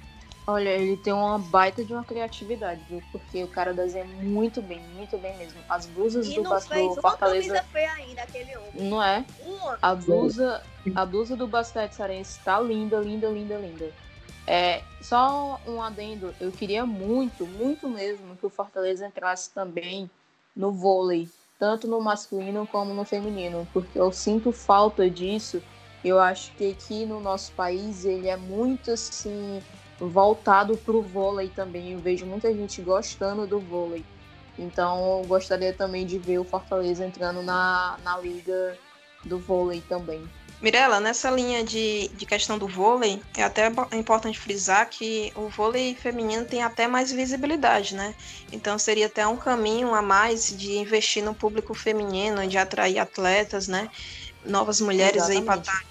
Olha, 0.46 0.70
ele 0.70 0.96
tem 0.96 1.12
uma 1.12 1.38
baita 1.38 1.84
de 1.84 1.92
uma 1.92 2.02
criatividade, 2.02 2.80
viu? 2.88 3.02
Porque 3.12 3.44
o 3.44 3.48
cara 3.48 3.74
desenha 3.74 4.06
muito 4.06 4.62
bem, 4.62 4.80
muito 4.94 5.18
bem 5.18 5.36
mesmo. 5.36 5.60
As 5.68 5.84
blusas 5.84 6.26
e 6.26 6.36
do, 6.36 6.60
fez 6.62 6.94
do 6.94 7.02
Fortaleza. 7.02 7.52
Uma 7.52 7.62
feia 7.64 7.92
ainda, 7.92 8.22
aquele 8.22 8.56
homem. 8.56 8.70
Não 8.74 9.02
é? 9.02 9.26
Uma. 9.44 9.78
A 9.82 9.94
blusa, 9.94 10.62
a 10.94 11.04
blusa 11.04 11.36
do 11.36 11.46
basquete 11.46 11.92
cearense 11.92 12.38
tá 12.42 12.58
linda, 12.60 12.98
linda, 12.98 13.28
linda, 13.28 13.58
linda. 13.58 13.92
É, 14.50 14.82
só 15.02 15.60
um 15.66 15.82
adendo, 15.82 16.34
eu 16.40 16.50
queria 16.50 16.86
muito, 16.86 17.46
muito 17.46 17.86
mesmo 17.86 18.34
que 18.34 18.46
o 18.46 18.50
Fortaleza 18.50 19.06
entrasse 19.06 19.50
também 19.50 20.10
no 20.56 20.72
vôlei, 20.72 21.28
tanto 21.58 21.86
no 21.86 22.00
masculino 22.00 22.66
como 22.66 22.94
no 22.94 23.04
feminino, 23.04 23.68
porque 23.74 24.00
eu 24.00 24.10
sinto 24.10 24.50
falta 24.50 25.10
disso. 25.10 25.62
Eu 26.02 26.18
acho 26.18 26.50
que 26.52 26.70
aqui 26.70 27.04
no 27.04 27.20
nosso 27.20 27.52
país 27.52 28.06
ele 28.06 28.26
é 28.26 28.38
muito 28.38 28.90
assim 28.90 29.62
voltado 30.00 30.78
para 30.78 30.96
o 30.96 31.02
vôlei 31.02 31.50
também. 31.50 31.92
Eu 31.92 31.98
vejo 31.98 32.24
muita 32.24 32.50
gente 32.50 32.80
gostando 32.80 33.46
do 33.46 33.60
vôlei. 33.60 34.02
Então 34.58 35.18
eu 35.20 35.26
gostaria 35.26 35.74
também 35.74 36.06
de 36.06 36.18
ver 36.18 36.38
o 36.38 36.44
Fortaleza 36.44 37.04
entrando 37.04 37.42
na, 37.42 37.98
na 38.02 38.16
liga 38.16 38.78
do 39.26 39.38
vôlei 39.38 39.82
também. 39.82 40.26
Mirela, 40.60 40.98
nessa 40.98 41.30
linha 41.30 41.62
de, 41.62 42.08
de 42.08 42.26
questão 42.26 42.58
do 42.58 42.66
vôlei, 42.66 43.22
é 43.36 43.44
até 43.44 43.70
importante 43.92 44.38
frisar 44.38 44.88
que 44.90 45.32
o 45.36 45.48
vôlei 45.48 45.94
feminino 45.94 46.44
tem 46.44 46.64
até 46.64 46.88
mais 46.88 47.12
visibilidade, 47.12 47.94
né? 47.94 48.12
Então 48.50 48.76
seria 48.76 49.06
até 49.06 49.24
um 49.26 49.36
caminho 49.36 49.94
a 49.94 50.02
mais 50.02 50.56
de 50.56 50.76
investir 50.78 51.22
no 51.22 51.32
público 51.32 51.74
feminino, 51.74 52.44
de 52.46 52.58
atrair 52.58 52.98
atletas, 52.98 53.68
né? 53.68 53.88
Novas 54.44 54.80
mulheres 54.80 55.28
Exatamente. 55.28 55.38
aí 55.38 55.44
para 55.44 55.60
estar 55.60 55.84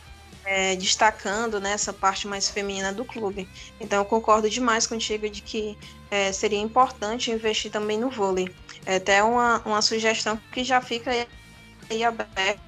é, 0.44 0.76
destacando 0.76 1.60
né, 1.62 1.72
essa 1.72 1.94
parte 1.94 2.28
mais 2.28 2.50
feminina 2.50 2.92
do 2.92 3.06
clube. 3.06 3.50
Então 3.80 4.00
eu 4.00 4.06
concordo 4.06 4.50
demais 4.50 4.86
contigo 4.86 5.30
de 5.30 5.42
que 5.42 5.78
é, 6.12 6.32
seria 6.32 6.60
importante 6.60 7.32
investir 7.32 7.72
também 7.72 7.98
no 7.98 8.10
vôlei. 8.10 8.50
É 8.86 8.96
até 8.96 9.24
uma, 9.24 9.62
uma 9.66 9.82
sugestão 9.82 10.40
que 10.52 10.64
já 10.64 10.82
fica 10.82 11.12
aí, 11.12 11.28
aí 11.90 12.04
aberta, 12.04 12.67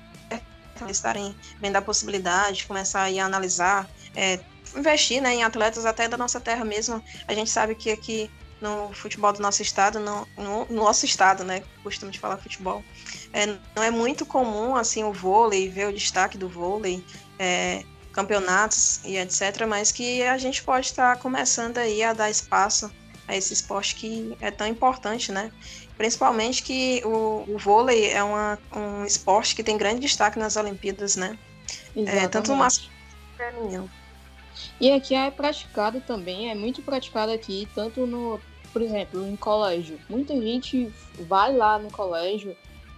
estarem 0.88 1.36
vendo 1.60 1.76
a 1.76 1.82
possibilidade 1.82 2.58
de 2.58 2.66
começar 2.66 3.04
a 3.04 3.26
analisar, 3.26 3.90
é, 4.16 4.40
investir 4.76 5.22
né, 5.22 5.36
em 5.36 5.44
atletas 5.44 5.86
até 5.86 6.08
da 6.08 6.18
nossa 6.18 6.40
terra 6.40 6.64
mesmo. 6.64 7.04
A 7.28 7.34
gente 7.34 7.50
sabe 7.50 7.76
que 7.76 7.92
aqui 7.92 8.30
no 8.62 8.94
futebol 8.94 9.32
do 9.32 9.42
nosso 9.42 9.62
estado, 9.62 10.00
no, 10.00 10.28
no, 10.38 10.66
no 10.66 10.84
nosso 10.84 11.06
estado, 11.06 11.44
né, 11.44 11.64
costumo 11.82 12.12
de 12.12 12.20
falar 12.20 12.38
futebol, 12.38 12.84
é, 13.32 13.46
não 13.76 13.84
é 13.84 13.90
muito 13.90 14.26
comum 14.26 14.76
assim 14.76 15.04
o 15.04 15.14
vôlei, 15.14 15.70
ver 15.70 15.88
o 15.88 15.94
destaque 15.94 16.38
do 16.38 16.50
vôlei, 16.50 17.04
é, 17.38 17.84
campeonatos 18.12 19.00
e 19.06 19.18
etc., 19.18 19.66
mas 19.68 19.92
que 19.92 20.24
a 20.24 20.38
gente 20.38 20.62
pode 20.64 20.88
estar 20.88 21.18
começando 21.18 21.78
aí 21.78 22.04
a 22.04 22.12
dar 22.12 22.30
espaço 22.30 22.92
a 23.28 23.36
esse 23.36 23.54
esporte 23.54 23.96
que 23.96 24.36
é 24.42 24.50
tão 24.52 24.68
importante, 24.68 25.32
né? 25.32 25.52
Principalmente 26.00 26.64
que 26.64 27.02
o, 27.04 27.44
o 27.46 27.58
vôlei 27.58 28.10
é 28.14 28.24
uma, 28.24 28.58
um 28.74 29.04
esporte 29.04 29.54
que 29.54 29.62
tem 29.62 29.78
grande 29.78 30.00
destaque 30.00 30.40
nas 30.40 30.56
Olimpíadas, 30.56 31.18
né? 31.18 31.38
É, 31.94 32.26
tanto 32.26 32.54
o 32.54 32.56
masculino 32.56 32.94
quanto 33.10 33.34
o 33.34 33.60
feminino. 33.60 33.92
E 34.80 34.90
aqui 34.94 35.14
é 35.14 35.30
praticado 35.30 36.00
também, 36.00 36.50
é 36.50 36.56
muito 36.56 36.82
praticado 36.82 37.34
aqui, 37.34 37.68
tanto 37.76 38.08
no, 38.08 38.40
por 38.72 38.82
exemplo, 38.82 39.28
em 39.28 39.36
colégio. 39.36 40.00
Muita 40.10 40.34
gente 40.36 40.90
vai 41.28 41.54
lá 41.54 41.78
no 41.78 41.92
colégio 41.92 42.56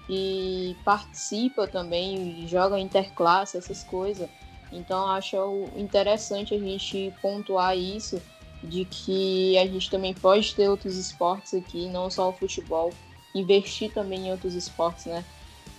e 0.07 0.77
participa 0.85 1.65
também, 1.65 2.47
joga 2.47 2.79
interclasse, 2.79 3.57
essas 3.57 3.83
coisas. 3.83 4.29
Então 4.71 5.07
acho 5.07 5.65
interessante 5.75 6.53
a 6.53 6.59
gente 6.59 7.11
pontuar 7.19 7.75
isso 7.75 8.21
de 8.63 8.85
que 8.85 9.57
a 9.57 9.65
gente 9.65 9.89
também 9.89 10.13
pode 10.13 10.53
ter 10.53 10.69
outros 10.69 10.95
esportes 10.97 11.53
aqui, 11.53 11.87
não 11.89 12.09
só 12.09 12.29
o 12.29 12.33
futebol, 12.33 12.91
investir 13.33 13.91
também 13.91 14.27
em 14.27 14.31
outros 14.31 14.53
esportes, 14.53 15.05
né? 15.05 15.23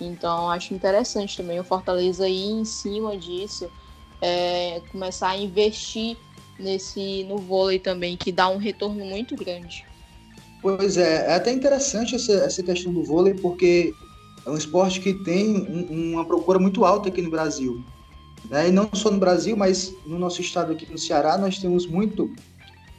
Então 0.01 0.51
acho 0.51 0.75
interessante 0.75 1.37
também 1.37 1.61
o 1.61 1.65
Fortaleza 1.65 2.29
ir 2.29 2.51
em 2.51 2.65
cima 2.65 3.17
disso, 3.17 3.71
é, 4.21 4.81
começar 4.91 5.31
a 5.31 5.37
investir 5.37 6.17
nesse 6.59 7.25
no 7.25 7.39
vôlei 7.39 7.79
também, 7.79 8.17
que 8.17 8.33
dá 8.33 8.49
um 8.49 8.57
retorno 8.57 9.05
muito 9.05 9.37
grande. 9.37 9.85
Pois 10.61 10.97
é, 10.97 11.31
é 11.31 11.35
até 11.35 11.53
interessante 11.53 12.15
essa, 12.15 12.33
essa 12.33 12.63
questão 12.63 12.93
do 12.93 13.03
vôlei, 13.03 13.35
porque 13.35 13.93
é 14.47 14.51
um 14.51 14.57
esporte 14.57 15.01
que 15.01 15.13
tem 15.13 15.57
um, 15.57 16.13
uma 16.13 16.25
procura 16.25 16.59
muito 16.59 16.85
alta 16.85 17.09
aqui 17.09 17.21
no 17.21 17.31
Brasil. 17.31 17.85
Né? 18.49 18.69
E 18.69 18.73
não 18.73 18.89
só 18.93 19.11
no 19.11 19.19
Brasil, 19.19 19.57
mas 19.57 19.95
no 20.07 20.19
nosso 20.19 20.41
estado 20.41 20.73
aqui 20.73 20.91
no 20.91 20.99
Ceará, 20.99 21.37
nós 21.37 21.59
temos 21.59 21.87
muito, 21.87 22.33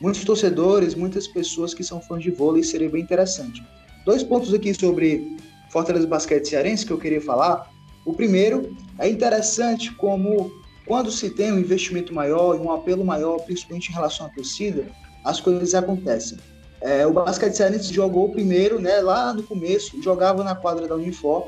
muitos 0.03 0.25
torcedores, 0.25 0.95
muitas 0.95 1.25
pessoas 1.29 1.73
que 1.73 1.81
são 1.81 2.01
fãs 2.01 2.21
de 2.21 2.29
vôlei, 2.29 2.61
seria 2.61 2.89
bem 2.89 3.01
interessante. 3.01 3.63
Dois 4.05 4.21
pontos 4.21 4.53
aqui 4.53 4.73
sobre 4.73 5.37
Fortaleza 5.69 6.05
Basquete 6.05 6.45
Cearense 6.45 6.85
que 6.85 6.91
eu 6.91 6.97
queria 6.97 7.21
falar. 7.21 7.71
O 8.05 8.11
primeiro, 8.11 8.75
é 8.99 9.07
interessante 9.07 9.93
como 9.93 10.51
quando 10.85 11.09
se 11.09 11.29
tem 11.29 11.53
um 11.53 11.57
investimento 11.57 12.13
maior 12.13 12.53
e 12.53 12.59
um 12.59 12.69
apelo 12.69 13.05
maior, 13.05 13.39
principalmente 13.45 13.91
em 13.91 13.93
relação 13.93 14.25
à 14.25 14.29
torcida, 14.29 14.85
as 15.23 15.39
coisas 15.39 15.73
acontecem. 15.73 16.37
É, 16.81 17.07
o 17.07 17.13
basquete 17.13 17.53
cearense 17.53 17.93
jogou 17.93 18.29
primeiro, 18.29 18.81
né, 18.81 18.99
lá 18.99 19.33
no 19.33 19.41
começo, 19.41 20.03
jogava 20.03 20.43
na 20.43 20.53
quadra 20.53 20.85
da 20.85 20.95
Unifor 20.95 21.47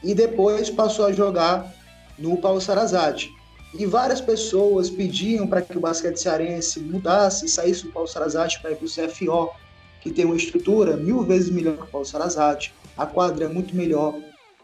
e 0.00 0.14
depois 0.14 0.70
passou 0.70 1.06
a 1.06 1.12
jogar 1.12 1.74
no 2.16 2.36
Paulo 2.36 2.60
Sarazate. 2.60 3.32
E 3.76 3.86
várias 3.86 4.20
pessoas 4.20 4.88
pediam 4.88 5.48
para 5.48 5.60
que 5.60 5.76
o 5.76 5.80
basquete 5.80 6.16
cearense 6.16 6.78
mudasse, 6.78 7.48
saísse 7.48 7.84
do 7.84 7.90
Paulo 7.90 8.08
Sarazate 8.08 8.60
para 8.62 8.70
ir 8.70 8.76
para 8.76 8.86
o 8.86 8.88
CFO, 8.88 9.50
que 10.00 10.12
tem 10.12 10.24
uma 10.24 10.36
estrutura 10.36 10.96
mil 10.96 11.24
vezes 11.24 11.50
melhor 11.50 11.76
que 11.76 11.82
o 11.82 11.86
Paulo 11.88 12.06
Sarazate. 12.06 12.72
A 12.96 13.04
quadra 13.04 13.46
é 13.46 13.48
muito 13.48 13.74
melhor. 13.74 14.14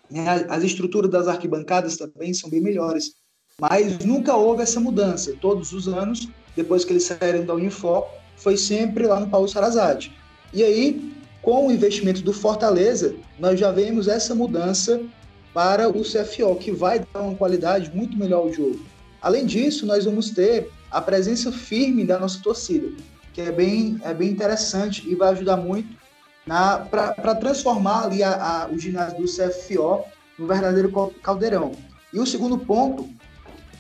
Né? 0.09 0.47
As 0.49 0.63
estruturas 0.63 1.11
das 1.11 1.27
arquibancadas 1.27 1.97
também 1.97 2.33
são 2.33 2.49
bem 2.49 2.61
melhores. 2.61 3.15
Mas 3.61 3.99
nunca 3.99 4.37
houve 4.37 4.63
essa 4.63 4.79
mudança. 4.79 5.35
Todos 5.41 5.73
os 5.73 5.89
anos, 5.89 6.29
depois 6.55 6.85
que 6.85 6.93
eles 6.93 7.03
saíram 7.03 7.45
da 7.45 7.55
Unifor, 7.55 8.07
foi 8.37 8.57
sempre 8.57 9.09
lá 9.09 9.19
no 9.19 9.29
Paulo 9.29 9.49
Sarazate. 9.49 10.13
E 10.53 10.63
aí, 10.63 11.13
com 11.43 11.67
o 11.67 11.73
investimento 11.73 12.23
do 12.23 12.33
Fortaleza, 12.33 13.17
nós 13.41 13.59
já 13.59 13.73
vemos 13.73 14.07
essa 14.07 14.37
mudança 14.37 15.03
para 15.53 15.89
o 15.89 16.03
CFO, 16.03 16.55
que 16.61 16.71
vai 16.71 17.05
dar 17.13 17.23
uma 17.23 17.35
qualidade 17.35 17.91
muito 17.93 18.17
melhor 18.17 18.43
ao 18.43 18.53
jogo. 18.53 18.79
Além 19.23 19.45
disso, 19.45 19.87
nós 19.87 20.05
vamos 20.05 20.31
ter 20.31 20.71
a 20.91 21.01
presença 21.01 21.53
firme 21.53 22.05
da 22.05 22.19
nossa 22.19 22.41
torcida, 22.43 22.89
que 23.33 23.41
é 23.41 23.53
bem, 23.53 24.01
é 24.03 24.15
bem 24.15 24.31
interessante 24.31 25.09
e 25.09 25.15
vai 25.15 25.31
ajudar 25.31 25.57
muito 25.57 26.01
para 26.91 27.35
transformar 27.35 28.05
ali 28.05 28.23
a, 28.23 28.33
a, 28.33 28.69
o 28.69 28.79
ginásio 28.79 29.19
do 29.19 29.25
CFO 29.25 30.05
no 30.39 30.47
verdadeiro 30.47 30.91
caldeirão. 31.23 31.73
E 32.13 32.19
o 32.19 32.27
segundo 32.27 32.59
ponto 32.59 33.09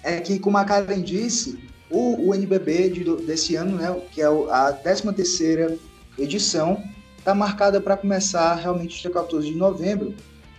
é 0.03 0.21
que, 0.21 0.39
como 0.39 0.57
a 0.57 0.65
Karen 0.65 1.03
disse, 1.03 1.59
o, 1.91 2.29
o 2.29 2.35
NBB 2.35 2.91
de, 2.91 3.05
desse 3.27 3.57
ano, 3.57 3.77
né, 3.77 4.01
que 4.13 4.23
é 4.23 4.27
a 4.27 4.73
13 4.73 5.13
terceira 5.13 5.77
edição, 6.17 6.83
está 7.19 7.35
marcada 7.35 7.81
para 7.81 7.97
começar 7.97 8.55
realmente 8.55 9.01
dia 9.01 9.11
14 9.11 9.51
de 9.51 9.57
novembro. 9.57 10.15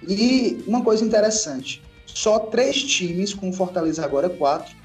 E 0.07 0.63
uma 0.67 0.83
coisa 0.83 1.05
interessante, 1.05 1.81
só 2.13 2.39
três 2.39 2.83
times, 2.83 3.33
com 3.33 3.51
Fortaleza 3.51 4.03
agora 4.03 4.29
quatro, 4.29 4.75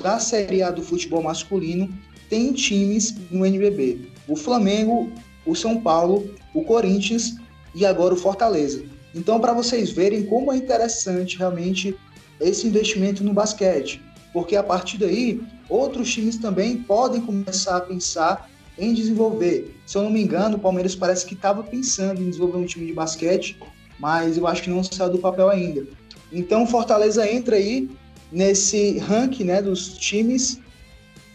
da 0.00 0.18
Série 0.18 0.62
A 0.62 0.70
do 0.70 0.82
futebol 0.82 1.22
masculino, 1.22 1.92
tem 2.28 2.52
times 2.52 3.14
no 3.30 3.44
NBB. 3.44 4.10
O 4.28 4.36
Flamengo, 4.36 5.10
o 5.46 5.54
São 5.54 5.80
Paulo, 5.80 6.34
o 6.54 6.62
Corinthians 6.62 7.36
e 7.74 7.84
agora 7.84 8.14
o 8.14 8.16
Fortaleza. 8.16 8.84
Então, 9.14 9.40
para 9.40 9.52
vocês 9.52 9.90
verem 9.90 10.24
como 10.26 10.52
é 10.52 10.56
interessante 10.56 11.38
realmente 11.38 11.96
esse 12.40 12.66
investimento 12.66 13.24
no 13.24 13.32
basquete, 13.32 14.00
porque 14.32 14.54
a 14.54 14.62
partir 14.62 14.98
daí 14.98 15.40
outros 15.68 16.12
times 16.12 16.36
também 16.36 16.76
podem 16.76 17.20
começar 17.20 17.78
a 17.78 17.80
pensar 17.80 18.48
em 18.78 18.94
desenvolver. 18.94 19.74
Se 19.86 19.96
eu 19.98 20.02
não 20.02 20.10
me 20.10 20.22
engano, 20.22 20.56
o 20.56 20.60
Palmeiras 20.60 20.94
parece 20.94 21.26
que 21.26 21.34
estava 21.34 21.62
pensando 21.62 22.22
em 22.22 22.28
desenvolver 22.28 22.58
um 22.58 22.66
time 22.66 22.86
de 22.86 22.92
basquete, 22.92 23.58
mas 23.98 24.36
eu 24.36 24.46
acho 24.46 24.62
que 24.62 24.70
não 24.70 24.84
saiu 24.84 25.10
do 25.10 25.18
papel 25.18 25.48
ainda. 25.48 25.84
Então, 26.32 26.66
Fortaleza 26.66 27.30
entra 27.30 27.56
aí 27.56 27.88
nesse 28.30 28.98
ranking 28.98 29.44
né, 29.44 29.62
dos 29.62 29.96
times 29.96 30.58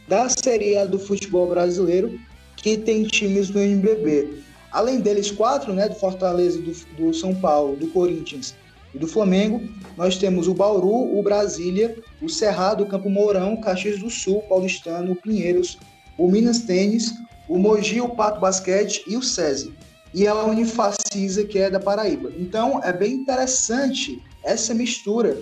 da 0.07 0.27
Série 0.29 0.77
A 0.77 0.85
do 0.85 0.99
futebol 0.99 1.49
brasileiro 1.49 2.19
que 2.57 2.77
tem 2.77 3.03
times 3.03 3.49
no 3.49 3.59
NBB. 3.59 4.41
Além 4.71 4.99
deles 4.99 5.29
quatro, 5.29 5.73
né, 5.73 5.89
do 5.89 5.95
Fortaleza, 5.95 6.59
do, 6.61 6.71
do 6.95 7.13
São 7.13 7.35
Paulo, 7.35 7.75
do 7.75 7.87
Corinthians 7.87 8.55
e 8.93 8.97
do 8.97 9.07
Flamengo, 9.07 9.61
nós 9.97 10.17
temos 10.17 10.47
o 10.47 10.53
Bauru, 10.53 11.17
o 11.17 11.21
Brasília, 11.21 11.95
o 12.21 12.29
Cerrado, 12.29 12.83
o 12.83 12.87
Campo 12.87 13.09
Mourão, 13.09 13.57
Caxias 13.57 13.99
do 13.99 14.09
Sul, 14.09 14.41
Paulistano, 14.43 15.11
o 15.11 15.15
Pinheiros, 15.15 15.77
o 16.17 16.27
Minas 16.29 16.59
Tênis, 16.59 17.13
o 17.49 17.57
Mogi, 17.57 17.99
o 17.99 18.09
Pato 18.09 18.39
Basquete 18.39 19.03
e 19.07 19.17
o 19.17 19.21
SESI. 19.21 19.73
E 20.13 20.27
a 20.27 20.35
Unifacisa, 20.43 21.43
que 21.43 21.57
é 21.57 21.69
da 21.69 21.79
Paraíba. 21.79 22.31
Então, 22.37 22.79
é 22.83 22.93
bem 22.93 23.13
interessante 23.13 24.21
essa 24.43 24.73
mistura. 24.73 25.41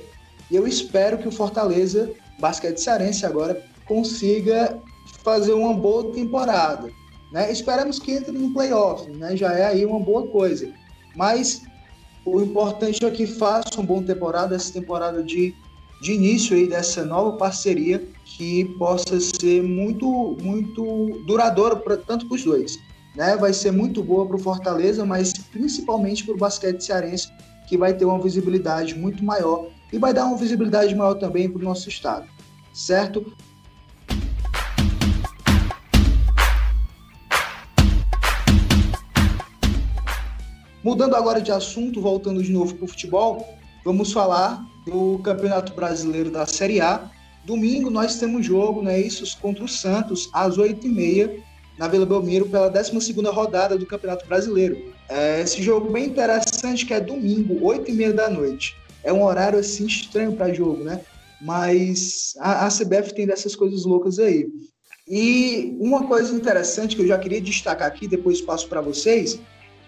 E 0.49 0.55
eu 0.55 0.67
espero 0.67 1.17
que 1.17 1.27
o 1.27 1.31
Fortaleza, 1.31 2.11
basquete 2.39 2.77
cearense 2.77 3.25
agora, 3.25 3.65
consiga 3.85 4.79
fazer 5.23 5.53
uma 5.53 5.73
boa 5.73 6.11
temporada. 6.11 6.89
Né? 7.31 7.51
Esperamos 7.51 7.99
que 7.99 8.11
entre 8.11 8.31
no 8.31 8.53
playoff, 8.53 9.09
né? 9.09 9.35
já 9.35 9.53
é 9.53 9.65
aí 9.65 9.85
uma 9.85 9.99
boa 9.99 10.27
coisa. 10.27 10.71
Mas 11.15 11.61
o 12.25 12.41
importante 12.41 13.03
é 13.03 13.09
que 13.09 13.25
faça 13.25 13.69
uma 13.77 13.85
boa 13.85 14.03
temporada, 14.03 14.55
essa 14.55 14.73
temporada 14.73 15.23
de, 15.23 15.55
de 16.01 16.13
início 16.13 16.55
aí 16.55 16.67
dessa 16.67 17.05
nova 17.05 17.37
parceria 17.37 18.05
que 18.25 18.65
possa 18.77 19.19
ser 19.19 19.63
muito, 19.63 20.37
muito 20.41 21.23
duradoura 21.25 21.75
pra, 21.75 21.97
tanto 21.97 22.27
para 22.27 22.35
os 22.35 22.43
dois. 22.43 22.77
Né? 23.15 23.35
Vai 23.37 23.53
ser 23.53 23.71
muito 23.71 24.03
boa 24.03 24.25
para 24.25 24.35
o 24.35 24.39
Fortaleza, 24.39 25.05
mas 25.05 25.33
principalmente 25.33 26.25
para 26.25 26.35
o 26.35 26.37
basquete 26.37 26.81
cearense, 26.81 27.29
que 27.71 27.77
vai 27.77 27.93
ter 27.93 28.03
uma 28.03 28.19
visibilidade 28.19 28.95
muito 28.95 29.23
maior 29.23 29.69
e 29.93 29.97
vai 29.97 30.13
dar 30.13 30.25
uma 30.25 30.35
visibilidade 30.35 30.93
maior 30.93 31.13
também 31.13 31.49
para 31.49 31.61
o 31.61 31.63
nosso 31.63 31.87
estado, 31.87 32.27
certo? 32.73 33.33
Mudando 40.83 41.15
agora 41.15 41.39
de 41.39 41.49
assunto, 41.49 42.01
voltando 42.01 42.43
de 42.43 42.51
novo 42.51 42.75
para 42.75 42.83
o 42.83 42.87
futebol, 42.89 43.47
vamos 43.85 44.11
falar 44.11 44.61
do 44.85 45.19
Campeonato 45.19 45.73
Brasileiro 45.73 46.29
da 46.29 46.45
Série 46.45 46.81
A. 46.81 47.09
Domingo 47.45 47.89
nós 47.89 48.19
temos 48.19 48.45
jogo, 48.45 48.81
né, 48.81 48.99
isso, 48.99 49.25
contra 49.39 49.63
o 49.63 49.67
Santos, 49.69 50.29
às 50.33 50.57
8h30, 50.57 51.41
na 51.79 51.87
Vila 51.87 52.05
Belmiro, 52.05 52.49
pela 52.49 52.69
12ª 52.69 53.33
rodada 53.33 53.77
do 53.77 53.85
Campeonato 53.85 54.27
Brasileiro. 54.27 54.93
É, 55.11 55.41
esse 55.41 55.61
jogo 55.61 55.91
bem 55.91 56.05
interessante, 56.05 56.85
que 56.85 56.93
é 56.93 56.99
domingo, 57.01 57.59
8h30 57.59 58.13
da 58.13 58.29
noite. 58.29 58.77
É 59.03 59.11
um 59.11 59.25
horário, 59.25 59.59
assim, 59.59 59.85
estranho 59.85 60.31
para 60.31 60.53
jogo, 60.53 60.85
né? 60.85 61.01
Mas 61.41 62.33
a, 62.39 62.65
a 62.65 62.69
CBF 62.69 63.13
tem 63.13 63.27
dessas 63.27 63.53
coisas 63.53 63.83
loucas 63.83 64.19
aí. 64.19 64.47
E 65.05 65.75
uma 65.81 66.07
coisa 66.07 66.33
interessante 66.33 66.95
que 66.95 67.01
eu 67.01 67.07
já 67.07 67.17
queria 67.17 67.41
destacar 67.41 67.89
aqui, 67.89 68.07
depois 68.07 68.39
passo 68.39 68.69
para 68.69 68.79
vocês, 68.79 69.37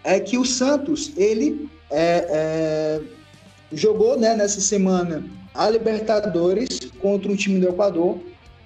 é 0.03 0.19
que 0.19 0.37
o 0.37 0.43
Santos, 0.43 1.13
ele 1.15 1.69
é, 1.89 2.27
é, 2.29 3.01
jogou 3.71 4.19
né, 4.19 4.35
nessa 4.35 4.59
semana 4.59 5.23
a 5.53 5.69
Libertadores 5.69 6.79
contra 6.99 7.31
um 7.31 7.35
time 7.35 7.61
do 7.61 7.69
Equador 7.69 8.19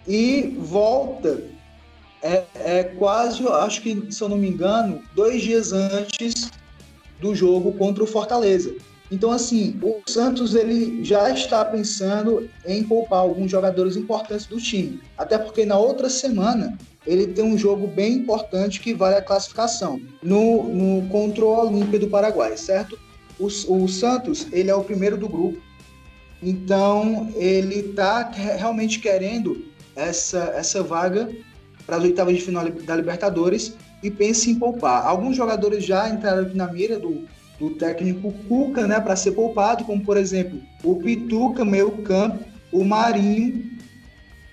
e 0.07 0.55
volta 0.57 1.43
é, 2.21 2.43
é, 2.55 2.83
quase, 2.83 3.47
acho 3.47 3.81
que, 3.81 4.11
se 4.11 4.21
eu 4.21 4.29
não 4.29 4.37
me 4.37 4.47
engano, 4.47 5.01
dois 5.13 5.41
dias 5.41 5.71
antes 5.71 6.51
do 7.19 7.35
jogo 7.35 7.73
contra 7.73 8.03
o 8.03 8.07
Fortaleza. 8.07 8.73
Então, 9.09 9.31
assim, 9.31 9.79
o 9.81 10.01
Santos 10.05 10.53
ele 10.53 11.03
já 11.03 11.29
está 11.29 11.63
pensando 11.63 12.49
em 12.65 12.83
poupar 12.83 13.19
alguns 13.19 13.49
jogadores 13.49 13.95
importantes 13.95 14.45
do 14.45 14.57
time. 14.57 14.99
Até 15.17 15.37
porque 15.37 15.65
na 15.65 15.77
outra 15.77 16.09
semana 16.09 16.77
ele 17.05 17.27
tem 17.27 17.43
um 17.43 17.57
jogo 17.57 17.87
bem 17.87 18.13
importante 18.13 18.81
que 18.81 18.93
vale 18.93 19.15
a 19.15 19.21
classificação 19.21 20.01
no, 20.21 20.63
no 20.63 21.07
contra 21.07 21.45
o 21.45 21.67
Olímpia 21.67 21.99
do 21.99 22.09
Paraguai, 22.09 22.57
certo? 22.57 22.99
O, 23.39 23.45
o 23.45 23.87
Santos 23.87 24.47
ele 24.51 24.69
é 24.69 24.75
o 24.75 24.83
primeiro 24.83 25.15
do 25.15 25.29
grupo, 25.29 25.61
então 26.43 27.31
ele 27.35 27.75
está 27.75 28.29
realmente 28.29 28.99
querendo 28.99 29.65
essa, 29.95 30.53
essa 30.55 30.83
vaga 30.83 31.29
para 31.87 31.95
as 31.95 32.03
oitavas 32.03 32.35
de 32.35 32.41
final 32.41 32.69
da 32.69 32.95
Libertadores 32.95 33.73
e 34.03 34.11
pensa 34.11 34.49
em 34.49 34.55
poupar. 34.55 35.07
Alguns 35.07 35.37
jogadores 35.37 35.85
já 35.85 36.09
entraram 36.09 36.43
aqui 36.43 36.55
na 36.55 36.67
mira 36.67 36.99
do, 36.99 37.23
do 37.57 37.71
técnico 37.71 38.31
Cuca, 38.47 38.85
né, 38.85 38.99
para 38.99 39.15
ser 39.15 39.31
poupado, 39.31 39.85
como 39.85 40.03
por 40.03 40.17
exemplo 40.17 40.59
o 40.83 40.97
Pituca, 40.97 41.63
meio 41.63 41.89
campo, 42.03 42.43
o 42.71 42.83
Marinho 42.83 43.71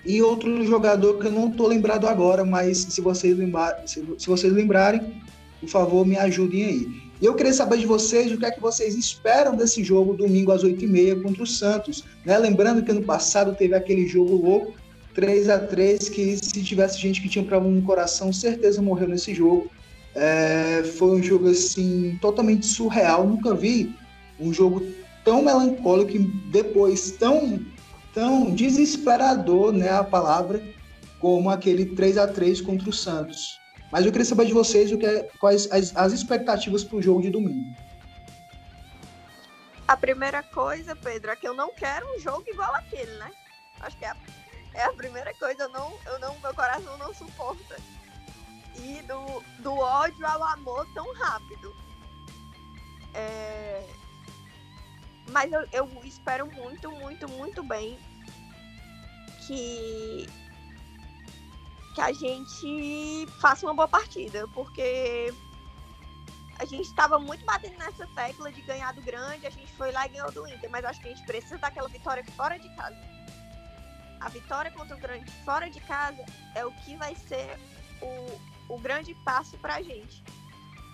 e 0.05 0.21
outro 0.21 0.65
jogador 0.65 1.19
que 1.19 1.27
eu 1.27 1.31
não 1.31 1.49
estou 1.49 1.67
lembrado 1.67 2.07
agora, 2.07 2.45
mas 2.45 2.77
se 2.77 3.01
vocês, 3.01 3.37
se, 3.85 4.05
se 4.17 4.27
vocês 4.27 4.53
lembrarem, 4.53 5.01
por 5.59 5.67
favor, 5.67 6.05
me 6.05 6.17
ajudem 6.17 6.63
aí. 6.63 7.05
E 7.21 7.25
eu 7.25 7.33
queria 7.33 7.53
saber 7.53 7.77
de 7.77 7.85
vocês 7.85 8.31
o 8.31 8.37
que 8.37 8.45
é 8.45 8.51
que 8.51 8.61
vocês 8.61 8.95
esperam 8.95 9.55
desse 9.55 9.83
jogo 9.83 10.13
domingo 10.13 10.51
às 10.51 10.63
8h30 10.63 11.23
contra 11.23 11.43
o 11.43 11.47
Santos. 11.47 12.03
Né? 12.25 12.37
Lembrando 12.37 12.83
que 12.83 12.91
ano 12.91 13.03
passado 13.03 13.55
teve 13.55 13.73
aquele 13.73 14.07
jogo 14.07 14.35
louco, 14.35 14.73
3 15.15 15.49
a 15.49 15.59
3 15.59 16.09
que 16.09 16.37
se 16.37 16.61
tivesse 16.61 16.99
gente 16.99 17.21
que 17.21 17.29
tinha 17.29 17.43
problema 17.43 17.75
no 17.75 17.81
coração, 17.81 18.31
certeza 18.31 18.81
morreu 18.81 19.07
nesse 19.07 19.33
jogo. 19.33 19.71
É, 20.13 20.83
foi 20.97 21.19
um 21.19 21.23
jogo 21.23 21.49
assim 21.49 22.17
totalmente 22.21 22.65
surreal. 22.65 23.25
Nunca 23.25 23.55
vi 23.55 23.95
um 24.39 24.53
jogo 24.53 24.85
tão 25.23 25.41
melancólico 25.41 26.11
e 26.11 26.19
depois 26.51 27.11
tão 27.11 27.59
tão 28.13 28.55
desesperador, 28.55 29.73
né, 29.73 29.89
a 29.89 30.03
palavra, 30.03 30.63
como 31.19 31.49
aquele 31.49 31.85
3 31.85 32.17
a 32.17 32.25
3 32.25 32.61
contra 32.61 32.89
o 32.89 32.93
Santos. 32.93 33.59
Mas 33.91 34.05
eu 34.05 34.11
queria 34.11 34.25
saber 34.25 34.45
de 34.45 34.53
vocês 34.53 34.89
o 34.91 34.97
que 34.97 35.05
é, 35.05 35.29
quais 35.37 35.69
as, 35.69 35.95
as 35.95 36.13
expectativas 36.13 36.81
para 36.81 36.97
o 36.97 37.01
jogo 37.01 37.21
de 37.21 37.29
domingo. 37.29 37.75
A 39.85 39.97
primeira 39.97 40.41
coisa, 40.41 40.95
Pedro, 40.95 41.31
é 41.31 41.35
que 41.35 41.47
eu 41.47 41.53
não 41.53 41.73
quero 41.73 42.05
um 42.15 42.19
jogo 42.19 42.43
igual 42.47 42.73
aquele, 42.75 43.11
né? 43.17 43.29
Acho 43.81 43.97
que 43.97 44.05
é 44.05 44.09
a, 44.09 44.15
é 44.75 44.83
a 44.83 44.93
primeira 44.93 45.33
coisa, 45.33 45.63
eu 45.63 45.69
não, 45.69 45.97
eu 46.05 46.19
não, 46.19 46.37
meu 46.39 46.53
coração 46.53 46.97
não 46.97 47.13
suporta. 47.13 47.77
E 48.75 49.01
do, 49.03 49.43
do 49.63 49.73
ódio 49.73 50.25
ao 50.27 50.43
amor 50.43 50.85
tão 50.93 51.13
rápido. 51.13 51.73
É, 53.13 53.87
mas 55.29 55.51
eu, 55.51 55.65
eu 55.71 55.89
espero 56.03 56.45
muito, 56.51 56.91
muito, 56.91 57.27
muito 57.29 57.63
bem 57.63 57.97
que 59.47 60.27
que 61.93 62.01
a 62.01 62.11
gente 62.11 63.25
faça 63.39 63.65
uma 63.65 63.73
boa 63.73 63.87
partida, 63.87 64.45
porque 64.49 65.33
a 66.59 66.65
gente 66.65 66.87
estava 66.87 67.17
muito 67.17 67.45
batendo 67.45 67.77
nessa 67.77 68.05
tecla 68.07 68.51
de 68.51 68.61
ganhar 68.63 68.93
do 68.93 69.01
grande, 69.01 69.47
a 69.47 69.49
gente 69.49 69.71
foi 69.77 69.93
lá 69.93 70.05
e 70.05 70.09
ganhou 70.09 70.29
do 70.29 70.45
Inter, 70.45 70.69
mas 70.69 70.83
acho 70.83 70.99
que 70.99 71.07
a 71.07 71.15
gente 71.15 71.25
precisa 71.25 71.57
daquela 71.57 71.87
vitória 71.87 72.21
fora 72.35 72.59
de 72.59 72.67
casa. 72.75 73.14
A 74.25 74.29
vitória 74.29 74.71
contra 74.71 74.95
o 74.95 74.99
grande 74.99 75.31
fora 75.43 75.69
de 75.69 75.79
casa 75.81 76.25
é 76.55 76.65
o 76.65 76.71
que 76.71 76.97
vai 76.97 77.13
ser 77.15 77.59
o, 78.01 78.73
o 78.73 78.79
grande 78.79 79.13
passo 79.23 79.55
para 79.59 79.75
a 79.75 79.83
gente. 79.83 80.23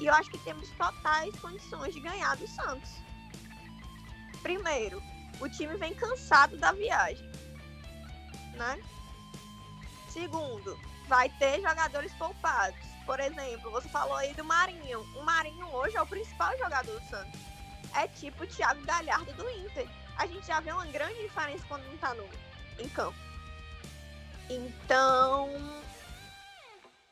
E 0.01 0.05
eu 0.05 0.13
acho 0.13 0.29
que 0.29 0.37
temos 0.39 0.69
totais 0.71 1.33
condições 1.39 1.93
de 1.93 2.01
ganhar 2.01 2.35
do 2.35 2.45
Santos. 2.45 2.91
Primeiro, 4.41 5.01
o 5.39 5.47
time 5.47 5.77
vem 5.77 5.93
cansado 5.93 6.57
da 6.57 6.73
viagem, 6.73 7.25
né? 8.55 8.77
Segundo, 10.09 10.77
vai 11.07 11.29
ter 11.29 11.61
jogadores 11.61 12.11
poupados. 12.15 12.81
Por 13.05 13.17
exemplo, 13.21 13.71
você 13.71 13.87
falou 13.87 14.15
aí 14.15 14.33
do 14.33 14.43
Marinho. 14.43 14.99
O 15.15 15.23
Marinho 15.23 15.67
hoje 15.67 15.95
é 15.95 16.01
o 16.01 16.07
principal 16.07 16.51
jogador 16.57 16.99
do 16.99 17.09
Santos. 17.09 17.39
É 17.95 18.09
tipo 18.09 18.43
o 18.43 18.47
Thiago 18.47 18.83
Galhardo 18.83 19.31
do 19.33 19.49
Inter. 19.51 19.87
A 20.17 20.27
gente 20.27 20.45
já 20.45 20.59
vê 20.59 20.73
uma 20.73 20.85
grande 20.87 21.21
diferença 21.21 21.63
quando 21.69 21.85
não 21.85 21.97
tá 21.97 22.13
no, 22.13 22.27
em 22.81 22.89
campo. 22.89 23.17
Então, 24.49 25.49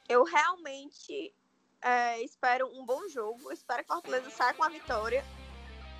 eu 0.07 0.23
realmente 0.23 1.33
é, 1.81 2.21
espero 2.21 2.67
um 2.67 2.85
bom 2.85 3.07
jogo. 3.07 3.51
Espero 3.51 3.83
que 3.83 3.91
o 3.91 3.95
Fortaleza 3.95 4.29
saia 4.29 4.53
com 4.53 4.63
a 4.63 4.69
vitória. 4.69 5.23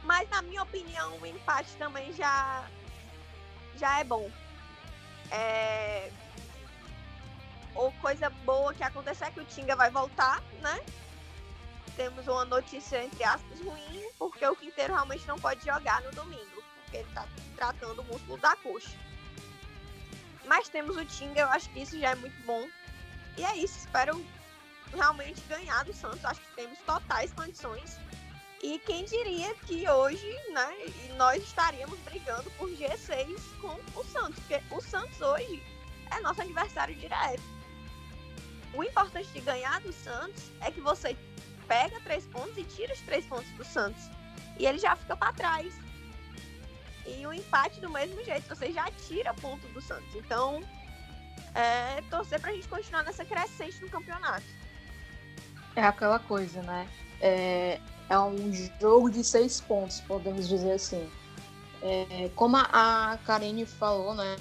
Mas, 0.03 0.30
na 0.30 0.41
minha 0.41 0.63
opinião, 0.63 1.17
o 1.17 1.26
empate 1.26 1.76
também 1.78 2.11
já, 2.13 2.67
já 3.76 3.99
é 3.99 4.03
bom. 4.03 4.30
É, 5.32 6.11
ou 7.76 7.91
coisa 7.93 8.30
boa 8.30 8.74
que 8.74 8.84
acontecer 8.84 9.26
é 9.26 9.32
que 9.32 9.39
o 9.39 9.45
Tinga 9.45 9.76
vai 9.76 9.89
voltar, 9.89 10.41
né? 10.61 10.84
Temos 11.95 12.28
uma 12.28 12.45
notícia, 12.45 13.03
entre 13.03 13.24
aspas, 13.24 13.59
ruim, 13.61 14.09
porque 14.17 14.45
o 14.45 14.55
Quinteiro 14.55 14.93
realmente 14.93 15.28
não 15.28 15.38
pode 15.38 15.63
jogar 15.65 16.01
no 16.01 16.11
domingo, 16.11 16.63
porque 16.84 16.97
ele 16.97 17.13
tá 17.13 17.28
tratando 17.55 18.01
o 18.01 18.05
músculo 18.05 18.38
da 18.38 18.55
coxa. 18.57 18.97
Mas 20.50 20.68
temos 20.68 20.97
o 20.97 21.06
Tinga, 21.06 21.41
eu 21.41 21.50
acho 21.50 21.70
que 21.70 21.82
isso 21.82 22.00
já 22.00 22.10
é 22.10 22.16
muito 22.16 22.43
bom. 22.43 22.68
E 23.38 23.45
é 23.45 23.56
isso, 23.56 23.78
espero 23.78 24.26
realmente 24.91 25.39
ganhar 25.41 25.86
do 25.86 25.93
Santos. 25.93 26.26
Acho 26.26 26.41
que 26.41 26.56
temos 26.56 26.80
totais 26.80 27.32
condições. 27.34 28.00
E 28.64 28.80
quem 28.80 29.06
diria 29.06 29.54
que 29.68 29.88
hoje, 29.88 30.28
né, 30.52 30.91
nós 31.18 31.43
estaríamos 31.43 32.00
brigando 32.00 32.50
por 32.58 32.68
G6 32.68 33.39
com 33.62 33.80
o 33.95 34.04
Santos, 34.06 34.39
porque 34.39 34.60
o 34.74 34.82
Santos 34.82 35.22
hoje 35.22 35.62
é 36.10 36.20
nosso 36.22 36.41
adversário 36.41 36.95
direto. 36.95 37.43
O 38.74 38.84
importante 38.84 39.30
de 39.32 39.41
ganhar 39.41 39.80
do 39.82 39.93
Santos 39.93 40.52
é 40.62 40.72
que 40.72 40.82
você 40.82 41.16
pega 41.68 42.00
três 42.02 42.26
pontos 42.26 42.58
e 42.58 42.64
tira 42.64 42.91
os 42.91 43.02
três 43.02 43.24
pontos 43.28 43.52
do 43.52 43.64
Santos. 43.64 44.02
E 44.58 44.66
ele 44.66 44.80
já 44.80 44.95
fica 44.95 45.16
para 45.16 45.32
trás. 45.32 45.72
E 47.06 47.26
o 47.26 47.34
empate 47.34 47.80
do 47.80 47.89
mesmo 47.89 48.24
jeito, 48.24 48.47
você 48.47 48.72
já 48.72 48.89
tira 49.08 49.34
ponto 49.34 49.68
do 49.70 49.82
Santos. 49.82 50.14
Então, 50.16 50.62
é 51.56 52.02
torcer 52.10 52.39
pra 52.39 52.52
gente 52.52 52.68
continuar 52.68 53.04
nessa 53.04 53.26
crescente 53.26 53.82
no 53.82 53.89
campeonato. 53.89 54.45
É 55.76 55.84
aquela 55.84 56.20
coisa, 56.20 56.62
né? 56.62 56.88
É, 57.22 57.80
é 58.10 58.20
um 58.20 58.52
jogo 58.80 59.10
de 59.10 59.24
seis 59.24 59.60
pontos, 59.62 60.02
podemos 60.02 60.47
dizer 60.47 60.74
assim. 60.74 61.10
É, 61.82 62.30
como 62.36 62.58
a 62.58 63.18
Karine 63.26 63.66
falou, 63.66 64.14
né? 64.14 64.36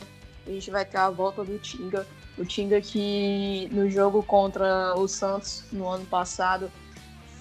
A 0.47 0.51
gente 0.51 0.71
vai 0.71 0.85
ter 0.85 0.97
a 0.97 1.11
volta 1.11 1.45
do 1.45 1.59
Tinga. 1.59 2.07
O 2.37 2.45
Tinga 2.45 2.81
que 2.81 3.69
no 3.71 3.91
jogo 3.91 4.23
contra 4.23 4.95
o 4.97 5.07
Santos 5.07 5.65
no 5.71 5.89
ano 5.89 6.07
passado 6.07 6.71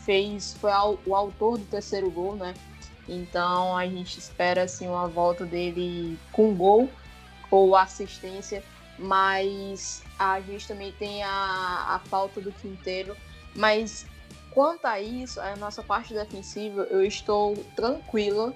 fez 0.03 0.53
foi 0.53 0.71
o 1.05 1.15
autor 1.15 1.57
do 1.57 1.65
terceiro 1.65 2.09
gol, 2.09 2.35
né? 2.35 2.53
Então 3.07 3.75
a 3.75 3.85
gente 3.85 4.17
espera 4.19 4.63
assim 4.63 4.87
uma 4.87 5.07
volta 5.07 5.45
dele 5.45 6.17
com 6.31 6.53
gol 6.53 6.89
ou 7.49 7.75
assistência, 7.75 8.63
mas 8.99 10.03
a 10.19 10.41
gente 10.41 10.67
também 10.67 10.91
tem 10.93 11.23
a, 11.23 11.95
a 11.95 12.01
falta 12.05 12.41
do 12.41 12.51
Quinteiro. 12.51 13.15
Mas 13.55 14.05
quanto 14.51 14.85
a 14.85 14.99
isso, 14.99 15.39
a 15.39 15.55
nossa 15.55 15.81
parte 15.81 16.13
defensiva, 16.13 16.83
eu 16.89 17.03
estou 17.03 17.55
tranquila, 17.75 18.53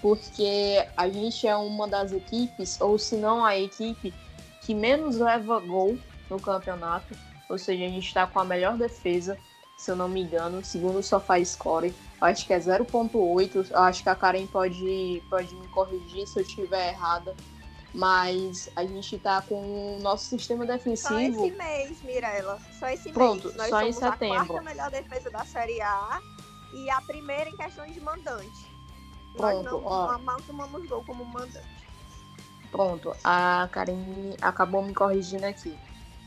porque 0.00 0.86
a 0.96 1.08
gente 1.08 1.46
é 1.46 1.56
uma 1.56 1.88
das 1.88 2.12
equipes, 2.12 2.80
ou 2.80 2.98
se 2.98 3.16
não 3.16 3.44
a 3.44 3.58
equipe 3.58 4.14
que 4.60 4.74
menos 4.74 5.16
leva 5.16 5.58
gol 5.60 5.98
no 6.28 6.40
campeonato, 6.40 7.14
ou 7.48 7.58
seja, 7.58 7.84
a 7.84 7.88
gente 7.88 8.06
está 8.06 8.26
com 8.26 8.38
a 8.38 8.44
melhor 8.44 8.76
defesa, 8.76 9.36
se 9.76 9.90
eu 9.90 9.96
não 9.96 10.08
me 10.08 10.22
engano, 10.22 10.64
segundo 10.64 10.98
o 10.98 11.02
Sofá 11.02 11.42
Score, 11.44 11.92
acho 12.20 12.46
que 12.46 12.52
é 12.52 12.58
0.8, 12.58 13.74
acho 13.74 14.02
que 14.02 14.08
a 14.08 14.14
Karen 14.14 14.46
pode, 14.46 15.22
pode 15.30 15.54
me 15.54 15.66
corrigir 15.68 16.26
se 16.26 16.38
eu 16.38 16.42
estiver 16.42 16.90
errada, 16.90 17.34
mas 17.94 18.70
a 18.76 18.84
gente 18.84 19.16
está 19.16 19.42
com 19.42 19.96
o 19.96 19.98
nosso 20.00 20.26
sistema 20.26 20.66
defensivo... 20.66 21.40
Só 21.40 21.46
esse 21.46 21.56
mês, 21.56 22.02
Mirella, 22.02 22.58
só 22.78 22.88
esse 22.88 23.12
Pronto, 23.12 23.48
mês. 23.48 23.56
Nós 23.56 23.70
só 23.70 23.80
somos 23.80 23.96
em 23.96 23.98
setembro. 23.98 24.36
a 24.36 24.46
quarta 24.46 24.62
melhor 24.62 24.90
defesa 24.90 25.30
da 25.30 25.44
Série 25.44 25.80
A 25.80 26.20
e 26.74 26.90
a 26.90 27.00
primeira 27.02 27.48
em 27.48 27.56
questão 27.56 27.86
de 27.86 28.00
mandante. 28.00 28.70
Pronto, 29.36 29.62
Nós 29.62 29.64
não, 29.64 29.84
ó. 29.84 30.18
mal 30.18 30.40
tomamos 30.42 30.86
gol 30.88 31.02
como 31.04 31.24
mandante. 31.24 31.80
Pronto, 32.70 33.12
a 33.24 33.68
Karen 33.72 34.36
acabou 34.40 34.82
me 34.82 34.94
corrigindo 34.94 35.46
aqui. 35.46 35.76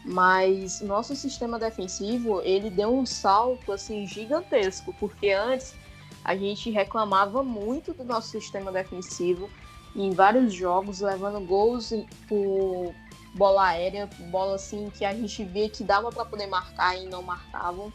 Mas 0.06 0.82
nosso 0.82 1.16
sistema 1.16 1.58
defensivo, 1.58 2.42
ele 2.42 2.70
deu 2.70 2.94
um 2.94 3.06
salto 3.06 3.72
assim 3.72 4.06
gigantesco, 4.06 4.94
porque 5.00 5.30
antes 5.30 5.76
a 6.24 6.36
gente 6.36 6.70
reclamava 6.70 7.44
muito 7.44 7.94
do 7.94 8.04
nosso 8.04 8.30
sistema 8.30 8.72
defensivo 8.72 9.50
em 9.96 10.12
vários 10.12 10.54
jogos, 10.54 11.02
levando 11.02 11.40
gols 11.46 11.94
por 12.28 12.94
bola 13.36 13.68
aérea, 13.68 14.10
bola 14.32 14.56
assim 14.56 14.90
que 14.90 15.04
a 15.04 15.14
gente 15.14 15.44
via 15.44 15.70
que 15.70 15.84
dava 15.84 16.12
para 16.12 16.26
poder 16.26 16.48
marcar 16.48 16.98
e 16.98 17.06
não 17.06 17.22
marcavam. 17.22 17.92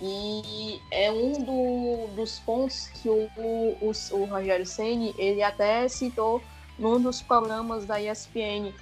E 0.00 0.80
é 0.90 1.10
um 1.10 1.42
do, 1.42 2.14
dos 2.14 2.38
pontos 2.40 2.88
que 2.88 3.08
o, 3.08 3.28
o, 3.36 3.92
o 4.12 4.24
Rogério 4.26 4.66
Ceni 4.66 5.14
ele 5.16 5.42
até 5.42 5.88
citou 5.88 6.42
num 6.78 7.00
dos 7.00 7.22
programas 7.22 7.86
da 7.86 8.00
ESPN, 8.00 8.74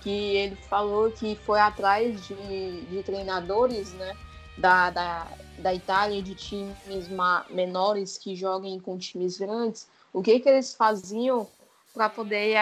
que 0.00 0.10
ele 0.10 0.56
falou 0.56 1.10
que 1.10 1.36
foi 1.44 1.60
atrás 1.60 2.26
de, 2.26 2.80
de 2.86 3.02
treinadores 3.02 3.92
né, 3.92 4.16
da, 4.56 4.90
da, 4.90 5.26
da 5.58 5.74
Itália, 5.74 6.22
de 6.22 6.34
times 6.34 7.08
menores 7.50 8.18
que 8.18 8.34
joguem 8.34 8.80
com 8.80 8.98
times 8.98 9.38
grandes, 9.38 9.88
o 10.12 10.22
que, 10.22 10.40
que 10.40 10.48
eles 10.48 10.74
faziam 10.74 11.48
para 11.94 12.08
poder, 12.08 12.56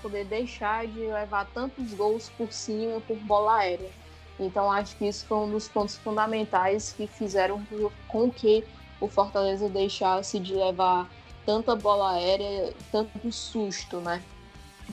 poder 0.00 0.24
deixar 0.24 0.86
de 0.86 1.00
levar 1.00 1.46
tantos 1.46 1.92
gols 1.94 2.28
por 2.30 2.52
cima 2.52 3.00
por 3.00 3.16
bola 3.16 3.58
aérea. 3.58 3.90
Então 4.38 4.70
acho 4.70 4.96
que 4.96 5.06
isso 5.06 5.26
foi 5.26 5.38
um 5.38 5.50
dos 5.50 5.68
pontos 5.68 5.96
fundamentais 5.96 6.92
que 6.92 7.06
fizeram 7.06 7.66
com 8.06 8.30
que 8.30 8.64
o 9.00 9.08
Fortaleza 9.08 9.68
deixasse 9.68 10.38
de 10.38 10.54
levar 10.54 11.10
tanta 11.44 11.74
bola 11.74 12.12
aérea, 12.12 12.72
tanto 12.92 13.32
susto, 13.32 13.98
né? 13.98 14.22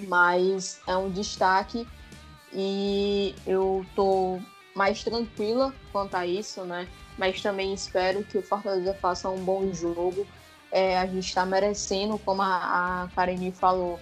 Mas 0.07 0.81
é 0.87 0.95
um 0.95 1.09
destaque 1.09 1.87
e 2.51 3.35
eu 3.45 3.85
tô 3.95 4.39
mais 4.75 5.03
tranquila 5.03 5.73
quanto 5.91 6.15
a 6.15 6.25
isso, 6.25 6.63
né? 6.63 6.87
Mas 7.17 7.41
também 7.41 7.73
espero 7.73 8.23
que 8.23 8.37
o 8.37 8.41
Fortaleza 8.41 8.93
faça 8.93 9.29
um 9.29 9.43
bom 9.43 9.71
jogo. 9.73 10.25
É, 10.71 10.97
a 10.97 11.05
gente 11.05 11.27
está 11.27 11.45
merecendo, 11.45 12.17
como 12.17 12.41
a, 12.41 13.03
a 13.03 13.07
Karine 13.15 13.51
falou, 13.51 13.99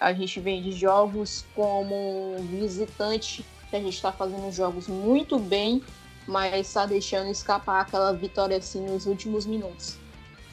a 0.00 0.12
gente 0.12 0.40
vem 0.40 0.62
de 0.62 0.72
jogos 0.72 1.44
como 1.54 2.36
visitante 2.50 3.44
que 3.68 3.76
a 3.76 3.80
gente 3.80 3.94
está 3.94 4.12
fazendo 4.12 4.50
jogos 4.52 4.86
muito 4.86 5.38
bem, 5.38 5.82
mas 6.26 6.68
está 6.68 6.86
deixando 6.86 7.30
escapar 7.30 7.80
aquela 7.80 8.12
vitória 8.12 8.56
assim 8.56 8.86
nos 8.86 9.06
últimos 9.06 9.44
minutos. 9.44 9.98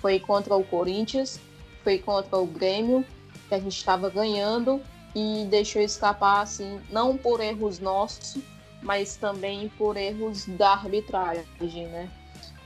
Foi 0.01 0.19
contra 0.19 0.55
o 0.55 0.63
Corinthians, 0.63 1.39
foi 1.83 1.99
contra 1.99 2.37
o 2.37 2.45
Grêmio, 2.45 3.05
que 3.47 3.55
a 3.55 3.59
gente 3.59 3.75
estava 3.75 4.09
ganhando 4.09 4.81
e 5.15 5.45
deixou 5.49 5.81
escapar 5.81 6.41
assim, 6.41 6.79
não 6.89 7.17
por 7.17 7.41
erros 7.41 7.79
nossos, 7.79 8.41
mas 8.81 9.15
também 9.15 9.69
por 9.77 9.97
erros 9.97 10.45
da 10.45 10.71
arbitragem, 10.71 11.87
né? 11.87 12.09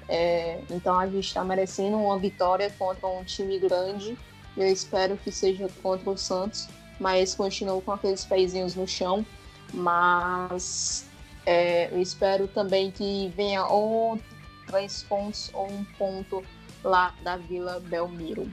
É, 0.08 0.62
então 0.70 1.00
a 1.00 1.08
gente 1.08 1.28
está 1.28 1.44
merecendo 1.44 1.98
uma 1.98 2.18
vitória 2.20 2.70
contra 2.78 3.08
um 3.08 3.24
time 3.24 3.60
grande. 3.60 4.18
Eu 4.56 4.68
espero 4.68 5.18
que 5.18 5.32
seja 5.32 5.68
contra 5.82 6.10
o 6.10 6.18
Santos, 6.18 6.68
mas 7.00 7.34
continuo 7.36 7.82
com 7.82 7.92
aqueles 7.92 8.24
pezinhos 8.24 8.76
no 8.76 8.88
chão 8.88 9.26
mas 9.74 11.06
é, 11.46 11.94
eu 11.94 12.02
espero 12.02 12.48
também 12.48 12.92
que 12.92 13.32
venha 13.36 13.66
ou 13.66 14.20
três 14.68 15.04
pontos 15.04 15.50
ou 15.54 15.68
um 15.70 15.84
ponto 15.98 16.44
lá 16.84 17.14
da 17.24 17.38
Vila 17.38 17.80
Belmiro. 17.80 18.52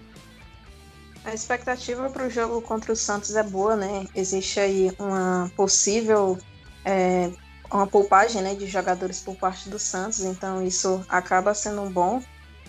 A 1.24 1.32
expectativa 1.32 2.10
para 2.10 2.26
o 2.26 2.30
jogo 2.30 2.60
contra 2.62 2.92
o 2.92 2.96
Santos 2.96 3.36
é 3.36 3.42
boa, 3.44 3.76
né? 3.76 4.06
Existe 4.14 4.58
aí 4.58 4.92
uma 4.98 5.50
possível 5.56 6.36
é, 6.84 7.30
uma 7.76 7.86
poupagem 7.86 8.42
né, 8.42 8.54
de 8.54 8.66
jogadores 8.66 9.20
por 9.20 9.34
parte 9.36 9.68
do 9.68 9.78
Santos, 9.78 10.20
então 10.20 10.62
isso 10.62 11.04
acaba 11.08 11.54
sendo 11.54 11.88
bom. 11.90 12.22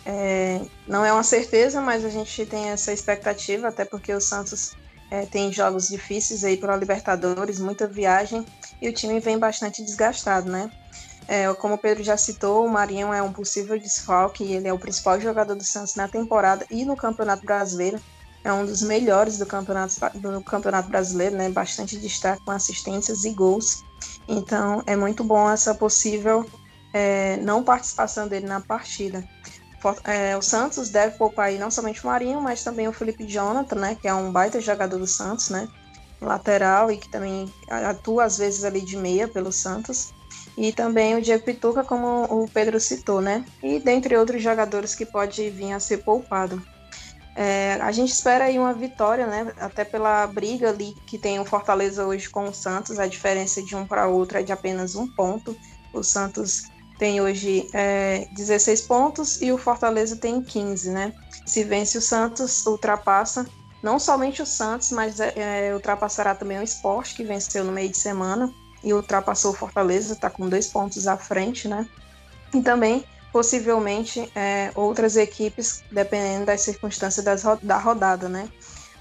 É, 0.06 0.62
não 0.88 1.06
é 1.06 1.12
uma 1.12 1.24
certeza, 1.24 1.82
mas 1.82 2.04
a 2.04 2.10
gente 2.10 2.46
tem 2.46 2.70
essa 2.70 2.92
expectativa, 2.92 3.68
até 3.68 3.86
porque 3.86 4.14
o 4.14 4.22
Santos 4.22 4.74
é, 5.12 5.26
tem 5.26 5.52
jogos 5.52 5.88
difíceis 5.88 6.44
aí 6.44 6.58
para 6.58 6.76
Libertadores, 6.76 7.60
muita 7.60 7.88
viagem, 7.88 8.46
e 8.82 8.90
o 8.90 8.94
time 8.94 9.20
vem 9.20 9.38
bastante 9.38 9.84
desgastado, 9.84 10.50
né? 10.50 10.72
É, 11.28 11.54
como 11.54 11.76
o 11.76 11.78
Pedro 11.78 12.04
já 12.04 12.18
citou, 12.18 12.66
o 12.66 12.70
Marinho 12.70 13.14
é 13.14 13.22
um 13.22 13.32
possível 13.32 13.80
desfalque 13.80 14.44
ele 14.44 14.68
é 14.68 14.74
o 14.74 14.80
principal 14.80 15.20
jogador 15.22 15.56
do 15.56 15.64
Santos 15.64 15.96
na 15.96 16.08
temporada 16.08 16.66
e 16.70 16.84
no 16.84 16.96
Campeonato 16.98 17.46
Brasileiro. 17.46 18.00
É 18.44 18.52
um 18.52 18.66
dos 18.66 18.82
melhores 18.82 19.38
do 19.38 19.46
Campeonato, 19.46 19.96
do 20.16 20.42
campeonato 20.42 20.90
Brasileiro, 20.90 21.38
né? 21.38 21.50
Bastante 21.50 21.98
destaque 21.98 22.44
com 22.44 22.52
assistências 22.52 23.24
e 23.24 23.30
gols. 23.30 23.86
Então 24.28 24.84
é 24.86 24.96
muito 24.96 25.24
bom 25.24 25.50
essa 25.50 25.74
possível 25.74 26.46
é, 26.94 27.38
não 27.38 27.64
participação 27.64 28.28
dele 28.28 28.48
na 28.48 28.62
partida. 28.62 29.24
É, 30.06 30.38
o 30.38 30.42
Santos 30.42 30.90
deve 30.90 31.18
poupar 31.18 31.48
aí 31.48 31.58
não 31.58 31.70
somente 31.70 32.04
o 32.04 32.08
Marinho, 32.08 32.40
mas 32.40 32.64
também 32.64 32.88
o 32.88 32.94
Felipe 32.94 33.26
Jonathan, 33.26 33.76
né? 33.76 33.98
Que 34.00 34.08
é 34.08 34.14
um 34.14 34.32
baita 34.32 34.62
jogador 34.62 34.98
do 34.98 35.08
Santos, 35.08 35.50
né? 35.50 35.68
Lateral 36.22 36.90
e 36.90 36.98
que 36.98 37.10
também 37.10 37.52
atua 37.68 38.24
às 38.24 38.38
vezes 38.38 38.64
ali 38.64 38.80
de 38.80 38.96
meia 38.96 39.28
pelo 39.28 39.52
Santos 39.52 40.14
e 40.58 40.72
também 40.72 41.16
o 41.16 41.22
Diego 41.22 41.44
Pituca, 41.44 41.84
como 41.84 42.24
o 42.26 42.48
Pedro 42.48 42.80
citou, 42.80 43.22
né? 43.22 43.44
E 43.62 43.80
dentre 43.80 44.16
outros 44.16 44.42
jogadores 44.42 44.96
que 44.96 45.06
pode 45.06 45.50
vir 45.50 45.74
a 45.74 45.80
ser 45.80 45.98
poupado. 45.98 46.62
É, 47.36 47.80
a 47.82 47.92
gente 47.92 48.12
espera 48.12 48.46
aí 48.46 48.60
uma 48.60 48.74
vitória, 48.74 49.26
né? 49.26 49.52
Até 49.60 49.84
pela 49.84 50.28
briga 50.28 50.70
ali 50.70 50.96
que 51.08 51.18
tem 51.18 51.40
o 51.40 51.46
Fortaleza 51.46 52.06
hoje 52.06 52.30
com 52.30 52.46
o 52.46 52.54
Santos, 52.54 53.00
a 53.00 53.08
diferença 53.08 53.62
de 53.62 53.76
um 53.76 53.86
para 53.86 54.08
outro 54.08 54.38
é 54.38 54.44
de 54.44 54.52
apenas 54.52 54.96
um 54.96 55.08
ponto. 55.08 55.56
O 55.92 56.04
Santos 56.04 56.64
tem 57.00 57.22
hoje 57.22 57.68
é, 57.74 58.28
16 58.34 58.82
pontos 58.82 59.42
e 59.42 59.52
o 59.52 59.58
Fortaleza 59.58 60.16
tem 60.16 60.42
15, 60.42 60.92
né? 60.92 61.14
Se 61.46 61.64
vence 61.64 61.98
o 61.98 62.02
Santos, 62.02 62.66
ultrapassa 62.66 63.46
não 63.84 64.00
somente 64.00 64.42
o 64.42 64.46
Santos, 64.46 64.92
mas 64.92 65.20
é, 65.20 65.34
é 65.68 65.74
ultrapassará 65.74 66.34
também 66.34 66.58
o 66.58 66.64
Esporte, 66.64 67.16
que 67.16 67.24
venceu 67.24 67.66
no 67.66 67.72
meio 67.74 67.90
de 67.90 67.98
semana 67.98 68.50
e 68.82 68.94
ultrapassou 68.94 69.52
o 69.52 69.56
Fortaleza, 69.56 70.14
está 70.14 70.30
com 70.30 70.48
dois 70.48 70.68
pontos 70.68 71.06
à 71.06 71.18
frente, 71.18 71.68
né? 71.68 71.88
E 72.54 72.62
também, 72.62 73.04
possivelmente, 73.34 74.32
é, 74.36 74.72
outras 74.76 75.18
equipes, 75.18 75.84
dependendo 75.92 76.46
das 76.46 76.62
circunstâncias 76.62 77.26
das, 77.26 77.44
da 77.64 77.80
rodada, 77.80 78.30
né? 78.30 78.48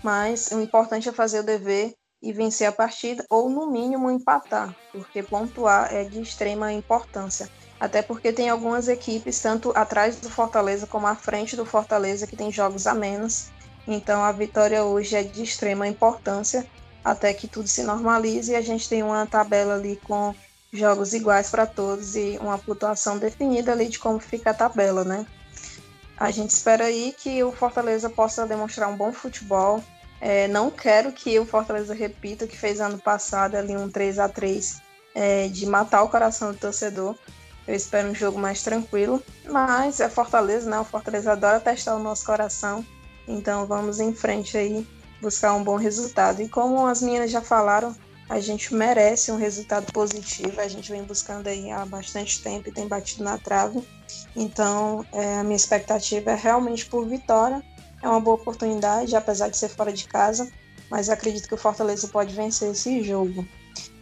Mas 0.02 0.50
o 0.50 0.60
importante 0.60 1.08
é 1.08 1.12
fazer 1.12 1.40
o 1.40 1.44
dever 1.44 1.94
e 2.22 2.32
vencer 2.32 2.66
a 2.66 2.72
partida, 2.72 3.24
ou 3.28 3.50
no 3.50 3.70
mínimo 3.70 4.10
empatar, 4.10 4.74
porque 4.90 5.22
pontuar 5.22 5.92
é 5.92 6.04
de 6.04 6.20
extrema 6.20 6.72
importância. 6.72 7.50
Até 7.78 8.00
porque 8.00 8.32
tem 8.32 8.48
algumas 8.48 8.88
equipes, 8.88 9.38
tanto 9.40 9.72
atrás 9.74 10.16
do 10.16 10.30
Fortaleza 10.30 10.86
como 10.86 11.06
à 11.06 11.14
frente 11.14 11.54
do 11.54 11.66
Fortaleza, 11.66 12.26
que 12.26 12.36
tem 12.36 12.50
jogos 12.50 12.86
a 12.86 12.94
menos. 12.94 13.50
Então 13.86 14.24
a 14.24 14.32
vitória 14.32 14.82
hoje 14.84 15.16
é 15.16 15.22
de 15.22 15.42
extrema 15.42 15.86
importância 15.86 16.66
até 17.04 17.34
que 17.34 17.48
tudo 17.48 17.66
se 17.66 17.82
normalize 17.82 18.52
e 18.52 18.56
a 18.56 18.60
gente 18.60 18.88
tem 18.88 19.02
uma 19.02 19.26
tabela 19.26 19.74
ali 19.74 19.96
com 20.04 20.32
jogos 20.72 21.12
iguais 21.12 21.50
para 21.50 21.66
todos 21.66 22.16
e 22.16 22.38
uma 22.40 22.56
pontuação 22.56 23.18
definida 23.18 23.72
ali 23.72 23.88
de 23.88 23.98
como 23.98 24.18
fica 24.18 24.50
a 24.50 24.54
tabela, 24.54 25.04
né? 25.04 25.26
A 26.16 26.30
gente 26.30 26.50
espera 26.50 26.84
aí 26.84 27.14
que 27.16 27.42
o 27.42 27.52
Fortaleza 27.52 28.08
possa 28.08 28.46
demonstrar 28.46 28.88
um 28.88 28.96
bom 28.96 29.12
futebol. 29.12 29.82
É, 30.20 30.48
não 30.48 30.70
quero 30.70 31.12
que 31.12 31.38
o 31.38 31.44
Fortaleza 31.44 31.92
repita 31.92 32.44
o 32.44 32.48
que 32.48 32.56
fez 32.56 32.80
ano 32.80 32.98
passado, 32.98 33.56
ali 33.56 33.76
um 33.76 33.90
3 33.90 34.18
a 34.18 34.28
3 34.28 34.80
é, 35.14 35.48
de 35.48 35.66
matar 35.66 36.02
o 36.02 36.08
coração 36.08 36.52
do 36.52 36.58
torcedor. 36.58 37.16
Eu 37.66 37.74
espero 37.74 38.08
um 38.08 38.14
jogo 38.14 38.38
mais 38.38 38.62
tranquilo, 38.62 39.22
mas 39.44 40.00
é 40.00 40.08
Fortaleza, 40.08 40.70
né? 40.70 40.78
O 40.80 40.84
Fortaleza 40.84 41.32
adora 41.32 41.60
testar 41.60 41.96
o 41.96 42.02
nosso 42.02 42.24
coração. 42.24 42.84
Então 43.26 43.66
vamos 43.66 44.00
em 44.00 44.14
frente 44.14 44.56
aí 44.56 44.86
buscar 45.20 45.54
um 45.54 45.62
bom 45.62 45.76
resultado. 45.76 46.40
E 46.40 46.48
como 46.48 46.86
as 46.86 47.02
meninas 47.02 47.30
já 47.30 47.40
falaram, 47.40 47.94
a 48.32 48.40
gente 48.40 48.74
merece 48.74 49.30
um 49.30 49.36
resultado 49.36 49.92
positivo. 49.92 50.58
A 50.58 50.66
gente 50.66 50.90
vem 50.90 51.02
buscando 51.02 51.48
aí 51.48 51.70
há 51.70 51.84
bastante 51.84 52.42
tempo 52.42 52.66
e 52.66 52.72
tem 52.72 52.88
batido 52.88 53.22
na 53.22 53.36
trave. 53.36 53.86
Então, 54.34 55.04
é, 55.12 55.36
a 55.36 55.44
minha 55.44 55.56
expectativa 55.56 56.30
é 56.30 56.34
realmente 56.34 56.86
por 56.86 57.06
vitória. 57.06 57.62
É 58.02 58.08
uma 58.08 58.20
boa 58.20 58.36
oportunidade, 58.36 59.14
apesar 59.14 59.50
de 59.50 59.58
ser 59.58 59.68
fora 59.68 59.92
de 59.92 60.06
casa, 60.06 60.50
mas 60.90 61.10
acredito 61.10 61.46
que 61.46 61.54
o 61.54 61.58
Fortaleza 61.58 62.08
pode 62.08 62.34
vencer 62.34 62.70
esse 62.70 63.02
jogo. 63.02 63.46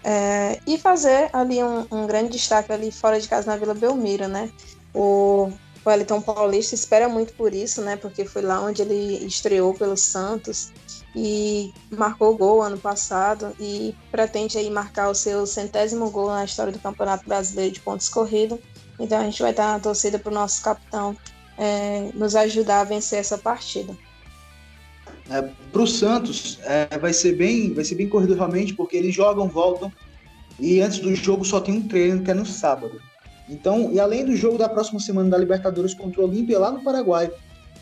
É, 0.04 0.60
e 0.64 0.78
fazer 0.78 1.28
ali 1.32 1.62
um, 1.62 1.84
um, 1.90 2.06
grande 2.06 2.30
destaque 2.30 2.72
ali 2.72 2.92
fora 2.92 3.20
de 3.20 3.28
casa 3.28 3.50
na 3.50 3.56
Vila 3.56 3.74
Belmiro, 3.74 4.28
né? 4.28 4.48
O 4.94 5.50
Wellington 5.84 6.22
Paulista 6.22 6.76
espera 6.76 7.08
muito 7.08 7.32
por 7.32 7.52
isso, 7.52 7.82
né? 7.82 7.96
Porque 7.96 8.24
foi 8.24 8.42
lá 8.42 8.62
onde 8.62 8.80
ele 8.80 9.26
estreou 9.26 9.74
pelo 9.74 9.96
Santos 9.96 10.72
e 11.14 11.72
marcou 11.90 12.36
gol 12.36 12.62
ano 12.62 12.78
passado 12.78 13.54
e 13.58 13.94
pretende 14.10 14.58
aí 14.58 14.70
marcar 14.70 15.10
o 15.10 15.14
seu 15.14 15.46
centésimo 15.46 16.10
gol 16.10 16.28
na 16.28 16.44
história 16.44 16.72
do 16.72 16.78
Campeonato 16.78 17.26
Brasileiro 17.26 17.74
de 17.74 17.80
pontos 17.80 18.08
corridos. 18.08 18.58
Então 18.98 19.18
a 19.18 19.24
gente 19.24 19.42
vai 19.42 19.50
estar 19.50 19.72
na 19.72 19.80
torcida 19.80 20.18
para 20.18 20.30
o 20.30 20.34
nosso 20.34 20.62
capitão 20.62 21.16
é, 21.58 22.10
nos 22.14 22.36
ajudar 22.36 22.80
a 22.80 22.84
vencer 22.84 23.18
essa 23.18 23.36
partida. 23.36 23.96
É, 25.30 25.42
para 25.72 25.82
o 25.82 25.86
Santos 25.86 26.58
é, 26.62 26.98
vai 26.98 27.12
ser 27.12 27.36
bem 27.36 27.72
vai 27.72 27.84
ser 27.84 27.94
bem 27.94 28.08
corrido 28.08 28.34
realmente 28.34 28.74
porque 28.74 28.96
eles 28.96 29.14
jogam 29.14 29.48
voltam 29.48 29.92
e 30.58 30.80
antes 30.80 30.98
do 30.98 31.14
jogo 31.14 31.44
só 31.44 31.60
tem 31.60 31.74
um 31.74 31.86
treino 31.86 32.22
que 32.24 32.30
é 32.32 32.34
no 32.34 32.44
sábado 32.44 33.00
então 33.48 33.92
e 33.92 34.00
além 34.00 34.24
do 34.24 34.34
jogo 34.34 34.58
da 34.58 34.68
próxima 34.68 34.98
semana 34.98 35.30
da 35.30 35.38
Libertadores 35.38 35.94
contra 35.94 36.20
o 36.20 36.24
Olímpia 36.24 36.58
lá 36.58 36.72
no 36.72 36.82
Paraguai 36.82 37.30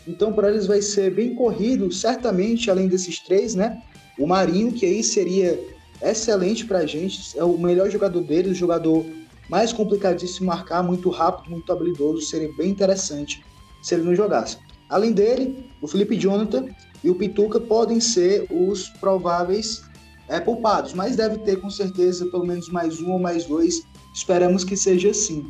então, 0.09 0.33
para 0.33 0.49
eles 0.49 0.65
vai 0.65 0.81
ser 0.81 1.13
bem 1.13 1.35
corrido, 1.35 1.91
certamente, 1.91 2.69
além 2.69 2.87
desses 2.87 3.19
três, 3.19 3.53
né? 3.53 3.81
O 4.17 4.25
Marinho, 4.25 4.71
que 4.71 4.85
aí 4.85 5.03
seria 5.03 5.59
excelente 6.01 6.65
para 6.65 6.79
a 6.79 6.85
gente, 6.85 7.37
é 7.37 7.43
o 7.43 7.57
melhor 7.57 7.89
jogador 7.89 8.21
deles, 8.21 8.53
o 8.53 8.55
jogador 8.55 9.05
mais 9.49 9.71
se 9.71 10.43
marcar, 10.43 10.83
muito 10.83 11.09
rápido, 11.09 11.51
muito 11.51 11.71
habilidoso, 11.71 12.21
seria 12.21 12.51
bem 12.53 12.69
interessante 12.69 13.43
se 13.81 13.95
ele 13.95 14.03
não 14.03 14.15
jogasse. 14.15 14.57
Além 14.89 15.11
dele, 15.11 15.69
o 15.81 15.87
Felipe 15.87 16.17
Jonathan 16.17 16.65
e 17.03 17.09
o 17.09 17.15
Pituca 17.15 17.59
podem 17.59 17.99
ser 17.99 18.47
os 18.49 18.89
prováveis 18.89 19.83
é, 20.27 20.39
poupados, 20.39 20.93
mas 20.93 21.15
deve 21.15 21.37
ter 21.39 21.57
com 21.57 21.69
certeza 21.69 22.25
pelo 22.27 22.45
menos 22.45 22.69
mais 22.69 22.99
um 22.99 23.11
ou 23.11 23.19
mais 23.19 23.45
dois. 23.45 23.83
Esperamos 24.13 24.63
que 24.63 24.75
seja 24.75 25.11
assim. 25.11 25.45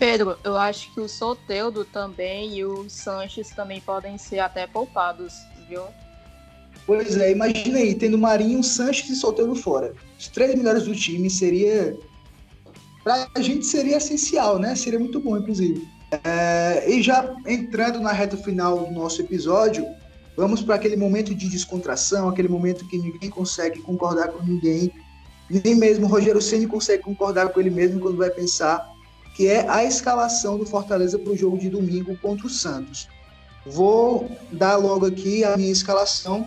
Pedro, 0.00 0.38
eu 0.42 0.56
acho 0.56 0.90
que 0.94 1.00
o 1.00 1.06
Soteudo 1.06 1.84
também 1.84 2.56
e 2.56 2.64
o 2.64 2.88
Sanches 2.88 3.50
também 3.50 3.82
podem 3.82 4.16
ser 4.16 4.38
até 4.38 4.66
poupados, 4.66 5.34
viu? 5.68 5.82
Pois 6.86 7.18
é, 7.18 7.32
imagina 7.32 7.78
aí, 7.78 7.94
tendo 7.94 8.16
Marinho, 8.16 8.64
Sanches 8.64 9.10
e 9.10 9.14
Soteudo 9.14 9.54
fora. 9.54 9.92
Os 10.18 10.26
três 10.28 10.54
melhores 10.54 10.84
do 10.84 10.94
time 10.94 11.28
seria. 11.28 11.94
Pra 13.04 13.28
gente 13.40 13.66
seria 13.66 13.98
essencial, 13.98 14.58
né? 14.58 14.74
Seria 14.74 14.98
muito 14.98 15.20
bom, 15.20 15.36
inclusive. 15.36 15.86
É... 16.24 16.90
E 16.90 17.02
já 17.02 17.36
entrando 17.46 18.00
na 18.00 18.10
reta 18.10 18.38
final 18.38 18.86
do 18.86 18.90
nosso 18.90 19.20
episódio, 19.20 19.86
vamos 20.34 20.62
para 20.62 20.76
aquele 20.76 20.96
momento 20.96 21.34
de 21.34 21.46
descontração, 21.46 22.26
aquele 22.26 22.48
momento 22.48 22.88
que 22.88 22.96
ninguém 22.96 23.28
consegue 23.28 23.82
concordar 23.82 24.28
com 24.28 24.42
ninguém. 24.42 24.90
Nem 25.50 25.74
mesmo 25.74 26.06
Rogério 26.06 26.40
Ceni 26.40 26.66
consegue 26.66 27.02
concordar 27.02 27.50
com 27.50 27.60
ele 27.60 27.70
mesmo 27.70 28.00
quando 28.00 28.16
vai 28.16 28.30
pensar 28.30 28.98
que 29.34 29.46
é 29.46 29.68
a 29.68 29.84
escalação 29.84 30.58
do 30.58 30.66
Fortaleza 30.66 31.18
para 31.18 31.32
o 31.32 31.36
jogo 31.36 31.58
de 31.58 31.70
domingo 31.70 32.16
contra 32.18 32.46
o 32.46 32.50
Santos. 32.50 33.08
Vou 33.66 34.30
dar 34.52 34.76
logo 34.76 35.06
aqui 35.06 35.44
a 35.44 35.56
minha 35.56 35.70
escalação 35.70 36.46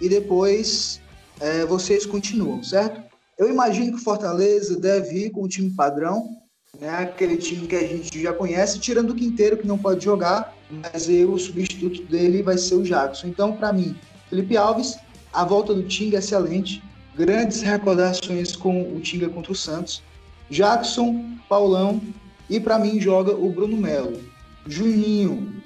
e 0.00 0.08
depois 0.08 1.00
é, 1.40 1.64
vocês 1.64 2.06
continuam, 2.06 2.62
certo? 2.62 3.02
Eu 3.38 3.50
imagino 3.50 3.92
que 3.92 3.98
o 3.98 4.04
Fortaleza 4.04 4.78
deve 4.78 5.26
ir 5.26 5.30
com 5.30 5.42
o 5.42 5.48
time 5.48 5.70
padrão, 5.70 6.36
né? 6.80 6.88
aquele 6.88 7.36
time 7.36 7.66
que 7.66 7.76
a 7.76 7.86
gente 7.86 8.22
já 8.22 8.32
conhece, 8.32 8.78
tirando 8.78 9.10
o 9.10 9.14
Quinteiro, 9.14 9.58
que 9.58 9.66
não 9.66 9.76
pode 9.76 10.04
jogar, 10.04 10.54
mas 10.70 11.08
eu, 11.08 11.32
o 11.32 11.38
substituto 11.38 12.02
dele 12.04 12.42
vai 12.42 12.56
ser 12.56 12.76
o 12.76 12.82
Jackson. 12.82 13.26
Então, 13.26 13.52
para 13.52 13.72
mim, 13.72 13.96
Felipe 14.30 14.56
Alves, 14.56 14.96
a 15.32 15.44
volta 15.44 15.74
do 15.74 15.82
Tinga 15.82 16.16
é 16.16 16.18
excelente, 16.18 16.82
grandes 17.14 17.60
recordações 17.60 18.56
com 18.56 18.82
o 18.94 19.00
Tinga 19.00 19.28
contra 19.28 19.52
o 19.52 19.54
Santos. 19.54 20.02
Jackson, 20.50 21.36
Paulão 21.48 22.00
e 22.48 22.60
para 22.60 22.78
mim 22.78 23.00
joga 23.00 23.32
o 23.32 23.50
Bruno 23.50 23.76
Melo. 23.76 24.22
Juninho, 24.66 25.62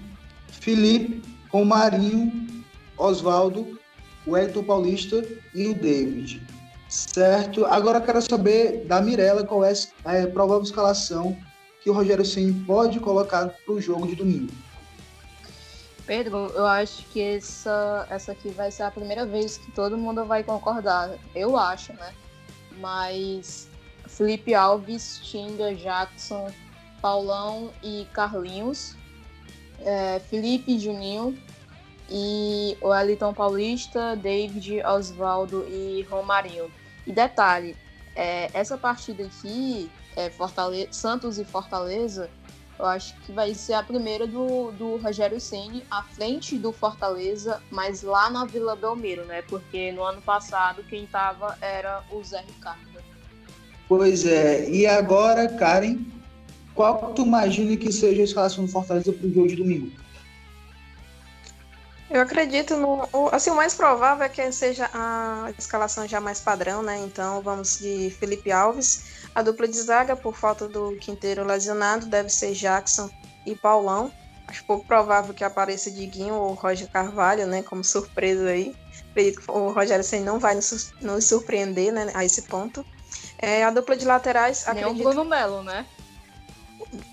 Felipe, 0.48 1.22
com 1.50 1.64
Marinho, 1.64 2.46
Oswaldo, 2.96 3.78
o 4.26 4.62
Paulista 4.62 5.24
e 5.54 5.66
o 5.68 5.74
David. 5.74 6.42
Certo? 6.88 7.64
Agora 7.66 8.00
quero 8.00 8.20
saber 8.20 8.84
da 8.84 9.00
Mirella 9.00 9.44
qual 9.44 9.64
é 9.64 9.72
a 10.04 10.26
provável 10.26 10.62
escalação 10.62 11.36
que 11.82 11.88
o 11.88 11.92
Rogério 11.92 12.24
Ceni 12.24 12.52
pode 12.64 13.00
colocar 13.00 13.48
para 13.48 13.74
o 13.74 13.80
jogo 13.80 14.06
de 14.06 14.16
domingo. 14.16 14.52
Pedro, 16.06 16.50
eu 16.54 16.66
acho 16.66 17.04
que 17.06 17.22
essa, 17.22 18.06
essa 18.10 18.32
aqui 18.32 18.48
vai 18.50 18.70
ser 18.70 18.82
a 18.82 18.90
primeira 18.90 19.24
vez 19.24 19.56
que 19.56 19.70
todo 19.70 19.96
mundo 19.96 20.24
vai 20.24 20.42
concordar. 20.42 21.16
Eu 21.34 21.56
acho, 21.56 21.92
né? 21.92 22.12
Mas 22.80 23.69
Felipe 24.20 24.52
Alves, 24.52 25.18
Tinga, 25.22 25.74
Jackson, 25.74 26.52
Paulão 27.00 27.70
e 27.82 28.06
Carlinhos. 28.12 28.94
é, 29.78 30.20
Felipe 30.20 30.78
Juninho 30.78 31.38
e 32.10 32.76
o 32.82 32.94
Eliton 32.94 33.32
Paulista, 33.32 34.14
David, 34.14 34.82
Oswaldo 34.82 35.66
e 35.66 36.06
Romarinho. 36.10 36.70
E 37.06 37.12
detalhe, 37.12 37.74
é, 38.14 38.50
essa 38.52 38.76
partida 38.76 39.24
aqui, 39.24 39.90
é, 40.14 40.30
Santos 40.90 41.38
e 41.38 41.44
Fortaleza, 41.46 42.28
eu 42.78 42.84
acho 42.84 43.14
que 43.20 43.32
vai 43.32 43.54
ser 43.54 43.72
a 43.72 43.82
primeira 43.82 44.26
do, 44.26 44.70
do 44.72 44.96
Rogério 44.98 45.40
Ceni 45.40 45.82
à 45.90 46.02
frente 46.02 46.58
do 46.58 46.72
Fortaleza, 46.72 47.62
mas 47.70 48.02
lá 48.02 48.28
na 48.28 48.44
Vila 48.44 48.76
Belmiro, 48.76 49.24
né? 49.24 49.40
Porque 49.40 49.92
no 49.92 50.02
ano 50.02 50.20
passado 50.20 50.84
quem 50.90 51.04
estava 51.04 51.56
era 51.62 52.04
o 52.10 52.22
Zé 52.22 52.42
Ricardo. 52.42 52.89
Pois 53.90 54.24
é, 54.24 54.70
e 54.70 54.86
agora, 54.86 55.48
Karen, 55.48 55.98
qual 56.76 57.12
tu 57.12 57.22
imagina 57.22 57.76
que 57.76 57.90
seja 57.90 58.20
a 58.20 58.24
escalação 58.24 58.64
do 58.64 58.70
Fortaleza 58.70 59.12
para 59.12 59.26
o 59.26 59.34
jogo 59.34 59.48
de 59.48 59.56
domingo? 59.56 59.90
Eu 62.08 62.20
acredito 62.20 62.76
no. 62.76 63.08
Assim, 63.32 63.50
o 63.50 63.56
mais 63.56 63.74
provável 63.74 64.24
é 64.24 64.28
que 64.28 64.52
seja 64.52 64.88
a 64.94 65.52
escalação 65.58 66.06
já 66.06 66.20
mais 66.20 66.38
padrão, 66.38 66.84
né? 66.84 67.00
Então 67.00 67.42
vamos 67.42 67.80
de 67.80 68.10
Felipe 68.10 68.52
Alves. 68.52 69.26
A 69.34 69.42
dupla 69.42 69.66
de 69.66 69.80
zaga, 69.80 70.14
por 70.14 70.36
falta 70.36 70.68
do 70.68 70.96
Quinteiro 71.00 71.44
lesionado, 71.44 72.06
deve 72.06 72.28
ser 72.28 72.52
Jackson 72.52 73.10
e 73.44 73.56
Paulão. 73.56 74.12
Acho 74.46 74.64
pouco 74.66 74.86
provável 74.86 75.34
que 75.34 75.42
apareça 75.42 75.90
Diguinho 75.90 76.34
ou 76.34 76.54
Roger 76.54 76.88
Carvalho, 76.88 77.44
né? 77.44 77.60
Como 77.64 77.82
surpresa 77.82 78.50
aí. 78.50 78.72
Acredito 79.10 79.40
que 79.40 79.50
o 79.50 79.72
Rogério 79.72 80.04
Senna 80.04 80.26
não 80.26 80.38
vai 80.38 80.54
nos 80.54 81.24
surpreender 81.24 81.92
né, 81.92 82.12
a 82.14 82.24
esse 82.24 82.42
ponto. 82.42 82.86
É, 83.40 83.64
a 83.64 83.70
dupla 83.70 83.96
de 83.96 84.04
laterais. 84.04 84.64
Nem 84.66 84.84
acredito... 84.84 85.00
o 85.00 85.12
Bruno 85.12 85.24
Melo, 85.24 85.62
né? 85.62 85.86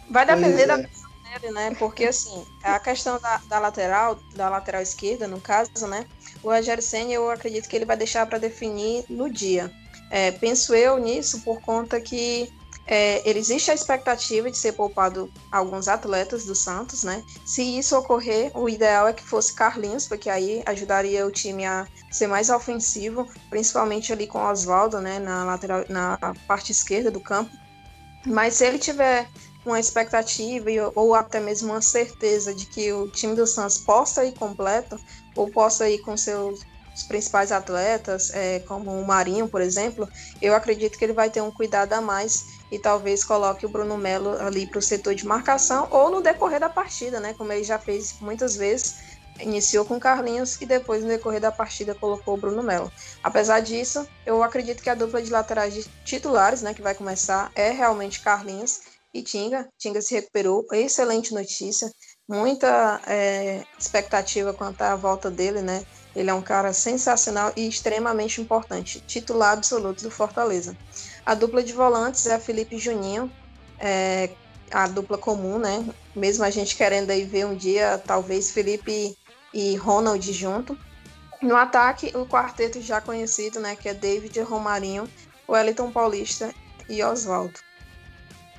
Vai 0.10 0.26
depender 0.26 0.66
da 0.66 0.78
dele, 0.78 1.52
né? 1.52 1.76
Porque 1.78 2.06
assim, 2.06 2.46
a 2.64 2.80
questão 2.80 3.20
da, 3.20 3.38
da, 3.48 3.60
lateral, 3.60 4.16
da 4.36 4.50
lateral 4.50 4.82
esquerda, 4.82 5.28
no 5.28 5.40
caso, 5.40 5.88
né? 5.88 6.06
O 6.44 6.50
Rogério 6.50 6.84
Senna, 6.84 7.14
eu 7.14 7.30
acredito 7.30 7.68
que 7.68 7.76
ele 7.76 7.86
vai 7.86 7.98
deixar 7.98 8.26
para 8.26 8.38
definir 8.38 9.06
no 9.10 9.30
dia. 9.30 9.72
É, 10.10 10.32
penso 10.32 10.74
eu 10.74 10.98
nisso 10.98 11.42
por 11.42 11.62
conta 11.62 12.00
que 12.00 12.52
é, 12.88 13.30
existe 13.30 13.70
a 13.70 13.74
expectativa 13.74 14.50
de 14.50 14.58
ser 14.58 14.72
poupado 14.72 15.30
alguns 15.52 15.90
atletas 15.90 16.46
do 16.46 16.56
Santos, 16.56 17.04
né? 17.04 17.22
Se 17.46 17.62
isso 17.62 17.98
ocorrer, 17.98 18.50
o 18.58 18.70
ideal 18.70 19.08
é 19.08 19.14
que 19.14 19.24
fosse 19.24 19.54
Carlinhos, 19.54 20.08
porque 20.08 20.30
aí 20.30 20.64
ajudaria 20.66 21.26
o 21.28 21.32
time 21.32 21.66
a 21.66 21.86
ser 22.10 22.28
mais 22.28 22.50
ofensivo, 22.50 23.28
principalmente 23.50 24.14
ali 24.14 24.26
com 24.26 24.40
Oswaldo, 24.40 25.02
né? 25.02 25.20
Na 25.20 25.44
lateral, 25.44 25.84
na 25.90 26.18
parte 26.48 26.72
esquerda 26.72 27.12
do 27.12 27.20
campo. 27.20 27.52
Mas 28.26 28.56
se 28.56 28.66
ele 28.66 28.80
tiver 28.80 29.28
uma 29.66 29.80
expectativa 29.80 30.70
ou 30.96 31.14
até 31.14 31.42
mesmo 31.42 31.74
uma 31.74 31.82
certeza 31.82 32.56
de 32.56 32.66
que 32.68 32.92
o 32.94 33.10
time 33.10 33.36
do 33.36 33.46
Santos 33.46 33.78
possa 33.78 34.24
ir 34.24 34.34
completo 34.34 34.98
ou 35.36 35.52
possa 35.52 35.90
ir 35.90 36.00
com 36.00 36.16
seus 36.16 36.66
principais 37.06 37.52
atletas, 37.52 38.32
é, 38.34 38.60
como 38.62 38.92
o 38.92 39.06
Marinho, 39.06 39.48
por 39.48 39.62
exemplo, 39.62 40.08
eu 40.42 40.56
acredito 40.56 40.98
que 40.98 41.04
ele 41.04 41.14
vai 41.14 41.30
ter 41.30 41.42
um 41.42 41.52
cuidado 41.52 41.94
a 41.94 42.02
mais 42.02 42.57
e 42.72 42.78
talvez 42.80 43.24
coloque 43.24 43.66
o 43.66 43.70
Bruno 43.70 43.98
Melo 43.98 44.32
ali 44.42 44.68
para 44.68 44.80
o 44.80 44.82
setor 44.82 45.16
de 45.16 45.26
marcação 45.26 45.88
ou 45.92 46.10
no 46.10 46.22
decorrer 46.22 46.60
da 46.60 46.70
partida, 46.70 47.20
né? 47.20 47.34
Como 47.38 47.52
ele 47.52 47.64
já 47.64 47.80
fez 47.80 48.16
muitas 48.20 48.56
vezes, 48.56 48.96
iniciou 49.40 49.86
com 49.86 50.00
Carlinhos 50.00 50.60
e 50.62 50.66
depois 50.66 51.04
no 51.04 51.10
decorrer 51.10 51.40
da 51.40 51.52
partida 51.52 51.96
colocou 51.96 52.36
o 52.36 52.38
Bruno 52.38 52.64
Melo. 52.64 52.92
Apesar 53.24 53.60
disso, 53.60 54.08
eu 54.26 54.44
acredito 54.44 54.82
que 54.82 54.90
a 54.90 54.96
dupla 54.96 55.22
de 55.22 55.32
laterais 55.32 55.88
titulares, 56.04 56.62
né, 56.62 56.74
que 56.74 56.82
vai 56.82 56.96
começar, 56.96 57.52
é 57.56 57.72
realmente 57.72 58.22
Carlinhos 58.22 58.82
e 59.14 59.22
Tinga. 59.22 59.68
Tinga 59.78 60.02
se 60.02 60.14
recuperou, 60.14 60.66
excelente 60.72 61.34
notícia, 61.34 61.92
muita 62.28 63.02
é, 63.08 63.64
expectativa 63.80 64.54
quanto 64.54 64.82
à 64.82 64.96
volta 64.96 65.32
dele, 65.32 65.62
né? 65.62 65.86
Ele 66.16 66.30
é 66.30 66.34
um 66.34 66.42
cara 66.42 66.74
sensacional 66.74 67.54
e 67.56 67.68
extremamente 67.68 68.42
importante, 68.42 69.00
titular 69.02 69.54
absoluto 69.54 70.04
do 70.04 70.12
Fortaleza. 70.12 70.76
A 71.28 71.36
dupla 71.36 71.62
de 71.62 71.74
volantes 71.74 72.26
é 72.26 72.36
a 72.36 72.40
Felipe 72.40 72.78
Juninho, 72.78 73.30
é, 73.82 74.30
a 74.72 74.88
dupla 74.88 75.18
comum, 75.18 75.60
né? 75.60 75.86
Mesmo 76.16 76.46
a 76.46 76.50
gente 76.50 76.74
querendo 76.74 77.10
aí 77.10 77.26
ver 77.26 77.46
um 77.46 77.54
dia, 77.54 77.98
talvez 77.98 78.52
Felipe 78.52 79.14
e 79.54 79.76
Ronald 79.76 80.32
junto. 80.32 80.78
No 81.42 81.58
ataque, 81.58 82.16
o 82.16 82.26
quarteto 82.26 82.82
já 82.82 83.02
conhecido, 83.02 83.60
né? 83.60 83.76
Que 83.76 83.90
é 83.90 83.94
David 83.94 84.40
Romarinho, 84.40 85.06
Wellington 85.50 85.92
Paulista 85.92 86.56
e 86.88 87.04
Oswaldo. 87.04 87.60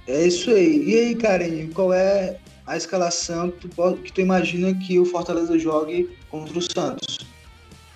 É 0.06 0.26
isso 0.26 0.50
aí. 0.50 0.90
E 0.90 0.98
aí, 0.98 1.14
Karen, 1.14 1.70
qual 1.70 1.90
é 1.94 2.38
a 2.66 2.76
escalação 2.76 3.50
que 3.50 3.66
tu, 3.66 3.96
que 3.96 4.12
tu 4.12 4.20
imagina 4.20 4.74
que 4.74 4.98
o 4.98 5.06
Fortaleza 5.06 5.58
jogue 5.58 6.14
contra 6.30 6.58
o 6.58 6.60
Santos? 6.60 7.16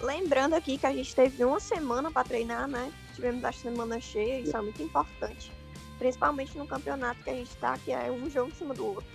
Lembrando 0.01 0.55
aqui 0.55 0.79
que 0.79 0.87
a 0.87 0.95
gente 0.95 1.15
teve 1.15 1.45
uma 1.45 1.61
semana 1.61 2.11
para 2.11 2.25
treinar, 2.27 2.67
né? 2.67 2.91
Tivemos 3.15 3.45
a 3.45 3.53
semana 3.53 4.01
cheia, 4.01 4.41
isso 4.41 4.57
é 4.57 4.61
muito 4.61 4.83
importante. 4.83 5.53
Principalmente 5.99 6.57
no 6.57 6.67
campeonato 6.67 7.23
que 7.23 7.31
a 7.31 7.35
gente 7.35 7.51
está, 7.51 7.79
que 7.79 7.93
é 7.93 8.11
um 8.11 8.29
jogo 8.29 8.51
em 8.51 8.55
cima 8.55 8.75
do 8.75 8.87
outro. 8.87 9.11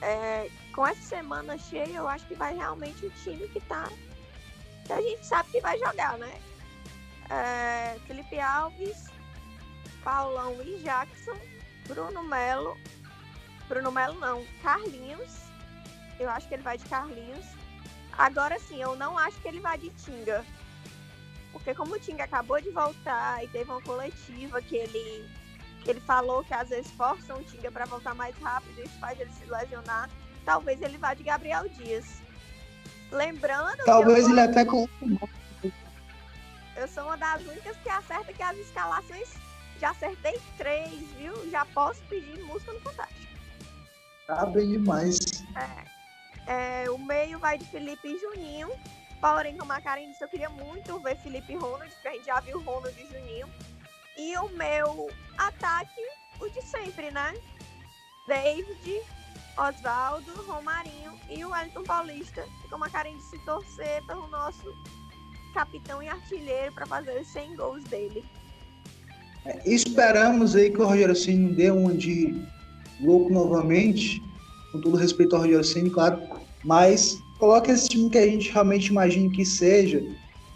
É, 0.00 0.50
com 0.74 0.86
essa 0.86 1.02
semana 1.02 1.56
cheia, 1.58 1.96
eu 1.96 2.08
acho 2.08 2.26
que 2.26 2.34
vai 2.34 2.54
realmente 2.54 3.06
o 3.06 3.10
time 3.10 3.46
que 3.48 3.60
tá. 3.60 3.88
Que 4.86 4.92
a 4.92 5.00
gente 5.00 5.24
sabe 5.24 5.50
que 5.50 5.60
vai 5.60 5.78
jogar, 5.78 6.18
né? 6.18 6.40
É, 7.30 7.98
Felipe 8.06 8.38
Alves, 8.38 9.06
Paulão 10.02 10.60
e 10.62 10.78
Jackson, 10.78 11.36
Bruno 11.86 12.22
Melo. 12.24 12.76
Bruno 13.68 13.92
Melo 13.92 14.18
não, 14.18 14.44
Carlinhos. 14.62 15.42
Eu 16.18 16.28
acho 16.30 16.48
que 16.48 16.54
ele 16.54 16.62
vai 16.62 16.78
de 16.78 16.84
Carlinhos. 16.86 17.46
Agora 18.18 18.58
sim, 18.58 18.80
eu 18.80 18.96
não 18.96 19.16
acho 19.16 19.40
que 19.40 19.48
ele 19.48 19.60
vai 19.60 19.78
de 19.78 19.90
Tinga. 19.90 20.44
Porque 21.52 21.74
como 21.74 21.94
o 21.94 21.98
Tinga 21.98 22.24
acabou 22.24 22.60
de 22.60 22.70
voltar 22.70 23.44
e 23.44 23.48
teve 23.48 23.70
uma 23.70 23.82
coletiva 23.82 24.60
que 24.62 24.76
ele, 24.76 25.28
que 25.84 25.90
ele 25.90 26.00
falou 26.00 26.42
que 26.44 26.54
às 26.54 26.70
vezes 26.70 26.90
forçam 26.92 27.36
o 27.36 27.44
Tinga 27.44 27.70
para 27.70 27.84
voltar 27.84 28.14
mais 28.14 28.36
rápido 28.38 28.78
e 28.78 28.84
isso 28.84 28.98
faz 28.98 29.20
ele 29.20 29.30
se 29.32 29.44
lesionar, 29.44 30.08
talvez 30.44 30.80
ele 30.80 30.98
vá 30.98 31.14
de 31.14 31.22
Gabriel 31.22 31.68
Dias. 31.68 32.22
Lembrando. 33.10 33.84
Talvez 33.84 34.26
ele 34.26 34.40
até 34.40 34.64
com. 34.64 34.88
Eu 36.74 36.88
sou 36.88 37.04
uma 37.04 37.16
das 37.16 37.42
únicas 37.42 37.76
que 37.76 37.88
acerta 37.90 38.32
que 38.32 38.42
as 38.42 38.56
escalações 38.56 39.28
já 39.78 39.90
acertei 39.90 40.40
três, 40.56 40.92
viu? 41.18 41.50
Já 41.50 41.66
posso 41.66 42.00
pedir 42.04 42.40
música 42.44 42.72
no 42.72 42.80
Fantástico. 42.80 43.20
Tá 44.26 44.46
bem 44.46 44.70
demais. 44.70 45.44
É. 46.46 46.84
é 46.84 46.90
o 46.90 46.96
meio 46.96 47.38
vai 47.38 47.58
de 47.58 47.64
Felipe 47.66 48.08
e 48.08 48.18
Juninho. 48.18 48.70
Porém, 49.22 49.56
como 49.56 49.72
a 49.72 49.80
Karen 49.80 50.08
disse, 50.08 50.24
eu 50.24 50.28
queria 50.28 50.50
muito 50.50 50.98
ver 50.98 51.16
Felipe 51.18 51.54
Ronald, 51.54 51.88
porque 51.92 52.08
a 52.08 52.12
gente 52.12 52.26
já 52.26 52.40
viu 52.40 52.60
Ronald 52.60 52.92
e 53.00 53.06
Juninho. 53.06 53.46
E 54.18 54.36
o 54.36 54.48
meu 54.48 55.08
ataque, 55.38 56.00
o 56.40 56.48
de 56.48 56.60
sempre, 56.60 57.08
né? 57.12 57.32
David, 58.26 59.00
Oswaldo, 59.56 60.32
Romarinho 60.42 61.16
e 61.30 61.44
o 61.44 61.50
Wellington 61.50 61.84
Paulista. 61.84 62.44
E 62.64 62.68
como 62.68 62.84
a 62.84 62.90
Karen 62.90 63.16
disse, 63.16 63.38
torcer 63.44 64.04
pelo 64.08 64.26
nosso 64.26 64.74
capitão 65.54 66.02
e 66.02 66.08
artilheiro 66.08 66.72
para 66.72 66.86
fazer 66.86 67.20
os 67.20 67.28
100 67.28 67.54
gols 67.54 67.84
dele. 67.84 68.24
É, 69.44 69.62
esperamos 69.64 70.56
aí 70.56 70.68
que 70.68 70.82
o 70.82 70.86
Rogério 70.86 71.14
Ceni 71.14 71.54
dê 71.54 71.70
um 71.70 71.96
de 71.96 72.44
louco 73.00 73.32
novamente, 73.32 74.20
com 74.72 74.80
todo 74.80 74.96
respeito 74.96 75.36
ao 75.36 75.42
Rogério 75.42 75.62
Ceni, 75.62 75.90
claro, 75.90 76.20
mas 76.64 77.22
coloque 77.42 77.72
esse 77.72 77.88
time 77.88 78.08
que 78.08 78.18
a 78.18 78.24
gente 78.24 78.52
realmente 78.52 78.86
imagina 78.86 79.28
que 79.28 79.44
seja, 79.44 80.00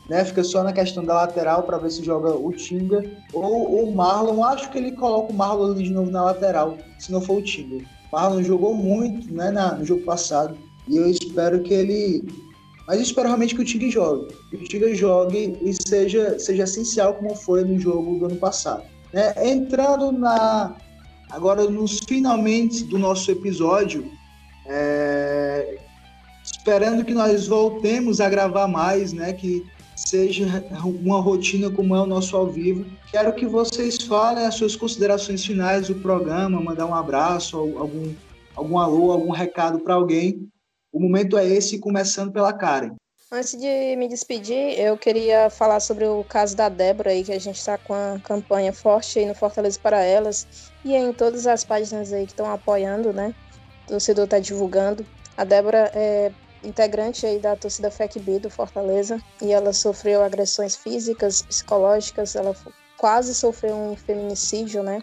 né? 0.09 0.24
Fica 0.24 0.45
só 0.45 0.62
na 0.62 0.72
questão 0.72 1.05
da 1.05 1.14
lateral 1.14 1.64
para 1.64 1.78
ver 1.78 1.91
se 1.91 2.05
joga 2.05 2.32
o 2.32 2.53
Tinga 2.53 3.05
ou 3.32 3.82
o 3.82 3.93
Marlon. 3.93 4.45
Acho 4.45 4.70
que 4.70 4.78
ele 4.78 4.93
coloca 4.93 5.32
o 5.32 5.37
Marlon 5.37 5.72
ali 5.72 5.82
de 5.82 5.91
novo 5.91 6.12
na 6.12 6.22
lateral, 6.22 6.78
se 7.01 7.11
não 7.11 7.20
for 7.20 7.39
o 7.39 7.43
Tinga. 7.43 7.78
O 7.78 8.16
Marlon 8.16 8.41
jogou 8.41 8.72
muito, 8.72 9.34
né, 9.34 9.51
na, 9.51 9.74
no 9.74 9.84
jogo 9.84 10.03
passado, 10.03 10.57
e 10.87 10.97
eu 10.97 11.11
espero 11.11 11.61
que 11.64 11.74
ele 11.74 12.24
mas 12.87 12.99
eu 12.99 13.03
espero 13.03 13.26
realmente 13.26 13.57
que 13.57 13.62
o 13.62 13.64
Tigre 13.64 13.91
jogue. 13.91 14.32
Que 14.51 14.57
o 14.57 14.68
Tigre 14.68 14.95
jogue 14.95 15.59
e 15.61 15.74
seja, 15.89 16.39
seja 16.39 16.62
essencial 16.62 17.14
como 17.14 17.34
foi 17.34 17.64
no 17.64 17.80
jogo 17.80 18.16
do 18.20 18.26
ano 18.26 18.37
passado. 18.37 18.84
É, 19.12 19.51
entrando 19.51 20.12
na 20.12 20.76
agora 21.30 21.64
nos 21.64 21.99
finalmente 22.07 22.84
do 22.84 22.97
nosso 22.97 23.28
episódio, 23.32 24.09
é, 24.66 25.80
esperando 26.67 27.05
que 27.05 27.14
nós 27.14 27.47
voltemos 27.47 28.21
a 28.21 28.29
gravar 28.29 28.67
mais, 28.67 29.12
né? 29.12 29.33
Que 29.33 29.64
seja 29.95 30.64
uma 30.85 31.21
rotina 31.21 31.71
como 31.71 31.95
é 31.95 32.01
o 32.01 32.07
nosso 32.07 32.37
ao 32.37 32.49
vivo. 32.49 32.85
Quero 33.12 33.33
que 33.33 33.47
vocês 33.47 34.03
falem 34.03 34.45
as 34.45 34.57
suas 34.57 34.75
considerações 34.75 35.45
finais 35.45 35.87
do 35.87 35.95
programa, 35.95 36.61
mandar 36.61 36.87
um 36.87 36.95
abraço, 36.95 37.57
algum, 37.57 38.12
algum 38.57 38.79
alô, 38.79 39.12
algum 39.12 39.31
recado 39.31 39.79
para 39.79 39.95
alguém 39.95 40.51
o 40.97 40.99
momento 40.99 41.37
é 41.37 41.47
esse, 41.47 41.79
começando 41.79 42.33
pela 42.33 42.55
Karen. 42.55 42.95
Antes 43.31 43.61
de 43.61 43.95
me 43.97 44.09
despedir, 44.09 44.81
eu 44.81 44.97
queria 44.97 45.51
falar 45.51 45.79
sobre 45.79 46.07
o 46.07 46.25
caso 46.25 46.57
da 46.57 46.71
Débora 46.71 47.11
aí, 47.11 47.23
que 47.23 47.33
a 47.33 47.39
gente 47.39 47.59
está 47.59 47.77
com 47.77 47.93
a 47.93 48.19
campanha 48.25 48.73
forte 48.73 49.19
aí 49.19 49.27
no 49.27 49.35
Fortaleza 49.35 49.79
para 49.79 50.03
Elas 50.03 50.47
e 50.83 50.95
em 50.95 51.12
todas 51.12 51.47
as 51.47 51.64
páginas 51.64 52.14
aí 52.14 52.25
que 52.25 52.33
estão 52.33 52.51
apoiando, 52.51 53.12
né? 53.12 53.35
torcedor 53.87 54.25
está 54.25 54.39
divulgando. 54.39 55.05
A 55.37 55.45
Débora 55.45 55.91
é 55.95 56.33
integrante 56.67 57.25
aí 57.25 57.39
da 57.39 57.57
torcida 57.57 57.91
FECB 57.91 58.41
do 58.41 58.51
Fortaleza 58.51 59.23
e 59.41 59.53
ela 59.53 59.73
sofreu 59.73 60.23
agressões 60.23 60.75
físicas, 60.75 61.43
psicológicas, 61.43 62.35
ela 62.35 62.55
quase 62.97 63.35
sofreu 63.35 63.75
um 63.75 63.97
feminicídio, 63.97 64.83
né? 64.83 65.01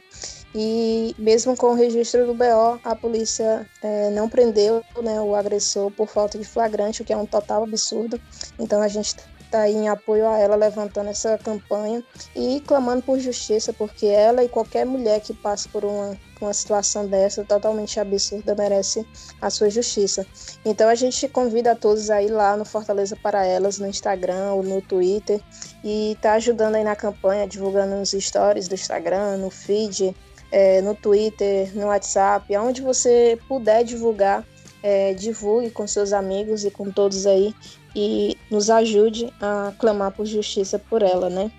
E 0.55 1.16
mesmo 1.18 1.55
com 1.57 1.68
o 1.68 1.74
registro 1.74 2.28
do 2.28 2.34
BO, 2.34 2.80
a 2.84 2.95
polícia 2.95 3.68
é, 3.82 4.11
não 4.11 4.30
prendeu 4.30 4.84
né, 5.01 5.20
o 5.20 5.36
agressor 5.36 5.89
por 5.91 6.07
falta 6.07 6.38
de 6.38 6.45
flagrante, 6.45 7.01
o 7.01 7.05
que 7.05 7.14
é 7.14 7.18
um 7.18 7.26
total 7.26 7.64
absurdo. 7.64 8.22
Então 8.59 8.82
a 8.82 8.88
gente 8.88 9.16
está 9.53 9.61
aí 9.61 9.74
em 9.74 9.89
apoio 9.89 10.28
a 10.28 10.38
ela, 10.38 10.55
levantando 10.55 11.09
essa 11.09 11.38
campanha 11.38 12.03
e 12.36 12.59
clamando 12.61 13.01
por 13.01 13.20
justiça, 13.20 13.74
porque 13.74 14.05
ela 14.05 14.43
e 14.43 14.49
qualquer 14.49 14.86
mulher 14.86 15.22
que 15.22 15.34
passe 15.34 15.68
por 15.70 15.86
uma, 15.86 16.18
uma 16.46 16.54
situação 16.54 17.08
dessa 17.08 17.44
totalmente 17.44 18.00
absurda 18.00 18.56
merece 18.56 19.06
a 19.41 19.50
sua 19.50 19.70
justiça. 19.70 20.26
Então 20.64 20.89
a 20.89 20.96
gente 20.96 21.28
convida 21.28 21.72
a 21.72 21.76
todos 21.76 22.10
a 22.10 22.22
ir 22.22 22.30
lá 22.30 22.56
no 22.56 22.66
Fortaleza 22.66 23.16
para 23.16 23.46
Elas, 23.46 23.80
no 23.80 23.88
Instagram 23.88 24.54
ou 24.54 24.64
no 24.64 24.82
Twitter, 24.82 25.41
e 25.84 26.18
tá 26.22 26.34
ajudando 26.34 26.76
aí 26.76 26.84
na 26.84 26.96
campanha, 26.96 27.48
divulgando 27.48 27.96
nos 27.96 28.12
stories 28.12 28.68
do 28.68 28.76
Instagram, 28.76 29.38
no 29.38 29.50
feed, 29.50 30.16
é, 30.52 30.82
no 30.82 30.94
Twitter, 30.94 31.76
no 31.76 31.88
WhatsApp, 31.88 32.54
aonde 32.56 32.82
você 32.82 33.39
puder 33.48 33.84
divulgar, 33.84 34.46
é, 34.84 35.14
divulgue 35.14 35.72
com 35.72 35.88
seus 35.88 36.14
amigos 36.14 36.64
e 36.66 36.70
com 36.70 36.91
todos 36.91 37.26
aí 37.26 37.56
e 37.96 38.38
nos 38.50 38.70
ajude 38.70 39.34
a 39.39 39.74
clamar 39.78 40.12
por 40.12 40.26
justiça 40.26 40.78
por 40.78 41.02
ela, 41.02 41.30
né? 41.30 41.52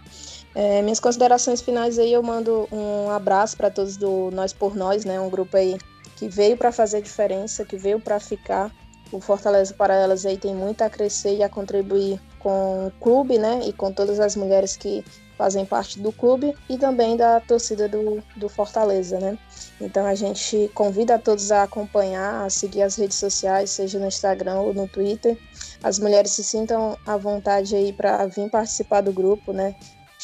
É, 0.54 0.80
minhas 0.82 1.00
considerações 1.00 1.60
finais 1.60 1.98
aí 1.98 2.12
eu 2.12 2.22
mando 2.22 2.68
um 2.70 3.10
abraço 3.10 3.56
para 3.56 3.70
todos 3.70 3.96
do 3.96 4.30
Nós 4.30 4.52
por 4.52 4.76
Nós, 4.76 5.04
né? 5.04 5.18
Um 5.18 5.28
grupo 5.28 5.56
aí 5.56 5.76
que 6.16 6.28
veio 6.28 6.56
para 6.56 6.70
fazer 6.70 7.02
diferença, 7.02 7.64
que 7.64 7.76
veio 7.76 7.98
para 7.98 8.20
ficar. 8.20 8.70
O 9.10 9.20
Fortaleza 9.20 9.74
para 9.74 9.94
elas 9.94 10.24
aí 10.24 10.36
tem 10.36 10.54
muito 10.54 10.82
a 10.82 10.90
crescer 10.90 11.36
e 11.36 11.42
a 11.42 11.48
contribuir 11.48 12.20
com 12.38 12.86
o 12.86 12.90
clube, 13.00 13.36
né? 13.36 13.60
E 13.64 13.72
com 13.72 13.92
todas 13.92 14.20
as 14.20 14.36
mulheres 14.36 14.76
que 14.76 15.04
fazem 15.36 15.66
parte 15.66 15.98
do 15.98 16.12
clube 16.12 16.54
e 16.68 16.78
também 16.78 17.16
da 17.16 17.40
torcida 17.40 17.88
do, 17.88 18.22
do 18.36 18.48
Fortaleza, 18.48 19.18
né? 19.18 19.36
Então 19.80 20.06
a 20.06 20.14
gente 20.14 20.70
convida 20.72 21.16
a 21.16 21.18
todos 21.18 21.50
a 21.50 21.64
acompanhar, 21.64 22.44
a 22.44 22.50
seguir 22.50 22.82
as 22.82 22.96
redes 22.96 23.18
sociais, 23.18 23.70
seja 23.70 23.98
no 23.98 24.06
Instagram 24.06 24.60
ou 24.60 24.72
no 24.72 24.86
Twitter. 24.86 25.36
As 25.82 25.98
mulheres 25.98 26.30
se 26.32 26.44
sintam 26.44 26.96
à 27.04 27.16
vontade 27.16 27.74
aí 27.74 27.92
para 27.92 28.24
vir 28.26 28.48
participar 28.48 29.00
do 29.00 29.12
grupo, 29.12 29.52
né? 29.52 29.74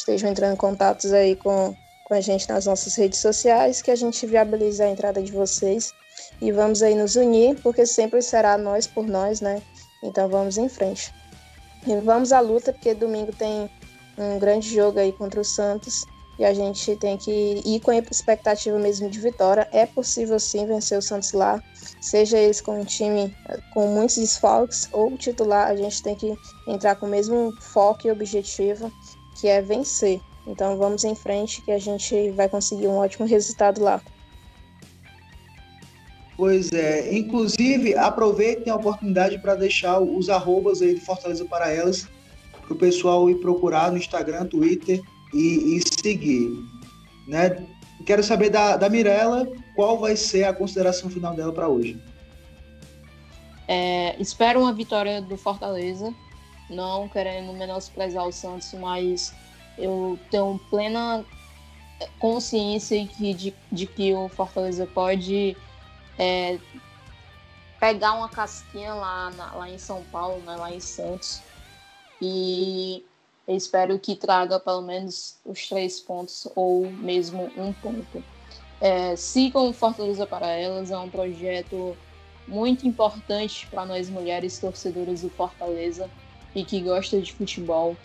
Estejam 0.01 0.30
entrando 0.30 0.55
em 0.55 0.57
contatos 0.57 1.12
aí 1.12 1.36
com, 1.36 1.76
com 2.05 2.14
a 2.14 2.22
gente 2.22 2.48
nas 2.48 2.64
nossas 2.64 2.94
redes 2.94 3.18
sociais, 3.18 3.82
que 3.82 3.90
a 3.90 3.94
gente 3.94 4.26
viabilize 4.26 4.82
a 4.82 4.88
entrada 4.88 5.22
de 5.22 5.30
vocês. 5.30 5.92
E 6.40 6.51
vamos 6.51 6.82
aí 6.82 6.94
nos 6.94 7.16
unir, 7.16 7.61
porque 7.62 7.84
sempre 7.84 8.22
será 8.22 8.57
nós 8.57 8.86
por 8.86 9.07
nós, 9.07 9.42
né? 9.42 9.61
Então 10.03 10.26
vamos 10.26 10.57
em 10.57 10.70
frente. 10.70 11.12
E 11.86 11.94
vamos 11.96 12.32
à 12.32 12.40
luta, 12.40 12.72
porque 12.72 12.94
domingo 12.94 13.30
tem 13.32 13.70
um 14.16 14.38
grande 14.38 14.74
jogo 14.74 14.98
aí 14.98 15.12
contra 15.12 15.38
o 15.38 15.44
Santos 15.44 16.07
e 16.38 16.44
a 16.46 16.55
gente 16.55 16.96
tem 16.96 17.18
que 17.18 17.61
ir 17.66 17.80
com 17.80 17.90
a 17.90 17.98
expectativa 17.98 18.78
mesmo 18.78 19.11
de 19.11 19.20
vitória. 19.20 19.68
É 19.70 19.84
possível 19.84 20.40
sim 20.40 20.64
vencer 20.66 20.98
o 20.98 21.03
Santos 21.03 21.32
lá, 21.32 21.62
seja 22.01 22.38
eles 22.38 22.62
com 22.62 22.80
um 22.80 22.84
time 22.84 23.36
com 23.74 23.86
muitos 23.88 24.16
desfalques 24.16 24.88
ou 24.92 25.14
titular, 25.18 25.68
a 25.68 25.76
gente 25.76 26.03
tem 26.03 26.14
que 26.14 26.34
entrar 26.66 26.96
com 26.96 27.05
o 27.05 27.11
mesmo 27.11 27.53
foco 27.61 28.07
e 28.07 28.11
objetivo, 28.11 28.90
que 29.41 29.49
é 29.49 29.61
vencer. 29.62 30.20
Então 30.47 30.76
vamos 30.76 31.05
em 31.05 31.14
frente 31.14 31.62
que 31.62 31.70
a 31.70 31.78
gente 31.78 32.30
vai 32.30 32.49
conseguir 32.49 32.86
um 32.86 32.97
ótimo 32.97 33.26
resultado 33.26 33.82
lá. 33.82 34.01
Pois 36.36 36.72
é, 36.72 37.14
inclusive 37.14 37.95
aproveitem 37.95 38.72
a 38.72 38.76
oportunidade 38.76 39.38
para 39.38 39.55
deixar 39.55 40.01
os 40.01 40.30
arrobas 40.30 40.80
aí 40.80 40.95
de 40.95 41.01
Fortaleza 41.01 41.45
para 41.45 41.70
elas 41.70 42.09
para 42.62 42.72
o 42.72 42.76
pessoal 42.76 43.28
ir 43.28 43.34
procurar 43.41 43.91
no 43.91 43.99
Instagram, 43.99 44.47
Twitter 44.47 45.03
e, 45.34 45.76
e 45.76 45.82
seguir. 46.03 46.51
Né? 47.26 47.66
Quero 48.07 48.22
saber 48.22 48.49
da, 48.49 48.76
da 48.76 48.88
Mirella 48.88 49.47
qual 49.74 49.99
vai 49.99 50.16
ser 50.16 50.45
a 50.45 50.53
consideração 50.53 51.11
final 51.11 51.34
dela 51.34 51.53
para 51.53 51.68
hoje. 51.68 52.01
É, 53.66 54.16
espero 54.20 54.61
uma 54.61 54.72
vitória 54.72 55.20
do 55.20 55.36
Fortaleza, 55.36 56.14
não 56.71 57.09
querendo 57.09 57.53
menosprezar 57.53 58.27
o 58.27 58.33
Santos, 58.33 58.73
mas 58.75 59.35
eu 59.77 60.18
tenho 60.31 60.61
plena 60.71 61.25
consciência 62.18 63.05
de, 63.05 63.35
de, 63.35 63.55
de 63.71 63.87
que 63.87 64.14
o 64.14 64.29
Fortaleza 64.29 64.87
pode 64.87 65.57
é, 66.18 66.59
pegar 67.79 68.12
uma 68.12 68.29
casquinha 68.29 68.95
lá, 68.95 69.31
na, 69.31 69.55
lá 69.55 69.71
em 69.71 69.79
São 69.79 70.03
Paulo, 70.05 70.41
né, 70.43 70.57
lá 70.57 70.73
em 70.73 70.81
Santos, 70.81 71.43
e 72.21 73.05
espero 73.49 73.99
que 73.99 74.14
traga 74.14 74.61
pelo 74.61 74.83
menos 74.83 75.37
os 75.45 75.68
três 75.68 76.01
pontos 76.01 76.47
ou 76.55 76.91
mesmo 76.91 77.51
um 77.57 77.73
ponto. 77.73 78.23
É, 78.81 79.14
sigam 79.16 79.73
Fortaleza 79.73 80.27
para 80.27 80.47
Elas, 80.47 80.91
é 80.91 80.99
um 80.99 81.11
projeto 81.11 81.97
muito 82.47 82.87
importante 82.87 83.66
para 83.66 83.85
nós 83.85 84.09
mulheres 84.09 84.59
torcedoras 84.59 85.23
do 85.23 85.31
Fortaleza 85.31 86.11
e 86.55 86.64
que 86.64 86.80
gostam 86.80 87.20
de 87.20 87.32
futebol. 87.32 87.96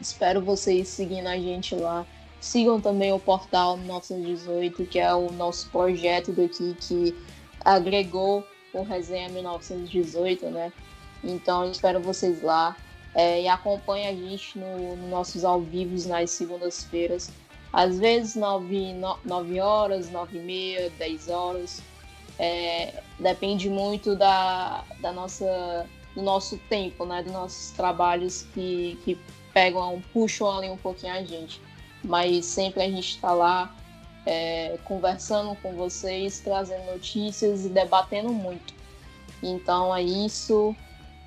Espero 0.00 0.40
vocês 0.40 0.88
seguindo 0.88 1.26
a 1.26 1.36
gente 1.36 1.74
lá. 1.74 2.04
Sigam 2.40 2.80
também 2.80 3.12
o 3.12 3.20
portal 3.20 3.76
1918, 3.76 4.84
que 4.86 4.98
é 4.98 5.14
o 5.14 5.30
nosso 5.30 5.70
projeto 5.70 6.32
daqui 6.32 6.76
que 6.80 7.14
agregou 7.64 8.44
o 8.72 8.82
Resenha 8.82 9.28
1918, 9.28 10.46
né? 10.50 10.72
Então 11.22 11.70
espero 11.70 12.00
vocês 12.00 12.42
lá. 12.42 12.76
É, 13.14 13.42
e 13.42 13.48
acompanha 13.48 14.08
a 14.08 14.14
gente 14.14 14.58
nos 14.58 14.98
no 14.98 15.08
nossos 15.08 15.44
ao 15.44 15.60
vivos 15.60 16.06
nas 16.06 16.30
segundas-feiras. 16.30 17.30
Às 17.72 17.98
vezes 17.98 18.34
9, 18.34 18.94
9 19.24 19.60
horas, 19.60 20.10
9 20.10 20.38
e 20.38 20.42
meia, 20.42 20.90
10 20.98 21.28
horas. 21.28 21.82
É, 22.38 23.02
depende 23.18 23.68
muito 23.68 24.16
da, 24.16 24.84
da 25.00 25.12
nossa, 25.12 25.86
do 26.14 26.22
nosso 26.22 26.58
tempo, 26.68 27.04
né? 27.04 27.22
Dos 27.22 27.32
nossos 27.32 27.70
trabalhos 27.70 28.46
que, 28.54 28.98
que 29.04 29.18
pegam, 29.52 30.02
puxam 30.12 30.50
ali 30.58 30.68
um 30.68 30.76
pouquinho 30.76 31.14
a 31.14 31.22
gente. 31.22 31.60
Mas 32.04 32.46
sempre 32.46 32.82
a 32.82 32.90
gente 32.90 33.10
está 33.10 33.32
lá 33.32 33.74
é, 34.26 34.78
conversando 34.84 35.54
com 35.56 35.74
vocês, 35.74 36.40
trazendo 36.40 36.92
notícias 36.92 37.64
e 37.64 37.68
debatendo 37.68 38.32
muito. 38.32 38.74
Então 39.42 39.94
é 39.94 40.02
isso. 40.02 40.74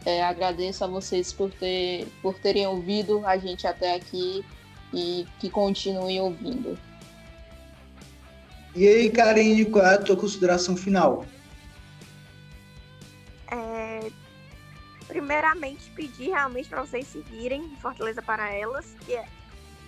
É, 0.06 0.24
agradeço 0.24 0.84
a 0.84 0.88
vocês 0.88 1.34
por, 1.34 1.52
ter, 1.52 2.08
por 2.22 2.36
terem 2.36 2.68
ouvido 2.68 3.26
a 3.26 3.38
gente 3.38 3.66
até 3.66 3.96
aqui 3.96 4.46
e 4.94 5.26
que 5.40 5.50
continuem 5.50 6.22
ouvindo. 6.22 6.78
E 8.76 8.88
aí, 8.88 9.10
Karine, 9.10 9.66
qual 9.66 9.86
é 9.86 9.96
a 9.96 9.98
tua 9.98 10.16
consideração 10.16 10.76
final? 10.76 11.26
É, 13.52 14.12
primeiramente, 15.08 15.90
pedir 15.92 16.30
realmente 16.30 16.70
para 16.70 16.82
vocês 16.82 17.08
seguirem 17.08 17.76
Fortaleza 17.78 18.22
para 18.22 18.54
Elas, 18.54 18.96
que 19.06 19.16
é 19.16 19.28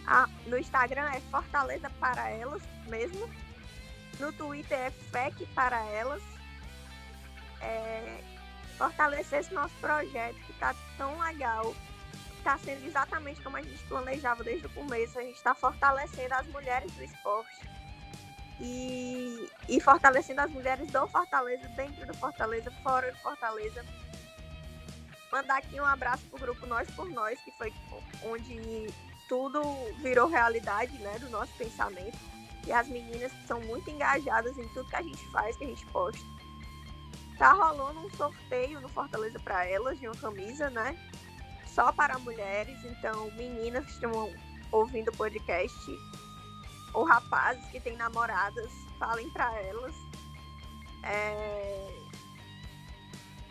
a, 0.05 0.27
no 0.45 0.57
Instagram 0.57 1.09
é 1.11 1.19
Fortaleza 1.19 1.89
para 1.99 2.29
Elas 2.29 2.61
mesmo. 2.87 3.29
No 4.19 4.31
Twitter 4.33 4.77
é 4.77 4.91
FEC 4.91 5.45
para 5.47 5.83
Elas. 5.85 6.23
É, 7.61 8.23
fortalecer 8.77 9.39
esse 9.39 9.53
nosso 9.53 9.73
projeto 9.75 10.35
que 10.45 10.51
está 10.51 10.73
tão 10.97 11.19
legal. 11.19 11.75
Está 12.37 12.57
sendo 12.59 12.85
exatamente 12.85 13.41
como 13.41 13.57
a 13.57 13.61
gente 13.61 13.83
planejava 13.85 14.43
desde 14.43 14.67
o 14.67 14.69
começo. 14.69 15.19
A 15.19 15.23
gente 15.23 15.35
está 15.35 15.53
fortalecendo 15.53 16.33
as 16.33 16.47
mulheres 16.47 16.91
do 16.93 17.03
esporte 17.03 17.69
e, 18.61 19.49
e 19.67 19.79
fortalecendo 19.81 20.41
as 20.41 20.51
mulheres 20.51 20.89
do 20.89 21.07
Fortaleza, 21.07 21.67
dentro 21.69 22.05
do 22.05 22.13
Fortaleza, 22.13 22.71
fora 22.81 23.11
do 23.11 23.17
Fortaleza. 23.19 23.83
Mandar 25.31 25.57
aqui 25.57 25.79
um 25.79 25.85
abraço 25.85 26.23
pro 26.29 26.39
grupo 26.39 26.65
Nós 26.65 26.89
por 26.91 27.09
Nós, 27.09 27.39
que 27.41 27.51
foi 27.51 27.73
onde 28.23 28.87
tudo 29.27 29.61
virou 30.01 30.27
realidade, 30.27 30.97
né, 30.99 31.19
do 31.19 31.29
nosso 31.29 31.51
pensamento. 31.53 32.17
E 32.65 32.71
as 32.71 32.87
meninas 32.87 33.31
são 33.45 33.61
muito 33.61 33.89
engajadas 33.89 34.57
em 34.57 34.67
tudo 34.69 34.89
que 34.89 34.95
a 34.95 35.01
gente 35.01 35.25
faz, 35.31 35.55
que 35.57 35.63
a 35.63 35.67
gente 35.67 35.85
posta. 35.87 36.25
Tá 37.37 37.53
rolando 37.53 37.99
um 37.99 38.09
sorteio 38.11 38.81
no 38.81 38.89
Fortaleza 38.89 39.39
para 39.39 39.65
elas 39.65 39.99
de 39.99 40.07
uma 40.07 40.15
camisa, 40.15 40.69
né? 40.69 40.97
Só 41.65 41.91
para 41.91 42.17
mulheres. 42.19 42.83
Então, 42.83 43.29
meninas 43.31 43.85
que 43.85 43.91
estão 43.91 44.33
ouvindo 44.71 45.09
o 45.09 45.17
podcast 45.17 45.77
ou 46.93 47.05
rapazes 47.05 47.63
que 47.69 47.79
têm 47.79 47.95
namoradas, 47.95 48.71
falem 48.97 49.29
para 49.29 49.53
elas. 49.61 49.95
É... 51.03 52.06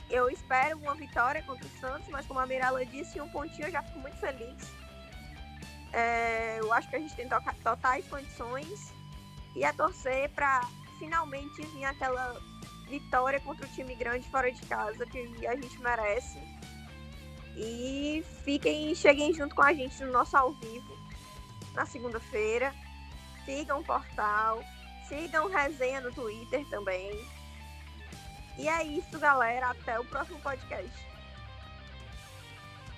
Eu 0.08 0.30
espero 0.30 0.78
uma 0.78 0.94
vitória 0.94 1.42
contra 1.42 1.66
o 1.66 1.80
Santos, 1.80 2.08
mas 2.08 2.26
como 2.26 2.40
a 2.40 2.46
Mirella 2.46 2.84
disse, 2.86 3.20
um 3.20 3.28
pontinho 3.28 3.66
eu 3.66 3.72
já 3.72 3.82
fico 3.82 3.98
muito 3.98 4.16
feliz. 4.18 4.72
É... 5.92 6.58
Eu 6.60 6.72
acho 6.72 6.88
que 6.88 6.96
a 6.96 6.98
gente 6.98 7.14
tem 7.14 7.28
totais 7.62 8.06
condições 8.08 8.92
e 9.54 9.64
a 9.64 9.72
torcer 9.72 10.30
para 10.30 10.60
finalmente 10.98 11.62
vir 11.62 11.84
aquela 11.84 12.40
vitória 12.88 13.40
contra 13.40 13.66
o 13.66 13.70
time 13.70 13.94
grande 13.94 14.28
fora 14.30 14.50
de 14.52 14.60
casa, 14.66 15.04
que 15.06 15.46
a 15.46 15.56
gente 15.56 15.78
merece. 15.80 16.38
E 17.56 18.24
fiquem, 18.44 18.94
cheguem 18.94 19.32
junto 19.32 19.54
com 19.54 19.62
a 19.62 19.72
gente 19.72 20.02
no 20.04 20.12
nosso 20.12 20.36
ao 20.36 20.52
vivo 20.52 20.96
na 21.74 21.86
segunda-feira. 21.86 22.74
Sigam 23.44 23.80
o 23.80 23.84
portal, 23.84 24.62
sigam 25.08 25.48
resenha 25.48 26.00
no 26.00 26.12
Twitter 26.12 26.66
também. 26.68 27.24
E 28.58 28.68
é 28.68 28.84
isso, 28.84 29.18
galera. 29.18 29.70
Até 29.70 29.98
o 29.98 30.04
próximo 30.04 30.38
podcast. 30.40 30.90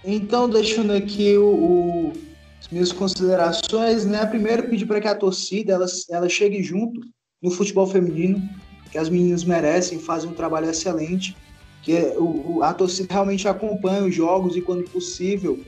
Então, 0.04 0.48
deixando 0.48 0.92
aqui 0.92 1.36
o, 1.36 1.46
o 1.46 2.12
as 2.60 2.68
minhas 2.68 2.92
considerações, 2.92 4.04
né? 4.04 4.26
Primeiro, 4.26 4.68
pedir 4.68 4.86
para 4.86 5.00
que 5.00 5.08
a 5.08 5.14
torcida 5.14 5.72
ela, 5.72 5.86
ela 6.10 6.28
chegue 6.28 6.62
junto 6.62 7.00
no 7.42 7.50
futebol 7.50 7.86
feminino, 7.86 8.42
que 8.90 8.98
as 8.98 9.08
meninas 9.08 9.44
merecem, 9.44 9.98
fazem 9.98 10.30
um 10.30 10.34
trabalho 10.34 10.68
excelente, 10.68 11.36
que 11.82 11.96
é, 11.96 12.14
o, 12.18 12.60
a 12.62 12.74
torcida 12.74 13.12
realmente 13.12 13.46
acompanha 13.46 14.04
os 14.04 14.14
jogos 14.14 14.56
e, 14.56 14.60
quando 14.60 14.88
possível, 14.90 15.58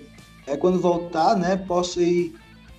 é 0.47 0.57
quando 0.57 0.81
voltar, 0.81 1.37
né? 1.37 1.57
Possa 1.57 2.03
ir 2.03 2.35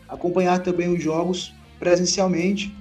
acompanhar 0.08 0.60
também 0.60 0.90
os 0.90 1.02
jogos 1.02 1.54
presencialmente. 1.80 2.76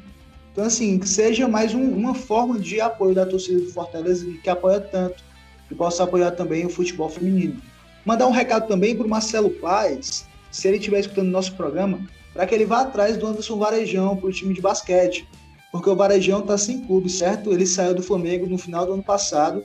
Então, 0.60 0.68
assim, 0.68 0.98
que 0.98 1.08
seja 1.08 1.48
mais 1.48 1.74
um, 1.74 1.82
uma 1.82 2.14
forma 2.14 2.58
de 2.58 2.82
apoio 2.82 3.14
da 3.14 3.24
torcida 3.24 3.60
do 3.60 3.72
Fortaleza, 3.72 4.26
que 4.44 4.50
apoia 4.50 4.78
tanto, 4.78 5.24
e 5.70 5.74
possa 5.74 6.04
apoiar 6.04 6.32
também 6.32 6.66
o 6.66 6.68
futebol 6.68 7.08
feminino. 7.08 7.56
Mandar 8.04 8.26
um 8.26 8.30
recado 8.30 8.68
também 8.68 8.94
para 8.94 9.06
o 9.06 9.08
Marcelo 9.08 9.48
Paes, 9.48 10.26
se 10.50 10.68
ele 10.68 10.76
estiver 10.76 11.00
escutando 11.00 11.30
nosso 11.30 11.56
programa, 11.56 11.98
para 12.34 12.46
que 12.46 12.54
ele 12.54 12.66
vá 12.66 12.82
atrás 12.82 13.16
do 13.16 13.26
Anderson 13.26 13.56
Varejão 13.56 14.18
para 14.18 14.28
o 14.28 14.32
time 14.32 14.52
de 14.52 14.60
basquete. 14.60 15.26
Porque 15.72 15.88
o 15.88 15.96
Varejão 15.96 16.40
está 16.40 16.58
sem 16.58 16.82
clube, 16.82 17.08
certo? 17.08 17.54
Ele 17.54 17.64
saiu 17.64 17.94
do 17.94 18.02
Flamengo 18.02 18.46
no 18.46 18.58
final 18.58 18.84
do 18.84 18.92
ano 18.92 19.02
passado 19.02 19.64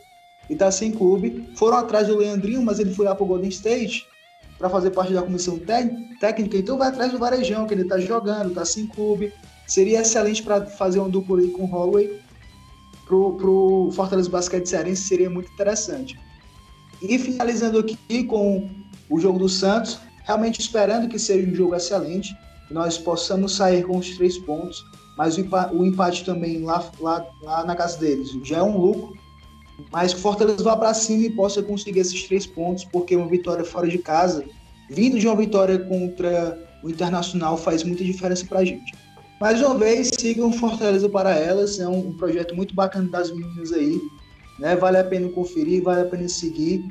e 0.49 0.53
está 0.53 0.71
sem 0.71 0.93
clube. 0.93 1.45
Foram 1.57 1.75
atrás 1.75 2.07
do 2.07 2.15
Leandrinho, 2.15 2.61
mas 2.61 2.79
ele 2.79 2.95
foi 2.95 3.03
lá 3.03 3.13
para 3.13 3.25
o 3.25 3.27
Golden 3.27 3.49
State 3.49 4.07
para 4.57 4.69
fazer 4.69 4.91
parte 4.91 5.13
da 5.13 5.21
comissão 5.21 5.59
técnica. 5.59 6.55
Então 6.57 6.77
vai 6.77 6.87
atrás 6.87 7.11
do 7.11 7.19
Varejão, 7.19 7.67
que 7.67 7.73
ele 7.73 7.81
está 7.81 7.99
jogando, 7.99 8.47
está 8.47 8.63
sem 8.63 8.87
clube. 8.87 9.33
Seria 9.68 10.01
excelente 10.01 10.43
para 10.43 10.66
fazer 10.66 10.99
um 10.99 11.09
duplo 11.09 11.38
aí 11.38 11.49
com 11.49 11.63
o 11.63 11.66
Holloway. 11.66 12.20
Pro, 13.05 13.34
pro 13.34 13.89
Fortaleza 13.93 14.30
Basquete 14.30 14.66
Cearense 14.66 15.03
seria 15.03 15.30
muito 15.30 15.51
interessante. 15.51 16.20
E 17.01 17.20
finalizando 17.20 17.80
aqui 17.80 18.24
com 18.24 18.70
o 19.09 19.20
jogo 19.20 19.38
do 19.38 19.49
Santos, 19.49 19.99
realmente 20.24 20.59
esperando 20.59 21.07
que 21.07 21.20
seja 21.20 21.47
um 21.47 21.53
jogo 21.53 21.76
excelente, 21.76 22.36
que 22.68 22.74
nós 22.74 22.97
possamos 22.97 23.55
sair 23.55 23.86
com 23.86 23.97
os 23.97 24.18
três 24.18 24.38
pontos, 24.39 24.84
mas 25.18 25.38
o 25.38 25.41
empate, 25.41 25.76
o 25.76 25.86
empate 25.86 26.26
também 26.26 26.63
lá, 26.63 26.91
lá, 26.99 27.26
lá 27.43 27.63
na 27.63 27.76
casa 27.76 27.97
deles 27.99 28.32
já 28.43 28.57
é 28.57 28.63
um 28.63 28.78
lucro, 28.78 29.16
mas 29.91 30.13
que 30.13 30.20
o 30.20 30.22
Fortaleza 30.22 30.63
vá 30.63 30.76
para 30.76 30.93
cima 30.93 31.24
e 31.26 31.30
possa 31.30 31.61
conseguir 31.61 31.99
esses 31.99 32.24
três 32.24 32.45
pontos, 32.45 32.84
porque 32.86 33.16
uma 33.16 33.28
vitória 33.28 33.63
fora 33.63 33.88
de 33.88 33.97
casa, 33.97 34.43
vindo 34.89 35.20
de 35.20 35.28
uma 35.28 35.36
vitória 35.36 35.78
contra 35.80 36.57
o 36.84 36.89
Internacional, 36.89 37.57
faz 37.57 37.84
muita 37.84 38.03
diferença 38.03 38.45
para 38.45 38.59
a 38.59 38.66
gente. 38.66 38.93
Mais 39.39 39.61
uma 39.61 39.77
vez, 39.77 40.11
sigam 40.17 40.51
Fortaleza 40.51 41.09
para 41.09 41.36
elas, 41.36 41.79
é 41.79 41.88
um, 41.88 42.13
projeto 42.13 42.55
muito 42.55 42.73
bacana 42.73 43.09
das 43.09 43.31
meninas 43.31 43.73
aí, 43.73 43.99
né? 44.57 44.75
Vale 44.77 44.97
a 44.97 45.03
pena 45.03 45.27
conferir, 45.27 45.83
vale 45.83 46.01
a 46.01 46.05
pena 46.05 46.27
seguir, 46.29 46.89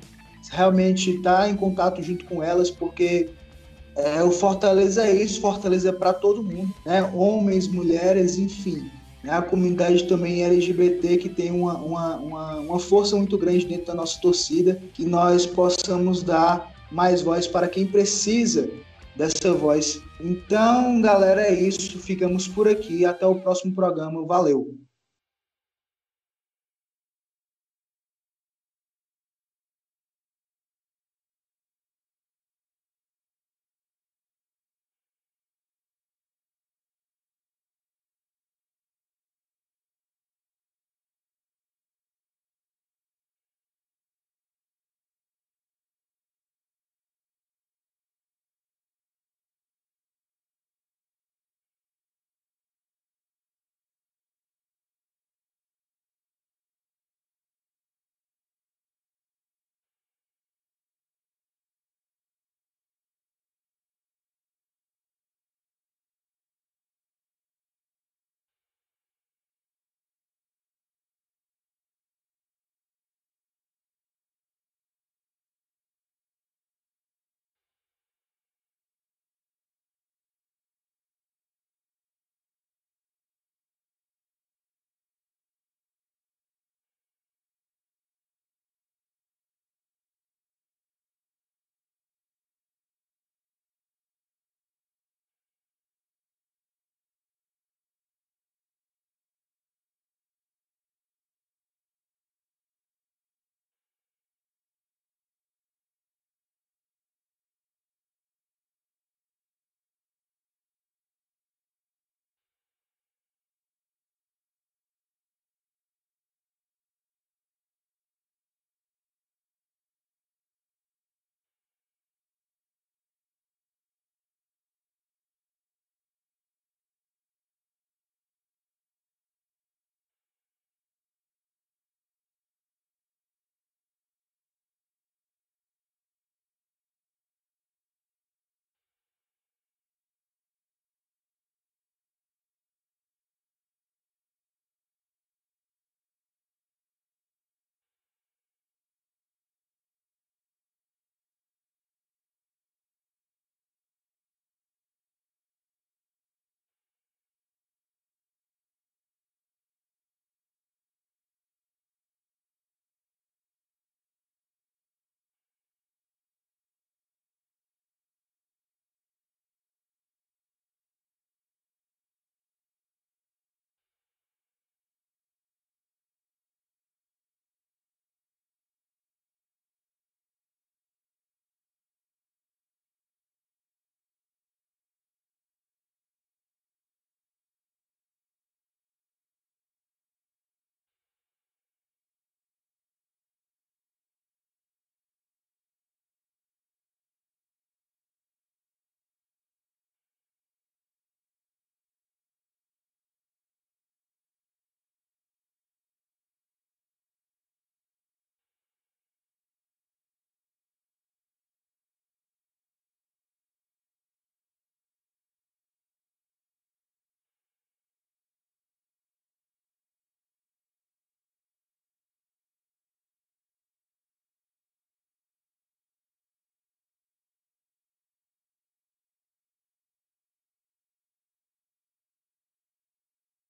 realmente 0.50 1.10
estar 1.12 1.38
tá 1.38 1.48
em 1.48 1.56
contato 1.56 2.02
junto 2.02 2.26
com 2.26 2.42
elas, 2.42 2.70
porque 2.70 3.30
é, 3.96 4.22
o 4.22 4.30
Fortaleza 4.30 5.06
é 5.06 5.22
isso, 5.22 5.40
Fortaleza 5.40 5.88
é 5.88 5.92
para 5.92 6.12
todo 6.12 6.42
mundo, 6.42 6.72
né? 6.84 7.02
Homens, 7.14 7.66
mulheres, 7.66 8.36
enfim. 8.38 8.90
Né? 9.22 9.32
A 9.32 9.40
comunidade 9.40 10.04
também 10.04 10.44
LGBT 10.44 11.16
que 11.16 11.30
tem 11.30 11.50
uma, 11.50 11.78
uma, 11.78 12.16
uma, 12.16 12.56
uma 12.56 12.78
força 12.78 13.16
muito 13.16 13.38
grande 13.38 13.64
dentro 13.64 13.86
da 13.86 13.94
nossa 13.94 14.20
torcida, 14.20 14.78
que 14.92 15.06
nós 15.06 15.46
possamos 15.46 16.22
dar 16.22 16.70
mais 16.92 17.22
voz 17.22 17.46
para 17.46 17.68
quem 17.68 17.86
precisa 17.86 18.68
dessa 19.16 19.52
voz. 19.52 20.02
Então, 20.20 21.00
galera, 21.00 21.42
é 21.42 21.54
isso. 21.54 21.98
Ficamos 21.98 22.48
por 22.48 22.68
aqui. 22.68 23.04
Até 23.04 23.26
o 23.26 23.36
próximo 23.36 23.74
programa. 23.74 24.24
Valeu! 24.26 24.83